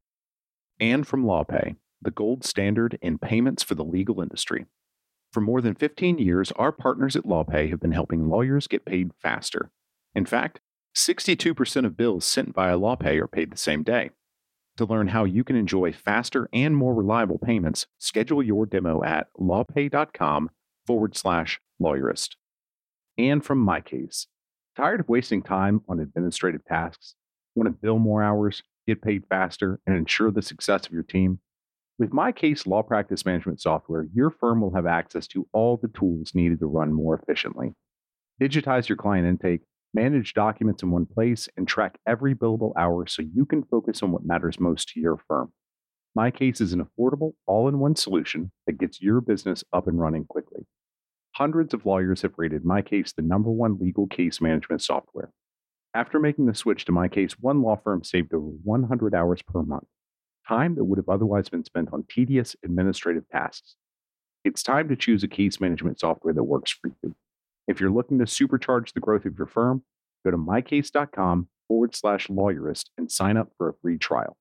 And 0.81 1.07
from 1.07 1.25
LawPay, 1.25 1.77
the 2.01 2.11
gold 2.11 2.45
standard 2.45 2.99
in 3.03 3.19
payments 3.19 3.63
for 3.63 3.75
the 3.75 3.85
legal 3.85 4.23
industry. 4.23 4.65
For 5.33 5.41
more 5.41 5.61
than 5.61 5.77
15 5.77 6.19
years, 6.19 6.51
our 6.53 6.73
partners 6.73 7.15
at 7.15 7.25
LawPay 7.25 7.71
have 7.71 7.81
been 7.81 7.93
helping 7.93 8.29
lawyers 8.29 8.67
get 8.67 8.85
paid 8.85 9.13
faster. 9.23 9.71
In 10.15 10.27
fact, 10.27 10.61
62% 10.97 11.87
of 11.87 11.97
bills 11.97 12.25
sent 12.25 12.55
via 12.55 12.77
LawPay 12.77 13.21
are 13.21 13.29
paid 13.29 13.53
the 13.53 13.57
same 13.57 13.85
day. 13.85 14.11
To 14.77 14.85
learn 14.85 15.09
how 15.09 15.25
you 15.25 15.45
can 15.45 15.57
enjoy 15.57 15.93
faster 15.93 16.49
and 16.53 16.77
more 16.77 16.95
reliable 16.95 17.39
payments, 17.39 17.87
schedule 17.99 18.43
your 18.43 18.67
demo 18.67 19.05
at 19.05 19.29
lawpay.com 19.39 20.51
forward 20.87 21.17
slash 21.17 21.61
lawyerist. 21.81 22.31
And 23.17 23.45
from 23.45 23.65
MyCase, 23.65 24.27
tired 24.77 25.01
of 25.01 25.09
wasting 25.09 25.43
time 25.43 25.83
on 25.89 26.01
administrative 26.01 26.65
tasks? 26.65 27.15
Want 27.55 27.67
to 27.69 27.73
bill 27.73 27.99
more 27.99 28.23
hours, 28.23 28.63
get 28.87 29.03
paid 29.03 29.25
faster, 29.29 29.81
and 29.87 29.97
ensure 29.97 30.31
the 30.31 30.43
success 30.43 30.87
of 30.87 30.93
your 30.93 31.03
team? 31.03 31.39
With 32.01 32.11
MyCase 32.13 32.67
law 32.67 32.83
practice 32.83 33.27
management 33.27 33.61
software, 33.61 34.07
your 34.15 34.31
firm 34.31 34.63
will 34.63 34.75
have 34.75 34.87
access 34.87 35.29
to 35.29 35.47
all 35.53 35.77
the 35.77 35.89
tools 35.89 36.35
needed 36.35 36.59
to 36.61 36.67
run 36.67 36.95
more 36.95 37.15
efficiently. 37.15 37.75
Digitize 38.41 38.89
your 38.89 38.97
client 38.97 39.27
intake 39.29 39.61
manage 39.93 40.35
documents 40.35 40.83
in 40.83 40.91
one 40.91 41.05
place, 41.05 41.49
and 41.57 41.67
track 41.67 41.99
every 42.07 42.35
billable 42.35 42.73
hour 42.79 43.07
so 43.07 43.23
you 43.35 43.45
can 43.45 43.65
focus 43.65 44.03
on 44.03 44.13
what 44.13 44.25
matters 44.25 44.61
most 44.61 44.89
to 44.89 45.01
your 45.01 45.19
firm. 45.29 45.53
MyCase 46.17 46.61
is 46.61 46.73
an 46.73 46.83
affordable, 46.85 47.33
all 47.47 47.69
in 47.69 47.79
one 47.79 47.97
solution 47.97 48.51
that 48.67 48.79
gets 48.79 49.03
your 49.03 49.21
business 49.21 49.63
up 49.73 49.87
and 49.87 50.01
running 50.01 50.25
quickly. 50.25 50.67
Hundreds 51.37 51.75
of 51.75 51.85
lawyers 51.85 52.23
have 52.23 52.33
rated 52.37 52.65
MyCase 52.65 53.15
the 53.15 53.23
number 53.23 53.51
one 53.51 53.79
legal 53.79 54.07
case 54.07 54.41
management 54.41 54.83
software. 54.83 55.33
After 55.93 56.19
making 56.19 56.47
the 56.47 56.55
switch 56.55 56.85
to 56.87 56.93
MyCase, 56.93 57.33
one 57.41 57.63
law 57.63 57.77
firm 57.77 58.05
saved 58.05 58.33
over 58.33 58.47
100 58.47 59.15
hours 59.15 59.43
per 59.43 59.63
month, 59.63 59.87
time 60.55 60.75
that 60.75 60.85
would 60.85 60.99
have 60.99 61.09
otherwise 61.09 61.49
been 61.49 61.65
spent 61.65 61.89
on 61.93 62.05
tedious 62.09 62.57
administrative 62.65 63.29
tasks. 63.29 63.77
It's 64.45 64.63
time 64.63 64.89
to 64.89 64.97
choose 64.97 65.23
a 65.23 65.29
case 65.29 65.61
management 65.61 66.01
software 66.01 66.35
that 66.35 66.45
works 66.45 66.71
for 66.71 66.91
you. 67.03 67.15
If 67.69 67.81
you're 67.81 67.91
looking 67.91 68.19
to 68.19 68.25
supercharge 68.25 68.93
the 68.93 69.01
growth 69.01 69.25
of 69.27 69.39
your 69.39 69.47
firm, 69.47 69.85
go 70.25 70.31
to 70.31 70.37
mycase.com 70.37 71.49
forward 71.69 71.95
slash 71.95 72.29
lawyerist 72.29 72.87
and 72.99 73.11
sign 73.11 73.37
up 73.37 73.51
for 73.57 73.69
a 73.69 73.75
free 73.83 73.99
trial. 73.99 74.37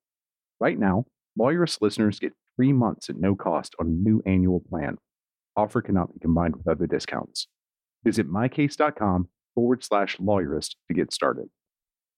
Right 0.60 0.80
now, 0.80 1.06
Lawyerist 1.40 1.82
listeners 1.82 2.20
get 2.20 2.34
three 2.56 2.74
months 2.74 3.10
at 3.10 3.18
no 3.18 3.36
cost 3.36 3.76
on 3.80 3.88
a 3.88 3.90
new 3.90 4.22
annual 4.26 4.60
plan. 4.60 4.98
Offer 5.56 5.82
cannot 5.82 6.14
be 6.14 6.20
combined 6.20 6.56
with 6.56 6.68
other 6.68 6.86
discounts. 6.86 7.48
Visit 8.04 8.30
mycase.com 8.30 9.30
forward 9.56 9.84
slash 9.84 10.18
lawyerist 10.18 10.76
to 10.88 10.94
get 10.94 11.14
started. 11.14 11.50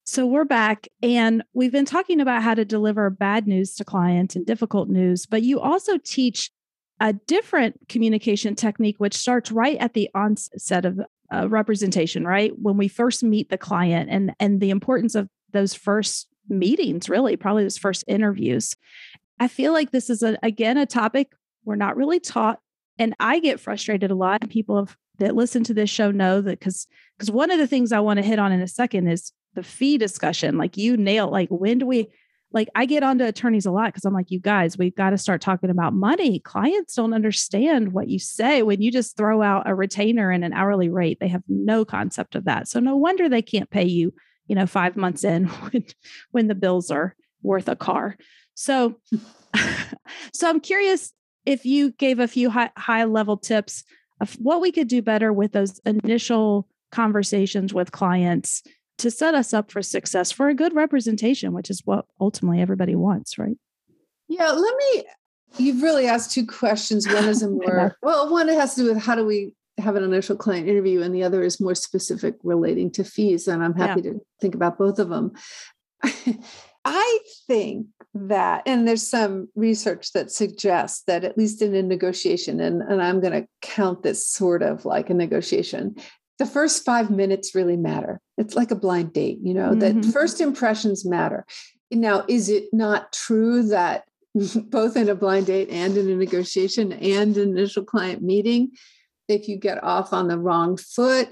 So 0.03 0.25
we're 0.25 0.45
back 0.45 0.87
and 1.03 1.43
we've 1.53 1.71
been 1.71 1.85
talking 1.85 2.19
about 2.19 2.41
how 2.41 2.55
to 2.55 2.65
deliver 2.65 3.09
bad 3.09 3.47
news 3.47 3.75
to 3.75 3.85
clients 3.85 4.35
and 4.35 4.45
difficult 4.45 4.89
news, 4.89 5.25
but 5.25 5.43
you 5.43 5.59
also 5.59 5.97
teach 6.03 6.49
a 6.99 7.13
different 7.13 7.79
communication 7.87 8.55
technique, 8.55 8.95
which 8.97 9.15
starts 9.15 9.51
right 9.51 9.77
at 9.77 9.93
the 9.93 10.09
onset 10.15 10.85
of 10.85 10.99
uh, 11.31 11.47
representation, 11.47 12.25
right? 12.25 12.51
When 12.57 12.77
we 12.77 12.87
first 12.87 13.23
meet 13.23 13.49
the 13.49 13.57
client 13.57 14.09
and, 14.09 14.33
and 14.39 14.59
the 14.59 14.71
importance 14.71 15.15
of 15.15 15.29
those 15.51 15.73
first 15.73 16.27
meetings, 16.49 17.07
really, 17.07 17.35
probably 17.37 17.63
those 17.63 17.77
first 17.77 18.03
interviews. 18.07 18.75
I 19.39 19.47
feel 19.47 19.71
like 19.71 19.91
this 19.91 20.09
is, 20.09 20.23
a, 20.23 20.37
again, 20.43 20.77
a 20.77 20.85
topic 20.85 21.31
we're 21.63 21.75
not 21.75 21.95
really 21.95 22.19
taught. 22.19 22.59
And 22.97 23.15
I 23.19 23.39
get 23.39 23.59
frustrated 23.59 24.11
a 24.11 24.15
lot. 24.15 24.49
People 24.49 24.77
have, 24.77 24.97
that 25.19 25.35
listen 25.35 25.63
to 25.65 25.73
this 25.73 25.89
show 25.89 26.09
know 26.09 26.41
that 26.41 26.59
because 26.59 26.87
because 27.17 27.29
one 27.29 27.51
of 27.51 27.59
the 27.59 27.67
things 27.67 27.91
I 27.91 27.99
want 27.99 28.17
to 28.17 28.25
hit 28.25 28.39
on 28.39 28.51
in 28.51 28.61
a 28.61 28.67
second 28.67 29.07
is 29.07 29.31
the 29.53 29.63
fee 29.63 29.97
discussion. 29.97 30.57
Like 30.57 30.77
you 30.77 30.97
nail, 30.97 31.29
like 31.29 31.49
when 31.49 31.79
do 31.79 31.85
we 31.85 32.09
like 32.53 32.69
I 32.75 32.85
get 32.85 33.03
onto 33.03 33.23
attorneys 33.23 33.65
a 33.65 33.71
lot 33.71 33.87
because 33.87 34.05
I'm 34.05 34.13
like, 34.13 34.31
you 34.31 34.39
guys, 34.39 34.77
we've 34.77 34.95
got 34.95 35.11
to 35.11 35.17
start 35.17 35.41
talking 35.41 35.69
about 35.69 35.93
money. 35.93 36.39
Clients 36.39 36.95
don't 36.95 37.13
understand 37.13 37.93
what 37.93 38.09
you 38.09 38.19
say 38.19 38.61
when 38.61 38.81
you 38.81 38.91
just 38.91 39.15
throw 39.15 39.41
out 39.41 39.69
a 39.69 39.75
retainer 39.75 40.31
and 40.31 40.43
an 40.43 40.53
hourly 40.53 40.89
rate. 40.89 41.19
They 41.19 41.29
have 41.29 41.43
no 41.47 41.85
concept 41.85 42.35
of 42.35 42.45
that. 42.45 42.67
So 42.67 42.79
no 42.79 42.97
wonder 42.97 43.29
they 43.29 43.41
can't 43.41 43.69
pay 43.69 43.85
you, 43.85 44.13
you 44.47 44.55
know, 44.55 44.67
five 44.67 44.97
months 44.97 45.23
in 45.23 45.45
when, 45.71 45.85
when 46.31 46.47
the 46.47 46.55
bills 46.55 46.91
are 46.91 47.15
worth 47.41 47.69
a 47.69 47.75
car. 47.75 48.17
So, 48.53 48.99
so 50.33 50.49
I'm 50.49 50.59
curious 50.59 51.13
if 51.45 51.65
you 51.65 51.91
gave 51.91 52.19
a 52.19 52.27
few 52.27 52.49
high, 52.49 52.71
high 52.77 53.05
level 53.05 53.37
tips 53.37 53.83
of 54.19 54.33
what 54.35 54.61
we 54.61 54.71
could 54.71 54.87
do 54.87 55.01
better 55.01 55.33
with 55.33 55.53
those 55.53 55.79
initial 55.79 56.67
conversations 56.91 57.73
with 57.73 57.91
clients 57.91 58.61
to 59.01 59.11
set 59.11 59.35
us 59.35 59.53
up 59.53 59.71
for 59.71 59.81
success 59.81 60.31
for 60.31 60.47
a 60.49 60.53
good 60.53 60.73
representation, 60.73 61.53
which 61.53 61.69
is 61.69 61.81
what 61.85 62.05
ultimately 62.19 62.61
everybody 62.61 62.95
wants, 62.95 63.37
right? 63.37 63.57
Yeah, 64.27 64.51
let 64.51 64.75
me. 64.77 65.03
You've 65.57 65.81
really 65.81 66.07
asked 66.07 66.31
two 66.31 66.45
questions. 66.45 67.07
One 67.07 67.25
is 67.25 67.43
a 67.43 67.49
more, 67.49 67.97
well, 68.01 68.31
one 68.31 68.47
has 68.47 68.75
to 68.75 68.81
do 68.81 68.93
with 68.93 69.03
how 69.03 69.15
do 69.15 69.25
we 69.25 69.53
have 69.77 69.95
an 69.95 70.03
initial 70.03 70.35
client 70.35 70.67
interview, 70.67 71.01
and 71.01 71.13
the 71.13 71.23
other 71.23 71.43
is 71.43 71.59
more 71.59 71.75
specific 71.75 72.35
relating 72.43 72.91
to 72.91 73.03
fees. 73.03 73.47
And 73.47 73.63
I'm 73.63 73.73
happy 73.73 74.01
yeah. 74.03 74.11
to 74.11 74.19
think 74.39 74.55
about 74.55 74.77
both 74.77 74.99
of 74.99 75.09
them. 75.09 75.33
I 76.83 77.19
think 77.47 77.87
that, 78.15 78.63
and 78.65 78.87
there's 78.87 79.07
some 79.07 79.49
research 79.55 80.13
that 80.13 80.31
suggests 80.31 81.03
that 81.05 81.23
at 81.23 81.37
least 81.37 81.61
in 81.61 81.75
a 81.75 81.83
negotiation, 81.83 82.59
and, 82.59 82.81
and 82.81 83.03
I'm 83.03 83.19
going 83.19 83.33
to 83.33 83.47
count 83.61 84.01
this 84.01 84.27
sort 84.27 84.63
of 84.63 84.83
like 84.85 85.09
a 85.09 85.13
negotiation, 85.13 85.95
the 86.39 86.45
first 86.45 86.85
five 86.85 87.09
minutes 87.09 87.53
really 87.53 87.77
matter. 87.77 88.19
It's 88.37 88.55
like 88.55 88.71
a 88.71 88.75
blind 88.75 89.13
date, 89.13 89.39
you 89.43 89.53
know, 89.53 89.71
mm-hmm. 89.71 90.01
that 90.01 90.05
first 90.05 90.41
impressions 90.41 91.05
matter. 91.05 91.45
Now, 91.91 92.25
is 92.27 92.49
it 92.49 92.65
not 92.73 93.13
true 93.13 93.63
that 93.67 94.05
both 94.55 94.95
in 94.95 95.09
a 95.09 95.15
blind 95.15 95.47
date 95.47 95.69
and 95.69 95.97
in 95.97 96.09
a 96.09 96.15
negotiation 96.15 96.93
and 96.93 97.37
an 97.37 97.49
initial 97.49 97.83
client 97.83 98.21
meeting, 98.21 98.71
if 99.27 99.47
you 99.47 99.57
get 99.57 99.83
off 99.83 100.13
on 100.13 100.27
the 100.27 100.37
wrong 100.37 100.77
foot, 100.77 101.29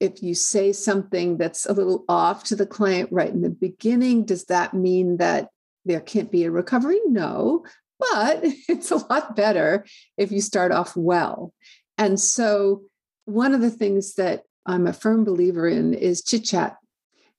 if 0.00 0.22
you 0.22 0.34
say 0.34 0.72
something 0.72 1.38
that's 1.38 1.66
a 1.66 1.72
little 1.72 2.04
off 2.08 2.44
to 2.44 2.56
the 2.56 2.66
client 2.66 3.08
right 3.12 3.30
in 3.30 3.42
the 3.42 3.50
beginning, 3.50 4.24
does 4.24 4.44
that 4.46 4.74
mean 4.74 5.16
that 5.16 5.48
there 5.84 6.00
can't 6.00 6.30
be 6.30 6.44
a 6.44 6.50
recovery? 6.50 7.00
No, 7.06 7.64
but 7.98 8.40
it's 8.68 8.90
a 8.90 8.96
lot 8.96 9.36
better 9.36 9.84
if 10.16 10.30
you 10.30 10.40
start 10.40 10.72
off 10.72 10.96
well. 10.96 11.52
And 11.96 12.18
so, 12.20 12.82
one 13.28 13.54
of 13.54 13.60
the 13.60 13.70
things 13.70 14.14
that 14.14 14.42
I'm 14.64 14.86
a 14.86 14.92
firm 14.92 15.24
believer 15.24 15.68
in 15.68 15.92
is 15.92 16.22
chit 16.22 16.44
chat. 16.44 16.76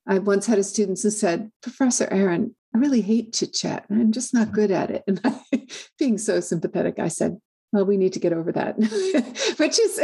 I 0.06 0.18
once 0.18 0.46
had 0.46 0.58
a 0.58 0.64
student 0.64 1.00
who 1.02 1.10
said, 1.10 1.50
Professor 1.62 2.08
Aaron, 2.10 2.54
I 2.74 2.78
really 2.78 3.00
hate 3.00 3.32
chit 3.32 3.52
chat. 3.52 3.86
I'm 3.90 4.12
just 4.12 4.32
not 4.32 4.52
good 4.52 4.70
at 4.70 4.90
it. 4.90 5.02
And 5.08 5.20
I, 5.24 5.66
being 5.98 6.16
so 6.16 6.40
sympathetic, 6.40 6.98
I 6.98 7.08
said, 7.08 7.38
well, 7.72 7.84
we 7.84 7.96
need 7.96 8.12
to 8.12 8.20
get 8.20 8.32
over 8.32 8.52
that. 8.52 8.76
which 9.58 9.78
is, 9.80 10.00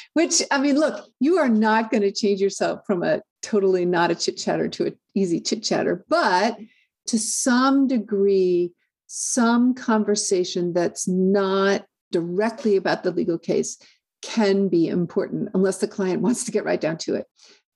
which, 0.14 0.42
I 0.50 0.58
mean, 0.58 0.76
look, 0.76 1.08
you 1.20 1.38
are 1.38 1.48
not 1.48 1.90
going 1.90 2.02
to 2.02 2.12
change 2.12 2.40
yourself 2.40 2.80
from 2.84 3.02
a 3.02 3.22
totally 3.42 3.84
not 3.84 4.10
a 4.10 4.16
chit 4.16 4.36
chatter 4.36 4.68
to 4.68 4.86
an 4.86 4.98
easy 5.14 5.40
chit 5.40 5.62
chatter, 5.62 6.04
but 6.08 6.58
to 7.06 7.18
some 7.18 7.86
degree, 7.86 8.72
some 9.06 9.74
conversation 9.74 10.72
that's 10.72 11.06
not 11.06 11.84
directly 12.10 12.76
about 12.76 13.02
the 13.02 13.10
legal 13.10 13.38
case 13.38 13.78
can 14.22 14.68
be 14.68 14.88
important 14.88 15.50
unless 15.54 15.78
the 15.78 15.88
client 15.88 16.22
wants 16.22 16.44
to 16.44 16.52
get 16.52 16.64
right 16.64 16.80
down 16.80 16.98
to 16.98 17.14
it. 17.14 17.26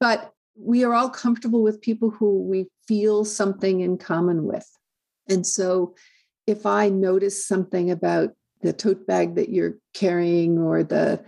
But 0.00 0.32
we 0.56 0.84
are 0.84 0.94
all 0.94 1.08
comfortable 1.08 1.62
with 1.62 1.80
people 1.80 2.10
who 2.10 2.42
we 2.42 2.68
feel 2.86 3.24
something 3.24 3.80
in 3.80 3.96
common 3.96 4.44
with. 4.44 4.68
And 5.28 5.46
so 5.46 5.94
if 6.46 6.66
I 6.66 6.88
notice 6.88 7.46
something 7.46 7.90
about 7.90 8.30
the 8.60 8.72
tote 8.72 9.06
bag 9.06 9.36
that 9.36 9.48
you're 9.48 9.76
carrying 9.94 10.58
or 10.58 10.84
the 10.84 11.24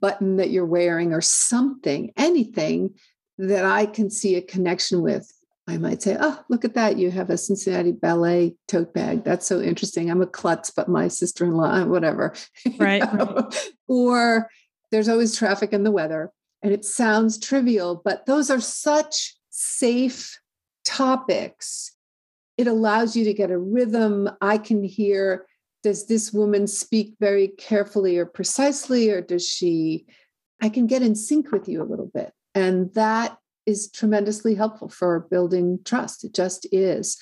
button 0.00 0.36
that 0.36 0.50
you're 0.50 0.66
wearing 0.66 1.12
or 1.12 1.20
something, 1.20 2.12
anything 2.16 2.94
that 3.38 3.64
I 3.64 3.86
can 3.86 4.10
see 4.10 4.36
a 4.36 4.42
connection 4.42 5.02
with, 5.02 5.30
I 5.70 5.78
might 5.78 6.02
say, 6.02 6.16
Oh, 6.18 6.42
look 6.48 6.64
at 6.64 6.74
that. 6.74 6.98
You 6.98 7.10
have 7.12 7.30
a 7.30 7.38
Cincinnati 7.38 7.92
Ballet 7.92 8.56
tote 8.66 8.92
bag. 8.92 9.24
That's 9.24 9.46
so 9.46 9.60
interesting. 9.60 10.10
I'm 10.10 10.20
a 10.20 10.26
klutz, 10.26 10.70
but 10.70 10.88
my 10.88 11.06
sister 11.08 11.44
in 11.44 11.52
law, 11.52 11.84
whatever. 11.84 12.34
Right, 12.78 13.02
right. 13.12 13.72
Or 13.86 14.50
there's 14.90 15.08
always 15.08 15.36
traffic 15.36 15.72
and 15.72 15.86
the 15.86 15.92
weather. 15.92 16.32
And 16.62 16.72
it 16.72 16.84
sounds 16.84 17.38
trivial, 17.38 18.02
but 18.04 18.26
those 18.26 18.50
are 18.50 18.60
such 18.60 19.36
safe 19.50 20.38
topics. 20.84 21.94
It 22.58 22.66
allows 22.66 23.16
you 23.16 23.24
to 23.24 23.32
get 23.32 23.50
a 23.50 23.58
rhythm. 23.58 24.28
I 24.40 24.58
can 24.58 24.82
hear 24.82 25.46
does 25.82 26.06
this 26.06 26.32
woman 26.32 26.66
speak 26.66 27.14
very 27.20 27.48
carefully 27.48 28.18
or 28.18 28.26
precisely, 28.26 29.08
or 29.10 29.22
does 29.22 29.48
she? 29.48 30.04
I 30.60 30.68
can 30.68 30.86
get 30.86 31.00
in 31.00 31.14
sync 31.14 31.52
with 31.52 31.68
you 31.68 31.82
a 31.82 31.88
little 31.88 32.10
bit. 32.12 32.34
And 32.54 32.92
that 32.92 33.38
is 33.66 33.90
tremendously 33.90 34.54
helpful 34.54 34.88
for 34.88 35.26
building 35.30 35.78
trust. 35.84 36.24
It 36.24 36.34
just 36.34 36.66
is. 36.72 37.18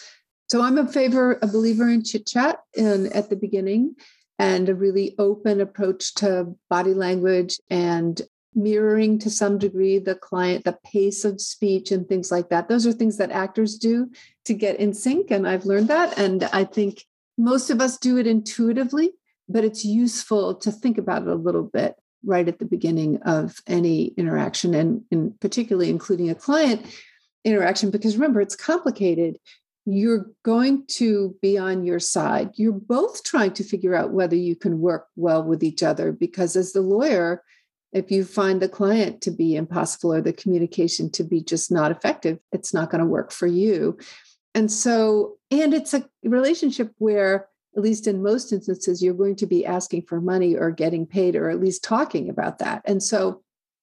So 0.50 0.62
I'm 0.62 0.78
a 0.78 0.86
favor, 0.86 1.38
a 1.42 1.46
believer 1.46 1.88
in 1.88 2.02
chit 2.02 2.26
chat 2.26 2.60
and 2.76 3.06
at 3.12 3.28
the 3.28 3.36
beginning 3.36 3.96
and 4.38 4.68
a 4.68 4.74
really 4.74 5.14
open 5.18 5.60
approach 5.60 6.14
to 6.14 6.54
body 6.70 6.94
language 6.94 7.60
and 7.70 8.20
mirroring 8.54 9.18
to 9.18 9.30
some 9.30 9.58
degree 9.58 9.98
the 9.98 10.14
client, 10.14 10.64
the 10.64 10.78
pace 10.84 11.24
of 11.24 11.40
speech 11.40 11.90
and 11.90 12.08
things 12.08 12.30
like 12.30 12.48
that. 12.48 12.68
Those 12.68 12.86
are 12.86 12.92
things 12.92 13.18
that 13.18 13.30
actors 13.30 13.76
do 13.76 14.10
to 14.46 14.54
get 14.54 14.80
in 14.80 14.94
sync. 14.94 15.30
And 15.30 15.46
I've 15.46 15.66
learned 15.66 15.88
that. 15.88 16.18
And 16.18 16.44
I 16.44 16.64
think 16.64 17.04
most 17.36 17.70
of 17.70 17.80
us 17.80 17.98
do 17.98 18.16
it 18.16 18.26
intuitively, 18.26 19.12
but 19.48 19.64
it's 19.64 19.84
useful 19.84 20.54
to 20.56 20.72
think 20.72 20.98
about 20.98 21.22
it 21.22 21.28
a 21.28 21.34
little 21.34 21.62
bit 21.62 21.94
right 22.24 22.48
at 22.48 22.58
the 22.58 22.64
beginning 22.64 23.22
of 23.22 23.60
any 23.66 24.06
interaction 24.16 24.74
and, 24.74 25.02
and 25.10 25.38
particularly 25.40 25.90
including 25.90 26.30
a 26.30 26.34
client 26.34 26.84
interaction 27.44 27.90
because 27.90 28.16
remember 28.16 28.40
it's 28.40 28.56
complicated. 28.56 29.38
You're 29.86 30.26
going 30.44 30.84
to 30.96 31.36
be 31.40 31.56
on 31.56 31.84
your 31.84 32.00
side. 32.00 32.50
You're 32.54 32.72
both 32.72 33.24
trying 33.24 33.52
to 33.54 33.64
figure 33.64 33.94
out 33.94 34.12
whether 34.12 34.36
you 34.36 34.54
can 34.54 34.80
work 34.80 35.06
well 35.16 35.42
with 35.42 35.62
each 35.62 35.82
other 35.82 36.12
because 36.12 36.56
as 36.56 36.72
the 36.72 36.82
lawyer 36.82 37.42
if 37.90 38.10
you 38.10 38.22
find 38.22 38.60
the 38.60 38.68
client 38.68 39.22
to 39.22 39.30
be 39.30 39.56
impossible 39.56 40.12
or 40.12 40.20
the 40.20 40.32
communication 40.32 41.10
to 41.10 41.24
be 41.24 41.40
just 41.42 41.72
not 41.72 41.90
effective 41.90 42.38
it's 42.52 42.74
not 42.74 42.90
going 42.90 43.00
to 43.00 43.06
work 43.06 43.32
for 43.32 43.46
you. 43.46 43.96
And 44.54 44.70
so 44.70 45.36
and 45.50 45.72
it's 45.72 45.94
a 45.94 46.06
relationship 46.22 46.92
where 46.98 47.48
at 47.78 47.84
least 47.84 48.08
in 48.08 48.22
most 48.24 48.52
instances, 48.52 49.00
you're 49.00 49.14
going 49.14 49.36
to 49.36 49.46
be 49.46 49.64
asking 49.64 50.02
for 50.02 50.20
money 50.20 50.56
or 50.56 50.72
getting 50.72 51.06
paid 51.06 51.36
or 51.36 51.48
at 51.48 51.60
least 51.60 51.84
talking 51.84 52.28
about 52.28 52.58
that. 52.58 52.82
And 52.84 53.00
so 53.00 53.42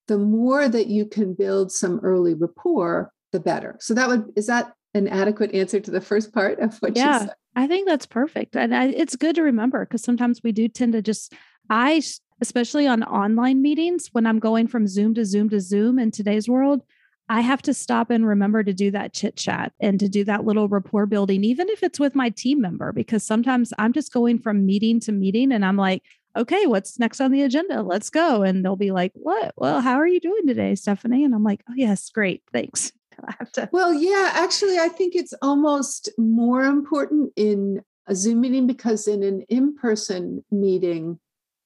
the 0.10 0.18
more 0.18 0.68
that 0.68 0.88
you 0.88 1.06
can 1.06 1.34
build 1.34 1.72
some 1.72 2.02
early 2.04 2.34
rapport, 2.34 3.14
the 3.32 3.40
better. 3.40 3.78
So 3.80 3.94
that 3.94 4.10
would, 4.10 4.34
is 4.36 4.48
that 4.48 4.74
an 4.94 5.08
adequate 5.08 5.56
answer 5.56 5.80
to 5.80 5.92
the 5.92 6.02
first 6.02 6.34
part 6.34 6.60
of 6.60 6.78
what 6.80 6.98
yeah, 6.98 7.14
you 7.14 7.20
said? 7.28 7.36
I 7.56 7.68
think 7.68 7.88
that's 7.88 8.06
perfect. 8.06 8.58
And 8.58 8.76
I, 8.76 8.88
it's 8.88 9.16
good 9.16 9.36
to 9.36 9.44
remember 9.44 9.86
because 9.86 10.04
sometimes 10.04 10.44
we 10.44 10.52
do 10.52 10.68
tend 10.68 10.92
to 10.92 11.02
just, 11.02 11.34
I, 11.70 12.04
especially 12.42 12.88
on 12.88 13.02
online 13.02 13.62
meetings, 13.62 14.10
when 14.12 14.28
I'm 14.28 14.40
going 14.40 14.68
from 14.68 14.88
Zoom 14.88 15.14
to 15.14 15.24
Zoom 15.24 15.50
to 15.52 15.62
Zoom 15.62 16.00
in 16.00 16.12
today's 16.12 16.50
world, 16.50 16.82
I 17.28 17.42
have 17.42 17.62
to 17.64 17.74
stop 17.74 18.12
and 18.12 18.28
remember 18.28 18.64
to 18.64 18.74
do 18.74 18.92
that 18.92 19.14
chit 19.14 19.36
chat 19.36 19.74
and 19.80 20.00
to 20.00 20.08
do 20.08 20.24
that 20.26 20.46
little 20.46 20.68
rapport 20.68 21.06
building, 21.08 21.44
even 21.44 21.70
if 21.70 21.82
it's 21.82 22.00
with 22.00 22.14
my 22.14 22.30
team 22.30 22.62
member, 22.62 22.92
because 22.92 23.26
sometimes 23.26 23.74
I'm 23.80 23.94
just 23.94 24.14
going 24.14 24.40
from 24.40 24.66
meeting 24.66 25.00
to 25.02 25.12
meeting 25.12 25.52
and 25.52 25.66
I'm 25.66 25.78
like, 25.78 26.04
okay, 26.38 26.68
what's 26.68 27.00
next 27.00 27.22
on 27.22 27.32
the 27.32 27.42
agenda? 27.42 27.82
Let's 27.82 28.10
go. 28.10 28.44
And 28.44 28.64
they'll 28.64 28.76
be 28.76 28.92
like, 28.92 29.12
what? 29.16 29.54
Well, 29.58 29.82
how 29.82 29.96
are 29.96 30.08
you 30.08 30.20
doing 30.20 30.46
today, 30.46 30.76
Stephanie? 30.76 31.24
And 31.24 31.34
I'm 31.34 31.44
like, 31.44 31.62
oh, 31.70 31.74
yes, 31.76 32.10
great. 32.10 32.44
Thanks. 32.54 32.92
I 33.28 33.34
have 33.40 33.52
to. 33.54 33.70
Well, 33.72 33.94
yeah, 33.94 34.32
actually, 34.34 34.78
I 34.78 34.90
think 34.90 35.16
it's 35.16 35.34
almost 35.42 36.10
more 36.18 36.64
important 36.64 37.32
in 37.36 37.82
a 38.08 38.16
Zoom 38.16 38.42
meeting 38.42 38.68
because 38.68 39.08
in 39.08 39.24
an 39.24 39.42
in 39.50 39.76
person 39.76 40.44
meeting, 40.52 41.20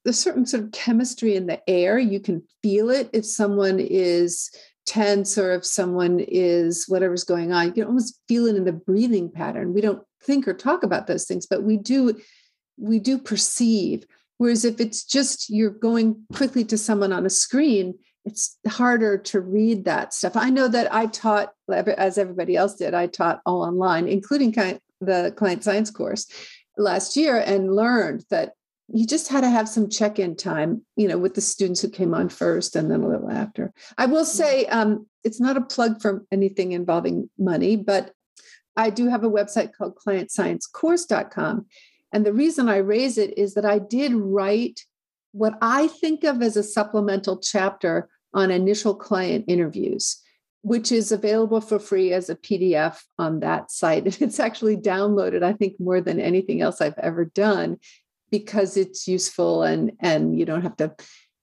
there's 0.05 0.19
certain 0.19 0.45
sort 0.45 0.63
of 0.63 0.71
chemistry 0.71 1.35
in 1.35 1.47
the 1.47 1.61
air. 1.69 1.99
You 1.99 2.19
can 2.19 2.43
feel 2.61 2.89
it 2.89 3.09
if 3.11 3.25
someone 3.25 3.79
is 3.79 4.49
tense 4.89 5.37
or 5.37 5.51
if 5.53 5.63
someone 5.63 6.19
is 6.19 6.85
whatever's 6.87 7.23
going 7.23 7.53
on 7.53 7.67
you 7.67 7.71
can 7.71 7.83
almost 7.83 8.19
feel 8.27 8.47
it 8.47 8.55
in 8.55 8.65
the 8.65 8.73
breathing 8.73 9.31
pattern. 9.31 9.71
We 9.71 9.81
don't 9.81 10.01
think 10.23 10.47
or 10.47 10.53
talk 10.53 10.81
about 10.81 11.05
those 11.05 11.25
things 11.25 11.45
but 11.45 11.63
we 11.63 11.77
do 11.77 12.19
we 12.77 12.97
do 12.97 13.19
perceive. 13.19 14.05
Whereas 14.37 14.65
if 14.65 14.79
it's 14.79 15.03
just 15.03 15.49
you're 15.49 15.69
going 15.69 16.23
quickly 16.33 16.63
to 16.65 16.77
someone 16.77 17.13
on 17.13 17.25
a 17.25 17.29
screen 17.29 17.93
it's 18.25 18.57
harder 18.67 19.17
to 19.17 19.39
read 19.39 19.85
that 19.85 20.13
stuff. 20.13 20.35
I 20.35 20.49
know 20.49 20.67
that 20.67 20.91
i 20.93 21.05
taught 21.05 21.53
as 21.69 22.17
everybody 22.17 22.55
else 22.55 22.75
did 22.75 22.95
i 22.95 23.05
taught 23.05 23.41
all 23.45 23.61
online 23.61 24.07
including 24.07 24.51
the 25.01 25.33
client 25.37 25.63
science 25.63 25.91
course 25.91 26.27
last 26.77 27.15
year 27.15 27.37
and 27.37 27.75
learned 27.75 28.25
that 28.31 28.53
you 28.93 29.05
just 29.05 29.27
had 29.27 29.41
to 29.41 29.49
have 29.49 29.69
some 29.69 29.89
check-in 29.89 30.35
time 30.35 30.81
you 30.95 31.07
know 31.07 31.17
with 31.17 31.35
the 31.35 31.41
students 31.41 31.81
who 31.81 31.89
came 31.89 32.13
on 32.13 32.29
first 32.29 32.75
and 32.75 32.89
then 32.89 33.01
a 33.01 33.07
little 33.07 33.29
after 33.29 33.71
i 33.97 34.05
will 34.05 34.25
say 34.25 34.65
um, 34.65 35.05
it's 35.23 35.39
not 35.39 35.57
a 35.57 35.61
plug 35.61 36.01
for 36.01 36.25
anything 36.31 36.71
involving 36.71 37.29
money 37.37 37.75
but 37.75 38.13
I 38.79 38.89
do 38.89 39.07
have 39.09 39.25
a 39.25 39.29
website 39.29 39.73
called 39.73 39.95
clientsciencecourse.com. 39.95 41.65
And 42.13 42.25
the 42.25 42.33
reason 42.33 42.69
I 42.69 42.77
raise 42.77 43.17
it 43.17 43.37
is 43.37 43.53
that 43.55 43.65
I 43.65 43.77
did 43.77 44.13
write 44.13 44.85
what 45.33 45.57
I 45.61 45.87
think 45.87 46.23
of 46.23 46.41
as 46.41 46.55
a 46.55 46.63
supplemental 46.63 47.37
chapter 47.39 48.07
on 48.33 48.51
initial 48.51 48.95
client 48.95 49.45
interviews, 49.49 50.21
which 50.61 50.93
is 50.93 51.11
available 51.11 51.59
for 51.59 51.77
free 51.77 52.13
as 52.13 52.29
a 52.29 52.35
PDF 52.35 53.01
on 53.17 53.41
that 53.41 53.69
site. 53.69 54.05
And 54.05 54.17
it's 54.21 54.39
actually 54.39 54.77
downloaded, 54.77 55.43
I 55.43 55.53
think, 55.53 55.77
more 55.77 55.99
than 55.99 56.19
anything 56.19 56.61
else 56.61 56.79
I've 56.79 56.97
ever 56.97 57.25
done 57.25 57.79
because 58.31 58.77
it's 58.77 59.07
useful 59.07 59.63
and 59.63 59.91
and 59.99 60.37
you 60.37 60.45
don't 60.45 60.61
have 60.61 60.77
to 60.77 60.93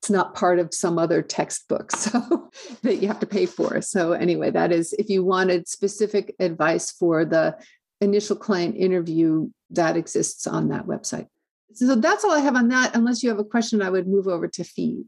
it's 0.03 0.11
not 0.11 0.35
part 0.35 0.59
of 0.59 0.73
some 0.73 0.99
other 0.99 1.23
textbook 1.23 1.91
so 1.97 2.51
that 2.83 2.97
you 2.97 3.09
have 3.09 3.19
to 3.21 3.27
pay 3.27 3.47
for. 3.47 3.81
So 3.81 4.13
anyway 4.13 4.51
that 4.51 4.73
is 4.73 4.93
if 4.95 5.09
you 5.09 5.25
wanted 5.25 5.69
specific 5.69 6.35
advice 6.39 6.91
for 6.91 7.25
the 7.25 7.57
initial 8.01 8.37
client 8.37 8.77
interview 8.77 9.49
that 9.71 9.97
exists 9.97 10.47
on 10.47 10.69
that 10.69 10.87
website. 10.87 11.27
So 11.75 11.95
that's 11.97 12.25
all 12.25 12.33
i 12.33 12.41
have 12.41 12.57
on 12.57 12.69
that. 12.69 12.95
Unless 12.95 13.23
you 13.23 13.31
have 13.31 13.39
a 13.39 13.45
question 13.45 13.83
i 13.83 13.91
would 13.91 14.07
move 14.07 14.29
over 14.29 14.49
to 14.49 14.65
fee. 14.65 15.05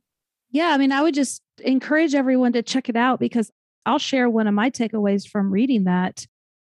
Yeah 0.50 0.68
i 0.68 0.78
mean 0.78 0.92
i 0.92 1.02
would 1.02 1.14
just 1.14 1.42
encourage 1.64 2.14
everyone 2.14 2.52
to 2.54 2.62
check 2.62 2.88
it 2.88 2.96
out 2.96 3.20
because 3.20 3.50
i'll 3.84 3.98
share 3.98 4.28
one 4.28 4.46
of 4.46 4.54
my 4.54 4.70
takeaways 4.70 5.28
from 5.28 5.50
reading 5.50 5.84
that 5.84 6.26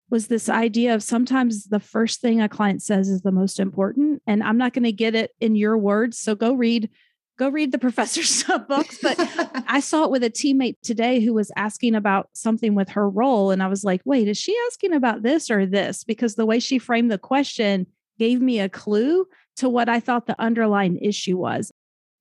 was 0.09 0.27
this 0.27 0.49
idea 0.49 0.93
of 0.93 1.03
sometimes 1.03 1.65
the 1.65 1.79
first 1.79 2.21
thing 2.21 2.41
a 2.41 2.49
client 2.49 2.81
says 2.81 3.09
is 3.09 3.21
the 3.21 3.31
most 3.31 3.59
important 3.59 4.21
and 4.25 4.43
i'm 4.43 4.57
not 4.57 4.73
going 4.73 4.83
to 4.83 4.91
get 4.91 5.15
it 5.15 5.31
in 5.39 5.55
your 5.55 5.77
words 5.77 6.17
so 6.17 6.35
go 6.35 6.53
read 6.53 6.89
go 7.37 7.49
read 7.49 7.71
the 7.71 7.77
professor's 7.77 8.43
books 8.67 8.99
but 9.01 9.17
i 9.67 9.79
saw 9.79 10.03
it 10.03 10.11
with 10.11 10.23
a 10.23 10.29
teammate 10.29 10.77
today 10.83 11.19
who 11.19 11.33
was 11.33 11.51
asking 11.55 11.95
about 11.95 12.29
something 12.33 12.75
with 12.75 12.89
her 12.89 13.09
role 13.09 13.51
and 13.51 13.63
i 13.63 13.67
was 13.67 13.83
like 13.83 14.01
wait 14.05 14.27
is 14.27 14.37
she 14.37 14.55
asking 14.67 14.93
about 14.93 15.23
this 15.23 15.49
or 15.49 15.65
this? 15.65 16.03
Because 16.03 16.35
the 16.35 16.45
way 16.45 16.59
she 16.59 16.79
framed 16.79 17.11
the 17.11 17.17
question 17.17 17.87
gave 18.17 18.41
me 18.41 18.59
a 18.59 18.69
clue 18.69 19.25
to 19.57 19.69
what 19.69 19.89
i 19.89 19.99
thought 19.99 20.27
the 20.27 20.39
underlying 20.41 20.97
issue 20.97 21.37
was. 21.37 21.71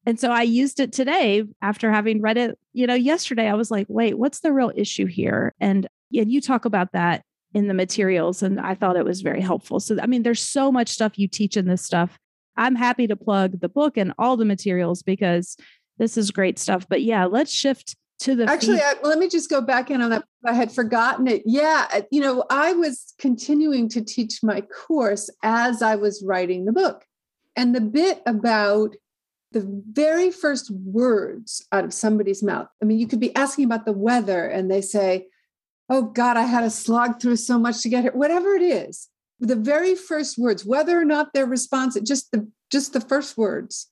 And 0.07 0.19
so 0.19 0.31
i 0.31 0.43
used 0.43 0.81
it 0.81 0.93
today 0.93 1.45
after 1.61 1.91
having 1.91 2.23
read 2.23 2.39
it 2.39 2.59
you 2.73 2.87
know 2.87 2.95
yesterday 2.95 3.49
i 3.49 3.55
was 3.55 3.71
like 3.71 3.87
wait 3.89 4.19
what's 4.19 4.41
the 4.41 4.53
real 4.53 4.73
issue 4.75 5.07
here? 5.07 5.55
And 5.61 5.87
and 6.15 6.33
you 6.33 6.41
talk 6.41 6.65
about 6.65 6.93
that 6.93 7.23
in 7.55 7.69
the 7.69 7.75
materials 7.75 8.43
and 8.43 8.61
I 8.61 8.75
thought 8.75 8.97
it 8.97 9.05
was 9.05 9.23
very 9.23 9.41
helpful. 9.41 9.81
So 9.81 9.97
I 10.01 10.07
mean 10.07 10.23
there's 10.23 10.43
so 10.43 10.71
much 10.71 10.89
stuff 10.89 11.19
you 11.19 11.29
teach 11.29 11.57
in 11.57 11.67
this 11.67 11.83
stuff. 11.83 12.19
I'm 12.57 12.75
happy 12.75 13.07
to 13.07 13.17
plug 13.17 13.61
the 13.61 13.69
book 13.69 13.97
and 13.97 14.13
all 14.19 14.37
the 14.37 14.45
materials 14.45 15.03
because 15.03 15.57
this 15.99 16.17
is 16.17 16.31
great 16.31 16.59
stuff. 16.59 16.87
But 16.89 17.03
yeah, 17.03 17.25
let's 17.25 17.53
shift 17.53 17.97
to 18.21 18.35
the 18.35 18.45
Actually, 18.45 18.81
I, 18.81 18.95
let 19.03 19.19
me 19.19 19.29
just 19.29 19.49
go 19.49 19.61
back 19.61 19.91
in 19.91 20.03
on 20.03 20.11
that. 20.11 20.25
I 20.45 20.53
had 20.53 20.73
forgotten 20.73 21.29
it. 21.29 21.43
Yeah, 21.47 22.01
you 22.11 22.21
know, 22.21 22.45
I 22.51 22.73
was 22.73 23.15
continuing 23.19 23.89
to 23.91 24.03
teach 24.03 24.41
my 24.43 24.63
course 24.63 25.31
as 25.43 25.83
I 25.83 25.97
was 25.97 26.23
writing 26.27 26.65
the 26.65 26.73
book. 26.73 27.05
And 27.57 27.75
the 27.75 27.81
bit 27.81 28.23
about 28.27 28.95
the 29.53 29.83
very 29.91 30.31
first 30.31 30.71
words 30.71 31.67
out 31.73 31.85
of 31.85 31.95
somebody's 31.95 32.43
mouth. 32.43 32.69
I 32.83 32.85
mean, 32.85 32.99
you 32.99 33.07
could 33.07 33.21
be 33.21 33.35
asking 33.35 33.65
about 33.65 33.87
the 33.87 33.93
weather 33.93 34.47
and 34.47 34.71
they 34.71 34.81
say, 34.81 35.29
oh 35.89 36.03
God, 36.03 36.37
I 36.37 36.43
had 36.43 36.61
to 36.61 36.71
slog 36.71 37.21
through 37.21 37.37
so 37.37 37.59
much 37.59 37.83
to 37.83 37.89
get 37.89 38.03
here, 38.03 38.13
whatever 38.13 38.55
it 38.55 38.63
is, 38.63 39.09
the 39.41 39.57
very 39.57 39.95
first 39.95 40.39
words, 40.39 40.65
whether 40.65 41.01
or 41.01 41.05
not 41.05 41.33
they're 41.33 41.47
responsive, 41.47 42.05
just 42.05 42.31
the 42.33 42.49
just 42.71 42.93
the 42.93 43.01
first 43.01 43.39
words 43.39 43.89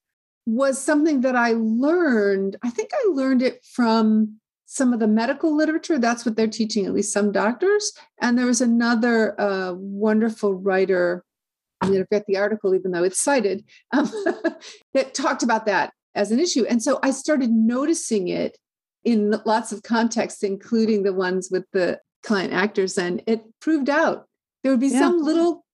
was 0.46 0.80
something 0.80 1.22
that 1.22 1.34
I 1.34 1.54
learned. 1.56 2.56
I 2.62 2.70
think 2.70 2.90
I 2.92 3.08
learned 3.10 3.42
it 3.42 3.64
from 3.64 4.38
some 4.66 4.92
of 4.92 5.00
the 5.00 5.08
medical 5.08 5.56
literature. 5.56 5.98
That's 5.98 6.24
what 6.24 6.36
they're 6.36 6.46
teaching, 6.46 6.86
at 6.86 6.92
least 6.92 7.12
some 7.12 7.32
doctors. 7.32 7.92
And 8.20 8.38
there 8.38 8.46
was 8.46 8.60
another 8.60 9.40
uh, 9.40 9.74
wonderful 9.74 10.54
writer. 10.54 11.24
I'm 11.80 11.88
going 11.90 12.00
to 12.00 12.06
forget 12.06 12.26
the 12.26 12.36
article, 12.36 12.74
even 12.74 12.92
though 12.92 13.04
it's 13.04 13.20
cited, 13.20 13.64
um, 13.92 14.10
that 14.94 15.14
talked 15.14 15.42
about 15.42 15.66
that 15.66 15.92
as 16.14 16.30
an 16.30 16.40
issue. 16.40 16.64
And 16.64 16.82
so 16.82 16.98
I 17.02 17.10
started 17.10 17.50
noticing 17.50 18.28
it 18.28 18.56
in 19.06 19.40
lots 19.46 19.70
of 19.70 19.84
contexts, 19.84 20.42
including 20.42 21.04
the 21.04 21.12
ones 21.12 21.48
with 21.50 21.64
the 21.72 22.00
client 22.24 22.52
actors. 22.52 22.98
And 22.98 23.22
it 23.26 23.40
proved 23.60 23.88
out 23.88 24.26
there 24.62 24.72
would 24.72 24.80
be 24.80 24.88
yeah. 24.88 24.98
some 24.98 25.22
little 25.22 25.64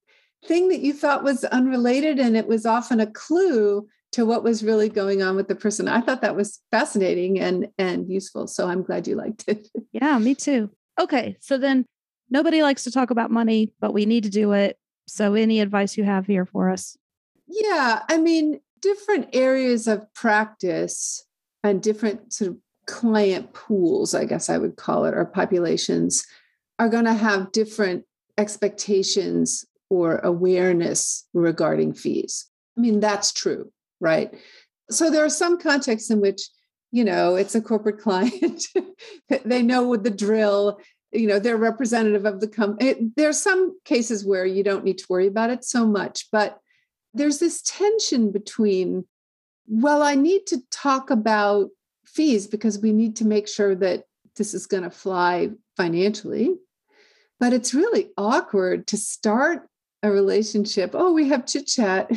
thing 0.46 0.68
that 0.68 0.80
you 0.80 0.92
thought 0.92 1.24
was 1.24 1.44
unrelated, 1.44 2.18
and 2.18 2.36
it 2.36 2.46
was 2.46 2.66
often 2.66 3.00
a 3.00 3.06
clue 3.06 3.88
to 4.12 4.26
what 4.26 4.44
was 4.44 4.62
really 4.62 4.90
going 4.90 5.22
on 5.22 5.34
with 5.34 5.48
the 5.48 5.54
person. 5.54 5.88
I 5.88 6.02
thought 6.02 6.20
that 6.20 6.36
was 6.36 6.60
fascinating 6.70 7.40
and 7.40 7.68
and 7.78 8.08
useful. 8.08 8.46
So 8.46 8.68
I'm 8.68 8.82
glad 8.82 9.08
you 9.08 9.16
liked 9.16 9.44
it. 9.48 9.68
Yeah, 9.92 10.18
me 10.18 10.34
too. 10.34 10.70
Okay, 10.98 11.36
so 11.40 11.58
then 11.58 11.84
nobody 12.30 12.62
likes 12.62 12.84
to 12.84 12.90
talk 12.90 13.10
about 13.10 13.30
money, 13.30 13.72
but 13.80 13.92
we 13.92 14.06
need 14.06 14.24
to 14.24 14.30
do 14.30 14.52
it. 14.52 14.78
So 15.06 15.34
any 15.34 15.60
advice 15.60 15.96
you 15.96 16.04
have 16.04 16.26
here 16.26 16.46
for 16.46 16.70
us? 16.70 16.96
Yeah, 17.46 18.02
I 18.08 18.18
mean, 18.18 18.60
different 18.80 19.28
areas 19.34 19.86
of 19.86 20.12
practice 20.14 21.26
and 21.62 21.82
different 21.82 22.32
sort 22.32 22.52
of 22.52 22.56
client 22.86 23.52
pools, 23.52 24.14
I 24.14 24.24
guess 24.24 24.50
I 24.50 24.58
would 24.58 24.76
call 24.76 25.04
it, 25.04 25.14
or 25.14 25.24
populations, 25.24 26.26
are 26.78 26.88
going 26.88 27.04
to 27.04 27.14
have 27.14 27.52
different 27.52 28.04
expectations 28.38 29.64
or 29.90 30.18
awareness 30.18 31.26
regarding 31.34 31.92
fees. 31.92 32.48
I 32.76 32.80
mean, 32.80 33.00
that's 33.00 33.32
true, 33.32 33.70
right? 34.00 34.34
So 34.90 35.10
there 35.10 35.24
are 35.24 35.30
some 35.30 35.58
contexts 35.58 36.10
in 36.10 36.20
which, 36.20 36.48
you 36.90 37.04
know, 37.04 37.36
it's 37.36 37.54
a 37.54 37.60
corporate 37.60 37.98
client, 38.00 38.64
they 39.44 39.62
know 39.62 39.82
what 39.82 40.02
the 40.02 40.10
drill, 40.10 40.80
you 41.12 41.26
know, 41.26 41.38
they're 41.38 41.58
representative 41.58 42.24
of 42.24 42.40
the 42.40 42.48
company. 42.48 43.10
There 43.16 43.28
are 43.28 43.34
some 43.34 43.78
cases 43.84 44.24
where 44.24 44.46
you 44.46 44.64
don't 44.64 44.84
need 44.84 44.98
to 44.98 45.06
worry 45.08 45.26
about 45.26 45.50
it 45.50 45.64
so 45.64 45.86
much, 45.86 46.28
but 46.32 46.58
there's 47.14 47.38
this 47.38 47.60
tension 47.62 48.32
between, 48.32 49.04
well, 49.68 50.02
I 50.02 50.14
need 50.14 50.46
to 50.46 50.62
talk 50.70 51.10
about 51.10 51.68
fees 52.12 52.46
because 52.46 52.78
we 52.78 52.92
need 52.92 53.16
to 53.16 53.24
make 53.24 53.48
sure 53.48 53.74
that 53.74 54.04
this 54.36 54.54
is 54.54 54.66
going 54.66 54.82
to 54.82 54.90
fly 54.90 55.50
financially. 55.76 56.56
But 57.40 57.52
it's 57.52 57.74
really 57.74 58.10
awkward 58.16 58.86
to 58.88 58.96
start 58.96 59.68
a 60.02 60.10
relationship. 60.10 60.92
Oh, 60.94 61.12
we 61.12 61.28
have 61.28 61.46
chit 61.46 61.66
chat. 61.66 62.10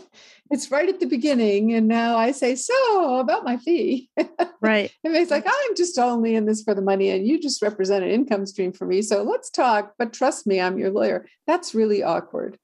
it's 0.50 0.70
right 0.70 0.88
at 0.88 1.00
the 1.00 1.06
beginning. 1.06 1.72
And 1.72 1.88
now 1.88 2.16
I 2.16 2.32
say, 2.32 2.54
So 2.54 3.18
about 3.18 3.44
my 3.44 3.56
fee. 3.56 4.10
Right. 4.60 4.92
and 5.02 5.16
it's 5.16 5.32
like, 5.32 5.44
I'm 5.44 5.74
just 5.74 5.98
only 5.98 6.36
in 6.36 6.46
this 6.46 6.62
for 6.62 6.72
the 6.72 6.82
money 6.82 7.10
and 7.10 7.26
you 7.26 7.40
just 7.40 7.62
represent 7.62 8.04
an 8.04 8.12
income 8.12 8.46
stream 8.46 8.72
for 8.72 8.86
me. 8.86 9.02
So 9.02 9.24
let's 9.24 9.50
talk. 9.50 9.94
But 9.98 10.12
trust 10.12 10.46
me, 10.46 10.60
I'm 10.60 10.78
your 10.78 10.92
lawyer. 10.92 11.26
That's 11.48 11.74
really 11.74 12.04
awkward. 12.04 12.56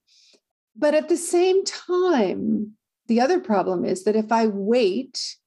But 0.76 0.94
at 0.94 1.08
the 1.08 1.16
same 1.16 1.64
time, 1.64 2.74
the 3.08 3.20
other 3.20 3.40
problem 3.40 3.84
is 3.84 4.04
that 4.04 4.14
if 4.14 4.30
I 4.30 4.46
wait 4.46 5.37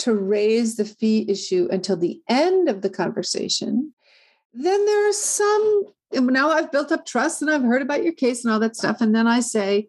to 0.00 0.14
raise 0.14 0.76
the 0.76 0.84
fee 0.84 1.24
issue 1.28 1.68
until 1.70 1.96
the 1.96 2.20
end 2.28 2.68
of 2.68 2.82
the 2.82 2.90
conversation, 2.90 3.92
then 4.52 4.84
there 4.84 5.08
are 5.08 5.12
some. 5.12 5.84
Now 6.12 6.50
I've 6.50 6.70
built 6.70 6.92
up 6.92 7.04
trust 7.04 7.42
and 7.42 7.50
I've 7.50 7.62
heard 7.62 7.82
about 7.82 8.04
your 8.04 8.12
case 8.12 8.44
and 8.44 8.52
all 8.52 8.60
that 8.60 8.76
stuff. 8.76 9.00
And 9.00 9.14
then 9.14 9.26
I 9.26 9.40
say, 9.40 9.88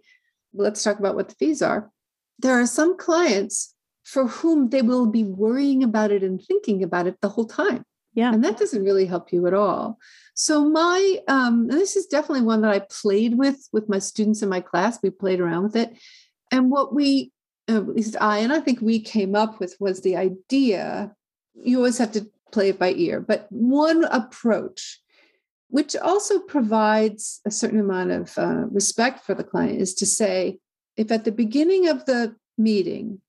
let's 0.54 0.84
talk 0.84 1.00
about 1.00 1.16
what 1.16 1.30
the 1.30 1.36
fees 1.36 1.62
are. 1.62 1.92
There 2.40 2.60
are 2.60 2.66
some 2.66 2.98
clients 2.98 3.76
for 4.04 4.28
whom 4.28 4.70
they 4.70 4.82
will 4.82 5.06
be 5.06 5.24
worrying 5.24 5.84
about 5.84 6.12
it 6.12 6.24
and 6.24 6.42
thinking 6.42 6.82
about 6.82 7.08
it 7.08 7.20
the 7.22 7.30
whole 7.30 7.46
time. 7.46 7.84
Yeah. 8.14 8.34
And 8.34 8.44
that 8.44 8.58
doesn't 8.58 8.84
really 8.84 9.06
help 9.06 9.32
you 9.32 9.46
at 9.46 9.54
all. 9.54 10.00
So 10.34 10.68
my 10.68 11.20
um 11.28 11.68
this 11.68 11.96
is 11.96 12.08
definitely 12.08 12.46
one 12.46 12.62
that 12.62 12.72
I 12.72 12.80
played 12.90 13.38
with 13.38 13.68
with 13.72 13.90
my 13.90 14.00
students 14.00 14.42
in 14.42 14.50
my 14.50 14.62
class. 14.62 15.00
We 15.04 15.12
played 15.12 15.40
around 15.40 15.64
with 15.64 15.76
it. 15.76 15.94
And 16.52 16.72
what 16.72 16.96
we 16.96 17.32
at 17.68 17.88
least 17.88 18.16
I, 18.22 18.40
and 18.40 18.54
I 18.54 18.60
think 18.60 18.82
we 18.82 19.00
came 19.00 19.36
up 19.36 19.60
with 19.60 19.76
was 19.80 20.02
the 20.02 20.16
idea 20.16 21.14
you 21.64 21.78
always 21.78 21.98
have 21.98 22.12
to 22.14 22.30
play 22.52 22.70
it 22.70 22.80
by 22.80 22.94
ear, 22.94 23.20
but 23.20 23.48
one 23.50 24.04
approach, 24.06 25.02
which 25.70 25.96
also 25.96 26.40
provides 26.40 27.42
a 27.46 27.52
certain 27.52 27.80
amount 27.80 28.12
of 28.12 28.38
uh, 28.38 28.66
respect 28.72 29.26
for 29.26 29.34
the 29.34 29.44
client, 29.44 29.82
is 29.82 29.94
to 29.96 30.06
say, 30.06 30.60
if 30.96 31.12
at 31.12 31.26
the 31.26 31.32
beginning 31.32 31.88
of 31.88 32.06
the 32.06 32.36
meeting, 32.58 33.22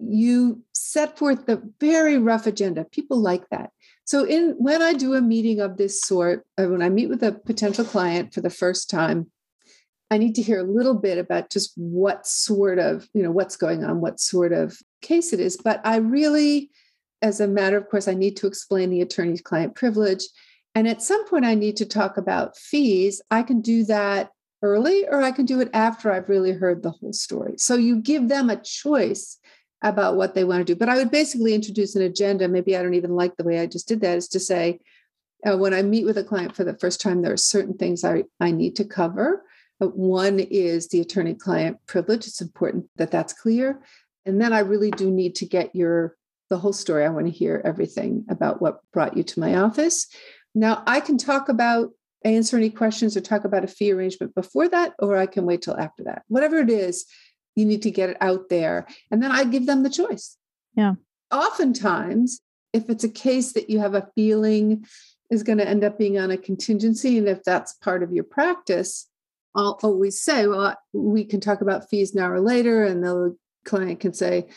you 0.00 0.62
set 0.72 1.18
forth 1.18 1.46
the 1.46 1.60
very 1.80 2.16
rough 2.16 2.46
agenda, 2.46 2.84
people 2.84 3.18
like 3.18 3.48
that. 3.50 3.70
So, 4.04 4.24
in 4.24 4.54
when 4.58 4.82
I 4.82 4.92
do 4.92 5.14
a 5.14 5.20
meeting 5.20 5.60
of 5.60 5.76
this 5.76 6.00
sort, 6.00 6.46
uh, 6.58 6.66
when 6.66 6.82
I 6.82 6.88
meet 6.88 7.08
with 7.08 7.22
a 7.22 7.32
potential 7.32 7.84
client 7.84 8.32
for 8.32 8.40
the 8.40 8.50
first 8.50 8.88
time, 8.88 9.30
I 10.10 10.18
need 10.18 10.34
to 10.34 10.42
hear 10.42 10.58
a 10.58 10.64
little 10.64 10.94
bit 10.94 11.18
about 11.18 11.50
just 11.50 11.72
what 11.76 12.26
sort 12.26 12.78
of, 12.78 13.08
you 13.14 13.22
know, 13.22 13.30
what's 13.30 13.56
going 13.56 13.84
on, 13.84 14.00
what 14.00 14.18
sort 14.18 14.52
of 14.52 14.76
case 15.02 15.32
it 15.32 15.40
is. 15.40 15.56
But 15.56 15.80
I 15.84 15.96
really, 15.96 16.70
as 17.22 17.40
a 17.40 17.46
matter 17.46 17.76
of 17.76 17.88
course, 17.88 18.08
I 18.08 18.14
need 18.14 18.36
to 18.38 18.46
explain 18.46 18.90
the 18.90 19.02
attorney's 19.02 19.40
client 19.40 19.76
privilege. 19.76 20.24
And 20.74 20.88
at 20.88 21.02
some 21.02 21.28
point, 21.28 21.44
I 21.44 21.54
need 21.54 21.76
to 21.76 21.86
talk 21.86 22.16
about 22.16 22.56
fees. 22.56 23.22
I 23.30 23.42
can 23.42 23.60
do 23.60 23.84
that 23.84 24.30
early 24.62 25.06
or 25.08 25.22
I 25.22 25.32
can 25.32 25.46
do 25.46 25.60
it 25.60 25.70
after 25.72 26.12
I've 26.12 26.28
really 26.28 26.52
heard 26.52 26.82
the 26.82 26.90
whole 26.90 27.12
story. 27.12 27.54
So 27.56 27.76
you 27.76 27.96
give 28.00 28.28
them 28.28 28.50
a 28.50 28.60
choice 28.60 29.38
about 29.82 30.16
what 30.16 30.34
they 30.34 30.44
want 30.44 30.66
to 30.66 30.74
do. 30.74 30.78
But 30.78 30.88
I 30.88 30.96
would 30.96 31.10
basically 31.10 31.54
introduce 31.54 31.96
an 31.96 32.02
agenda. 32.02 32.48
Maybe 32.48 32.76
I 32.76 32.82
don't 32.82 32.94
even 32.94 33.16
like 33.16 33.36
the 33.36 33.44
way 33.44 33.60
I 33.60 33.66
just 33.66 33.88
did 33.88 34.00
that, 34.02 34.18
is 34.18 34.28
to 34.28 34.40
say, 34.40 34.80
uh, 35.46 35.56
when 35.56 35.72
I 35.72 35.82
meet 35.82 36.04
with 36.04 36.18
a 36.18 36.24
client 36.24 36.54
for 36.54 36.64
the 36.64 36.76
first 36.76 37.00
time, 37.00 37.22
there 37.22 37.32
are 37.32 37.38
certain 37.38 37.74
things 37.74 38.04
I, 38.04 38.24
I 38.40 38.50
need 38.50 38.76
to 38.76 38.84
cover. 38.84 39.42
One 39.80 40.38
is 40.38 40.88
the 40.88 41.00
attorney 41.00 41.34
client 41.34 41.78
privilege. 41.86 42.26
It's 42.26 42.40
important 42.40 42.86
that 42.96 43.10
that's 43.10 43.32
clear. 43.32 43.80
And 44.26 44.40
then 44.40 44.52
I 44.52 44.60
really 44.60 44.90
do 44.90 45.10
need 45.10 45.34
to 45.36 45.46
get 45.46 45.74
your 45.74 46.16
the 46.50 46.58
whole 46.58 46.72
story. 46.72 47.04
I 47.04 47.08
want 47.10 47.26
to 47.26 47.32
hear 47.32 47.62
everything 47.64 48.24
about 48.28 48.60
what 48.60 48.80
brought 48.92 49.16
you 49.16 49.22
to 49.22 49.40
my 49.40 49.56
office. 49.56 50.08
Now, 50.54 50.82
I 50.86 51.00
can 51.00 51.16
talk 51.16 51.48
about 51.48 51.90
answer 52.24 52.56
any 52.56 52.70
questions 52.70 53.16
or 53.16 53.20
talk 53.20 53.44
about 53.44 53.64
a 53.64 53.68
fee 53.68 53.92
arrangement 53.92 54.34
before 54.34 54.68
that, 54.68 54.92
or 54.98 55.16
I 55.16 55.26
can 55.26 55.46
wait 55.46 55.62
till 55.62 55.78
after 55.78 56.04
that. 56.04 56.22
Whatever 56.28 56.58
it 56.58 56.68
is, 56.68 57.06
you 57.56 57.64
need 57.64 57.82
to 57.82 57.90
get 57.90 58.10
it 58.10 58.16
out 58.20 58.48
there. 58.48 58.86
And 59.10 59.22
then 59.22 59.30
I 59.30 59.44
give 59.44 59.66
them 59.66 59.84
the 59.84 59.90
choice. 59.90 60.36
Yeah. 60.74 60.94
Oftentimes, 61.30 62.40
if 62.72 62.90
it's 62.90 63.04
a 63.04 63.08
case 63.08 63.52
that 63.52 63.70
you 63.70 63.78
have 63.78 63.94
a 63.94 64.08
feeling 64.14 64.84
is 65.30 65.42
going 65.42 65.58
to 65.58 65.68
end 65.68 65.84
up 65.84 65.98
being 65.98 66.18
on 66.18 66.30
a 66.30 66.36
contingency, 66.36 67.16
and 67.16 67.28
if 67.28 67.42
that's 67.44 67.74
part 67.74 68.02
of 68.02 68.12
your 68.12 68.24
practice, 68.24 69.06
always 69.54 70.20
say, 70.20 70.46
well, 70.46 70.76
we 70.92 71.24
can 71.24 71.40
talk 71.40 71.60
about 71.60 71.88
fees 71.88 72.14
now 72.14 72.30
or 72.30 72.40
later. 72.40 72.84
And 72.84 73.02
the 73.02 73.36
client 73.64 74.00
can 74.00 74.12
say, 74.12 74.48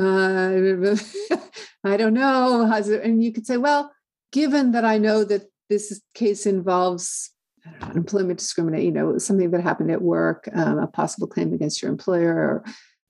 uh, 0.00 0.52
I 1.84 1.96
don't 1.96 2.14
know. 2.14 2.70
And 3.02 3.22
you 3.22 3.32
could 3.32 3.46
say, 3.46 3.56
well, 3.56 3.92
given 4.32 4.72
that 4.72 4.84
I 4.84 4.98
know 4.98 5.24
that 5.24 5.44
this 5.68 6.00
case 6.14 6.46
involves 6.46 7.30
know, 7.64 7.92
employment 7.94 8.38
discrimination, 8.38 8.86
you 8.86 8.92
know, 8.92 9.18
something 9.18 9.50
that 9.50 9.62
happened 9.62 9.90
at 9.90 10.02
work, 10.02 10.48
um, 10.54 10.78
a 10.78 10.86
possible 10.86 11.26
claim 11.26 11.52
against 11.52 11.82
your 11.82 11.90
employer, 11.90 12.34
or 12.34 12.64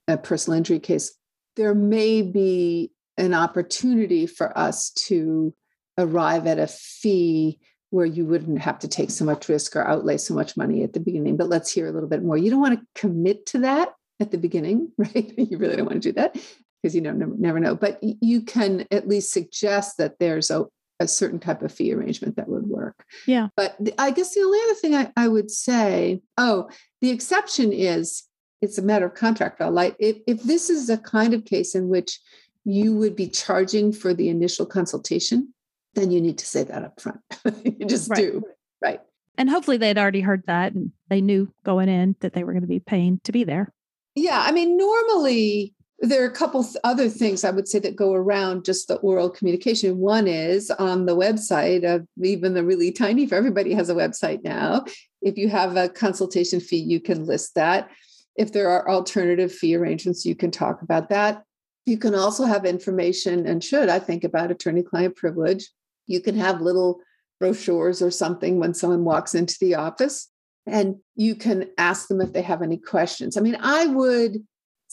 a 0.09 0.17
personal 0.17 0.59
injury 0.59 0.79
case, 0.79 1.17
there 1.57 1.75
may 1.75 2.23
be 2.23 2.91
an 3.17 3.35
opportunity 3.35 4.27
for 4.27 4.57
us 4.57 4.91
to 4.91 5.55
arrive 5.99 6.47
at 6.47 6.59
a 6.59 6.67
fee 6.67 7.59
where 7.93 8.07
you 8.07 8.25
wouldn't 8.25 8.59
have 8.59 8.79
to 8.81 8.89
take 8.89 9.11
so 9.11 9.25
much 9.25 9.49
risk 9.49 9.77
or 9.77 9.87
outlay 9.87 10.17
so 10.17 10.35
much 10.35 10.57
money 10.57 10.83
at 10.83 10.95
the 10.95 11.01
beginning. 11.01 11.37
But 11.37 11.49
let's 11.49 11.71
hear 11.71 11.87
a 11.87 11.93
little 11.93 12.09
bit 12.09 12.23
more. 12.23 12.37
You 12.37 12.51
don't 12.51 12.61
want 12.61 12.79
to 12.79 12.87
commit 13.01 13.47
to 13.47 13.59
that 13.61 13.95
at 14.19 14.31
the 14.31 14.39
beginning, 14.39 14.91
right? 14.99 15.33
You 15.37 15.59
really 15.59 15.77
don't 15.77 15.87
want 15.87 16.03
to 16.03 16.09
do 16.09 16.15
that 16.15 16.37
because 16.83 16.95
you 16.95 17.01
know 17.01 17.13
never, 17.13 17.35
never 17.37 17.61
know 17.61 17.75
but 17.75 17.99
you 18.03 18.43
can 18.43 18.87
at 18.91 19.09
least 19.09 19.33
suggest 19.33 19.97
that 19.99 20.19
there's 20.19 20.51
a, 20.51 20.65
a 21.01 21.09
certain 21.09 21.39
type 21.39 21.63
of 21.63 21.73
fee 21.73 21.93
arrangement 21.93 22.37
that 22.37 22.49
would 22.49 22.67
work 22.67 23.05
yeah 23.27 23.49
but 23.57 23.77
the, 23.79 23.95
i 23.99 24.11
guess 24.11 24.35
the 24.35 24.41
only 24.41 24.59
other 24.65 24.75
thing 24.75 24.95
I, 24.95 25.13
I 25.17 25.29
would 25.29 25.51
say 25.51 26.21
oh 26.39 26.69
the 27.01 27.11
exception 27.11 27.73
is 27.73 28.25
it's 28.61 28.79
a 28.79 28.83
matter 28.83 29.07
of 29.07 29.15
contract 29.15 29.61
law 29.61 29.69
like 29.69 29.97
if, 29.99 30.17
if 30.27 30.43
this 30.43 30.71
is 30.71 30.91
a 30.91 30.99
kind 30.99 31.35
of 31.35 31.45
case 31.45 31.75
in 31.75 31.89
which 31.89 32.19
you 32.65 32.95
would 32.97 33.17
be 33.17 33.29
charging 33.29 33.93
for 33.93 34.15
the 34.15 34.29
initial 34.29 34.67
consultation 34.67 35.53
then 35.95 36.11
you 36.11 36.21
need 36.21 36.39
to 36.39 36.47
say 36.47 36.65
that 36.65 36.85
up 36.85 37.01
front 37.01 37.21
you 37.65 37.87
just 37.87 38.11
right. 38.11 38.19
do 38.19 38.43
right 38.83 39.01
and 39.39 39.49
hopefully 39.49 39.77
they 39.77 39.89
had 39.89 39.99
already 39.99 40.21
heard 40.21 40.43
that 40.47 40.73
and 40.73 40.93
they 41.09 41.21
knew 41.21 41.53
going 41.65 41.89
in 41.89 42.17
that 42.21 42.33
they 42.33 42.45
were 42.45 42.53
going 42.53 42.63
to 42.63 42.69
be 42.69 42.81
paying 42.81 43.21
to 43.25 43.33
be 43.33 43.45
there 43.45 43.73
yeah 44.15 44.43
i 44.47 44.53
mean 44.53 44.77
normally 44.77 45.75
there 46.03 46.25
are 46.25 46.29
a 46.29 46.33
couple 46.33 46.67
other 46.83 47.09
things 47.09 47.45
I 47.45 47.51
would 47.53 47.69
say 47.69 47.79
that 47.79 47.95
go 47.95 48.13
around 48.13 48.65
just 48.65 48.89
the 48.89 48.97
oral 48.97 49.31
communication. 49.31 49.99
One 49.99 50.27
is 50.27 50.69
on 50.69 51.07
the 51.07 51.17
website 51.17 51.85
of 51.85 52.05
even 52.21 52.55
the 52.55 52.65
really 52.65 52.91
tiny, 52.91 53.25
for 53.25 53.37
everybody 53.37 53.73
has 53.75 53.89
a 53.89 53.95
website 53.95 54.43
now. 54.43 54.85
If 55.23 55.39
you 55.39 55.49
have 55.49 55.77
a 55.77 55.89
consultation 55.89 56.59
fee, 56.59 56.79
you 56.79 57.01
can 57.01 57.25
list 57.25 57.55
that. 57.55 57.89
If 58.35 58.53
there 58.53 58.69
are 58.69 58.91
alternative 58.91 59.53
fee 59.53 59.77
arrangements, 59.77 60.27
you 60.27 60.35
can 60.35 60.51
talk 60.51 60.83
about 60.83 61.09
that. 61.11 61.45
You 61.87 61.99
can 61.99 62.17
also 62.17 62.47
have 62.47 62.65
information 62.65 63.47
and 63.47 63.63
should, 63.63 63.89
I 63.89 64.01
think, 64.01 64.25
about 64.25 64.51
attorney 64.51 64.83
client 64.83 65.15
privilege. 65.15 65.69
You 66.07 66.21
can 66.21 66.37
have 66.37 66.61
little 66.61 67.01
brochures 67.41 68.03
or 68.03 68.11
something 68.11 68.59
when 68.59 68.75
someone 68.75 69.05
walks 69.05 69.35
into 69.35 69.57
the 69.61 69.75
office 69.75 70.29
and 70.67 70.97
you 71.17 71.35
can 71.35 71.71
ask 71.79 72.09
them 72.09 72.21
if 72.21 72.33
they 72.33 72.43
have 72.43 72.63
any 72.63 72.77
questions. 72.77 73.37
I 73.37 73.41
mean, 73.41 73.57
I 73.61 73.87
would 73.87 74.45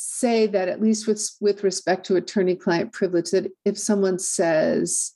say 0.01 0.47
that 0.47 0.70
at 0.70 0.82
least 0.82 1.07
with 1.07 1.30
with 1.41 1.62
respect 1.62 2.05
to 2.05 2.16
attorney 2.16 2.55
client 2.55 2.93
privilege 2.93 3.32
that 3.32 3.51
if 3.66 3.78
someone 3.78 4.18
says 4.18 5.12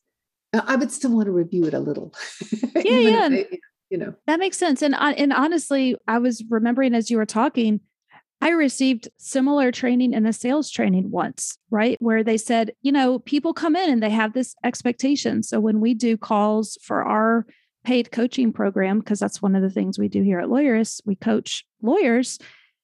i 0.67 0.75
would 0.75 0.91
still 0.91 1.11
want 1.11 1.25
to 1.25 1.31
review 1.31 1.63
it 1.63 1.73
a 1.73 1.79
little 1.79 2.13
yeah 2.75 2.99
yeah 2.99 3.29
they, 3.29 3.47
you 3.89 3.97
know 3.97 4.13
that 4.27 4.39
makes 4.39 4.57
sense 4.57 4.81
and 4.81 4.93
uh, 4.93 5.13
and 5.15 5.31
honestly 5.31 5.95
i 6.09 6.17
was 6.17 6.43
remembering 6.49 6.93
as 6.93 7.09
you 7.09 7.15
were 7.15 7.25
talking 7.25 7.79
i 8.43 8.49
received 8.49 9.09
similar 9.17 9.71
training 9.71 10.13
in 10.13 10.25
a 10.25 10.33
sales 10.33 10.69
training 10.69 11.09
once 11.11 11.57
right 11.71 11.97
where 11.99 12.23
they 12.23 12.37
said 12.37 12.71
you 12.81 12.91
know 12.91 13.19
people 13.19 13.53
come 13.53 13.75
in 13.75 13.89
and 13.89 14.03
they 14.03 14.09
have 14.09 14.33
this 14.33 14.55
expectation 14.63 15.41
so 15.41 15.59
when 15.59 15.79
we 15.79 15.93
do 15.93 16.17
calls 16.17 16.77
for 16.81 17.03
our 17.03 17.45
paid 17.83 18.11
coaching 18.11 18.53
program 18.53 18.99
because 18.99 19.19
that's 19.19 19.41
one 19.41 19.55
of 19.55 19.61
the 19.61 19.69
things 19.69 19.99
we 19.99 20.07
do 20.07 20.21
here 20.21 20.39
at 20.39 20.47
lawyerist 20.47 21.01
we 21.05 21.15
coach 21.15 21.65
lawyers 21.81 22.39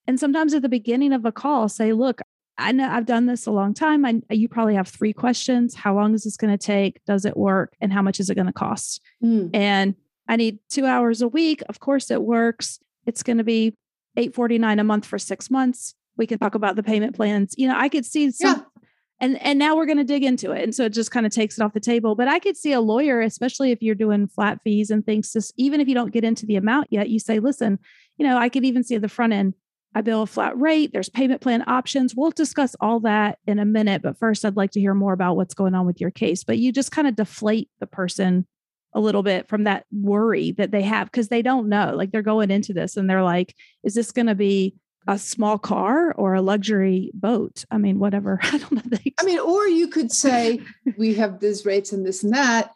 and 0.09 0.19
sometimes 0.19 0.55
at 0.55 0.63
the 0.63 0.69
beginning 0.69 1.13
of 1.13 1.23
a 1.23 1.31
call, 1.31 1.69
say, 1.69 1.93
look, 1.93 2.19
I 2.57 2.71
know 2.71 2.89
I've 2.89 3.05
done 3.05 3.27
this 3.27 3.45
a 3.45 3.51
long 3.51 3.75
time. 3.75 4.03
I, 4.03 4.19
you 4.31 4.49
probably 4.49 4.73
have 4.73 4.87
three 4.87 5.13
questions. 5.13 5.75
How 5.75 5.93
long 5.93 6.15
is 6.15 6.23
this 6.23 6.35
going 6.35 6.51
to 6.51 6.57
take? 6.57 6.99
Does 7.05 7.25
it 7.25 7.37
work? 7.37 7.75
And 7.79 7.93
how 7.93 8.01
much 8.01 8.19
is 8.19 8.27
it 8.27 8.33
going 8.33 8.47
to 8.47 8.51
cost? 8.51 9.01
Mm. 9.23 9.51
And 9.53 9.93
I 10.27 10.35
need 10.35 10.57
two 10.67 10.87
hours 10.87 11.21
a 11.21 11.27
week. 11.27 11.61
Of 11.69 11.79
course 11.79 12.09
it 12.09 12.23
works. 12.23 12.79
It's 13.05 13.21
going 13.21 13.37
to 13.37 13.43
be 13.43 13.75
849 14.17 14.79
a 14.79 14.83
month 14.83 15.05
for 15.05 15.19
six 15.19 15.49
months. 15.49 15.95
We 16.17 16.27
can 16.27 16.39
talk 16.39 16.55
about 16.55 16.75
the 16.75 16.83
payment 16.83 17.15
plans. 17.15 17.55
You 17.57 17.67
know, 17.67 17.77
I 17.77 17.89
could 17.89 18.05
see 18.05 18.31
some 18.31 18.57
yeah. 18.57 18.83
and 19.19 19.41
and 19.41 19.57
now 19.57 19.75
we're 19.75 19.85
going 19.85 19.97
to 19.97 20.03
dig 20.03 20.23
into 20.23 20.51
it. 20.51 20.63
And 20.63 20.75
so 20.75 20.85
it 20.85 20.93
just 20.93 21.11
kind 21.11 21.25
of 21.25 21.31
takes 21.31 21.57
it 21.57 21.63
off 21.63 21.73
the 21.73 21.79
table. 21.79 22.15
But 22.15 22.27
I 22.27 22.39
could 22.39 22.57
see 22.57 22.73
a 22.73 22.81
lawyer, 22.81 23.21
especially 23.21 23.71
if 23.71 23.81
you're 23.81 23.95
doing 23.95 24.27
flat 24.27 24.59
fees 24.63 24.89
and 24.89 25.05
things, 25.05 25.31
just 25.31 25.53
even 25.57 25.79
if 25.79 25.87
you 25.87 25.95
don't 25.95 26.11
get 26.11 26.23
into 26.23 26.45
the 26.45 26.57
amount 26.57 26.87
yet, 26.89 27.09
you 27.09 27.19
say, 27.19 27.39
listen, 27.39 27.79
you 28.17 28.27
know, 28.27 28.37
I 28.37 28.49
could 28.49 28.65
even 28.65 28.83
see 28.83 28.97
the 28.97 29.07
front 29.07 29.33
end, 29.33 29.53
I 29.95 30.01
bill 30.01 30.23
a 30.23 30.27
flat 30.27 30.59
rate. 30.59 30.91
There's 30.93 31.09
payment 31.09 31.41
plan 31.41 31.63
options. 31.67 32.13
We'll 32.15 32.31
discuss 32.31 32.75
all 32.79 32.99
that 33.01 33.39
in 33.47 33.59
a 33.59 33.65
minute. 33.65 34.01
But 34.01 34.19
first, 34.19 34.45
I'd 34.45 34.57
like 34.57 34.71
to 34.71 34.79
hear 34.79 34.93
more 34.93 35.13
about 35.13 35.35
what's 35.35 35.53
going 35.53 35.73
on 35.73 35.85
with 35.85 35.99
your 35.99 36.11
case. 36.11 36.43
But 36.43 36.59
you 36.59 36.71
just 36.71 36.91
kind 36.91 37.07
of 37.07 37.15
deflate 37.15 37.69
the 37.79 37.87
person 37.87 38.45
a 38.93 38.99
little 38.99 39.23
bit 39.23 39.47
from 39.47 39.63
that 39.65 39.85
worry 39.91 40.51
that 40.53 40.71
they 40.71 40.81
have 40.81 41.11
because 41.11 41.27
they 41.27 41.41
don't 41.41 41.69
know. 41.69 41.93
Like 41.95 42.11
they're 42.11 42.21
going 42.21 42.51
into 42.51 42.73
this 42.73 42.97
and 42.97 43.09
they're 43.09 43.23
like, 43.23 43.55
is 43.83 43.93
this 43.93 44.11
going 44.11 44.27
to 44.27 44.35
be 44.35 44.75
a 45.07 45.17
small 45.17 45.57
car 45.57 46.13
or 46.13 46.33
a 46.33 46.41
luxury 46.41 47.11
boat? 47.13 47.65
I 47.71 47.77
mean, 47.77 47.99
whatever. 47.99 48.39
I 48.43 48.57
don't 48.57 48.91
know. 48.91 48.97
I 49.19 49.23
mean, 49.23 49.39
or 49.39 49.67
you 49.67 49.87
could 49.87 50.11
say, 50.11 50.59
we 50.97 51.13
have 51.15 51.39
these 51.39 51.65
rates 51.65 51.91
and 51.91 52.05
this 52.05 52.23
and 52.23 52.33
that 52.33 52.71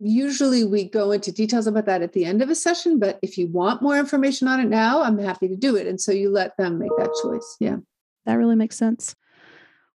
usually 0.00 0.64
we 0.64 0.84
go 0.88 1.10
into 1.10 1.32
details 1.32 1.66
about 1.66 1.86
that 1.86 2.02
at 2.02 2.12
the 2.12 2.24
end 2.24 2.40
of 2.40 2.48
a 2.48 2.54
session 2.54 2.98
but 2.98 3.18
if 3.22 3.36
you 3.36 3.48
want 3.48 3.82
more 3.82 3.98
information 3.98 4.46
on 4.46 4.60
it 4.60 4.68
now 4.68 5.02
i'm 5.02 5.18
happy 5.18 5.48
to 5.48 5.56
do 5.56 5.74
it 5.74 5.86
and 5.86 6.00
so 6.00 6.12
you 6.12 6.30
let 6.30 6.56
them 6.56 6.78
make 6.78 6.90
that 6.98 7.10
choice 7.22 7.56
yeah 7.58 7.76
that 8.24 8.34
really 8.34 8.54
makes 8.54 8.76
sense 8.76 9.16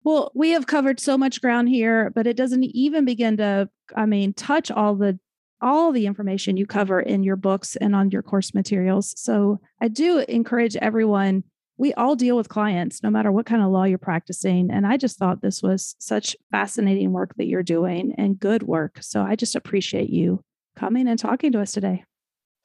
well 0.03 0.33
we 0.35 0.51
have 0.51 0.67
covered 0.67 0.99
so 0.99 1.17
much 1.17 1.41
ground 1.41 1.69
here 1.69 2.11
but 2.11 2.27
it 2.27 2.37
doesn't 2.37 2.65
even 2.65 3.05
begin 3.05 3.37
to 3.37 3.69
i 3.95 4.05
mean 4.05 4.33
touch 4.33 4.71
all 4.71 4.97
the 4.97 5.19
all 5.63 5.93
the 5.93 6.07
information 6.07 6.57
you 6.57 6.67
cover 6.67 7.01
in 7.01 7.23
your 7.23 7.37
books 7.37 7.77
and 7.77 7.95
on 7.95 8.11
your 8.11 8.23
course 8.23 8.53
materials 8.53 9.15
so 9.17 9.61
i 9.81 9.89
do 9.89 10.19
encourage 10.29 10.77
everyone 10.77 11.45
we 11.83 11.93
all 11.95 12.15
deal 12.15 12.37
with 12.37 12.49
clients 12.49 13.03
no 13.03 13.11
matter 13.11 13.33
what 13.33 13.47
kind 13.47 13.61
of 13.61 13.71
law 13.71 13.83
you're 13.83 13.99
practicing. 13.99 14.71
And 14.71 14.87
I 14.87 14.97
just 14.97 15.19
thought 15.19 15.43
this 15.43 15.63
was 15.63 15.97
such 15.99 16.37
fascinating 16.53 17.11
work 17.11 17.35
that 17.37 17.47
you're 17.47 17.65
doing 17.65 18.15
and 18.17 18.39
good 18.39 18.63
work. 18.63 18.99
So 19.01 19.23
I 19.23 19.35
just 19.35 19.57
appreciate 19.57 20.09
you 20.09 20.45
coming 20.77 21.09
and 21.09 21.19
talking 21.19 21.51
to 21.53 21.61
us 21.61 21.73
today. 21.73 22.05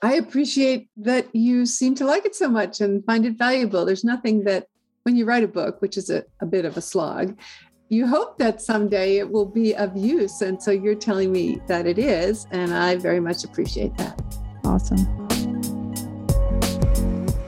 I 0.01 0.13
appreciate 0.15 0.89
that 0.97 1.35
you 1.35 1.65
seem 1.65 1.95
to 1.95 2.05
like 2.05 2.25
it 2.25 2.35
so 2.35 2.47
much 2.47 2.79
and 2.79 3.03
find 3.05 3.25
it 3.25 3.37
valuable. 3.37 3.85
There's 3.85 4.03
nothing 4.03 4.43
that 4.43 4.67
when 5.01 5.15
you 5.15 5.25
write 5.25 5.43
a 5.43 5.47
book, 5.47 5.81
which 5.81 5.97
is 5.97 6.09
a, 6.11 6.23
a 6.39 6.45
bit 6.45 6.65
of 6.65 6.77
a 6.77 6.81
slog, 6.81 7.39
you 7.89 8.05
hope 8.05 8.37
that 8.37 8.61
someday 8.61 9.17
it 9.17 9.31
will 9.31 9.45
be 9.45 9.73
of 9.75 9.95
use. 9.95 10.41
And 10.41 10.61
so 10.61 10.71
you're 10.71 10.95
telling 10.95 11.31
me 11.31 11.61
that 11.67 11.85
it 11.85 11.97
is. 11.97 12.47
And 12.51 12.73
I 12.73 12.95
very 12.95 13.19
much 13.19 13.43
appreciate 13.43 13.95
that. 13.97 14.21
Awesome. 14.65 15.05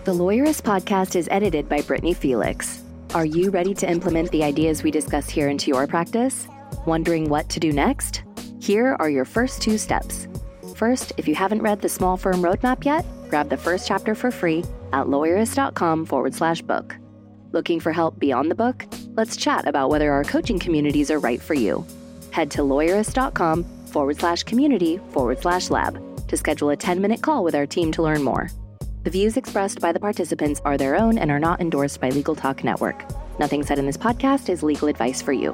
The 0.06 0.16
Lawyerist 0.16 0.64
podcast 0.64 1.16
is 1.16 1.28
edited 1.30 1.68
by 1.68 1.82
Brittany 1.82 2.14
Felix. 2.14 2.84
Are 3.14 3.26
you 3.26 3.50
ready 3.50 3.74
to 3.76 3.90
implement 3.90 4.32
the 4.32 4.44
ideas 4.44 4.82
we 4.82 4.92
discuss 4.92 5.30
here 5.30 5.50
into 5.50 5.68
your 5.68 5.88
practice? 5.88 6.48
Wondering 6.86 7.30
what 7.30 7.50
to 7.50 7.60
do 7.60 7.74
next? 7.74 8.24
Here 8.60 8.96
are 9.00 9.10
your 9.10 9.26
first 9.26 9.62
two 9.62 9.78
steps. 9.78 10.28
First, 10.76 11.12
if 11.18 11.28
you 11.28 11.36
haven't 11.36 11.62
read 11.62 11.82
the 11.82 11.90
Small 11.90 12.18
Firm 12.18 12.42
Roadmap 12.42 12.86
yet, 12.86 13.06
grab 13.30 13.50
the 13.50 13.58
first 13.58 13.88
chapter 13.88 14.16
for 14.16 14.32
free 14.32 14.64
at 14.94 15.08
lawyerist.com 15.08 16.06
forward 16.06 16.34
slash 16.34 16.62
book. 16.62 16.96
Looking 17.52 17.80
for 17.80 17.92
help 17.92 18.18
beyond 18.20 18.50
the 18.50 18.56
book? 18.56 18.86
Let's 19.20 19.36
chat 19.36 19.68
about 19.68 19.90
whether 19.90 20.14
our 20.14 20.24
coaching 20.24 20.60
communities 20.60 21.12
are 21.12 21.20
right 21.20 21.42
for 21.42 21.54
you. 21.54 21.86
Head 22.32 22.50
to 22.52 22.62
lawyerist.com 22.62 23.66
forward 23.88 24.18
slash 24.18 24.44
community 24.44 24.98
forward 25.12 25.42
slash 25.42 25.70
lab 25.70 26.02
to 26.30 26.38
schedule 26.38 26.70
a 26.70 26.78
10 26.78 27.02
minute 27.02 27.22
call 27.22 27.44
with 27.44 27.54
our 27.54 27.66
team 27.66 27.92
to 27.92 28.02
learn 28.02 28.24
more. 28.24 28.50
The 29.04 29.10
views 29.10 29.36
expressed 29.36 29.82
by 29.82 29.92
the 29.92 30.00
participants 30.00 30.62
are 30.64 30.78
their 30.78 30.96
own 30.96 31.18
and 31.18 31.32
are 31.32 31.38
not 31.38 31.60
endorsed 31.60 32.00
by 32.00 32.12
Legal 32.12 32.34
Talk 32.34 32.64
Network. 32.64 33.04
Nothing 33.40 33.62
said 33.62 33.78
in 33.78 33.88
this 33.88 33.98
podcast 33.98 34.48
is 34.48 34.64
legal 34.64 34.88
advice 34.88 35.22
for 35.22 35.34
you. 35.34 35.52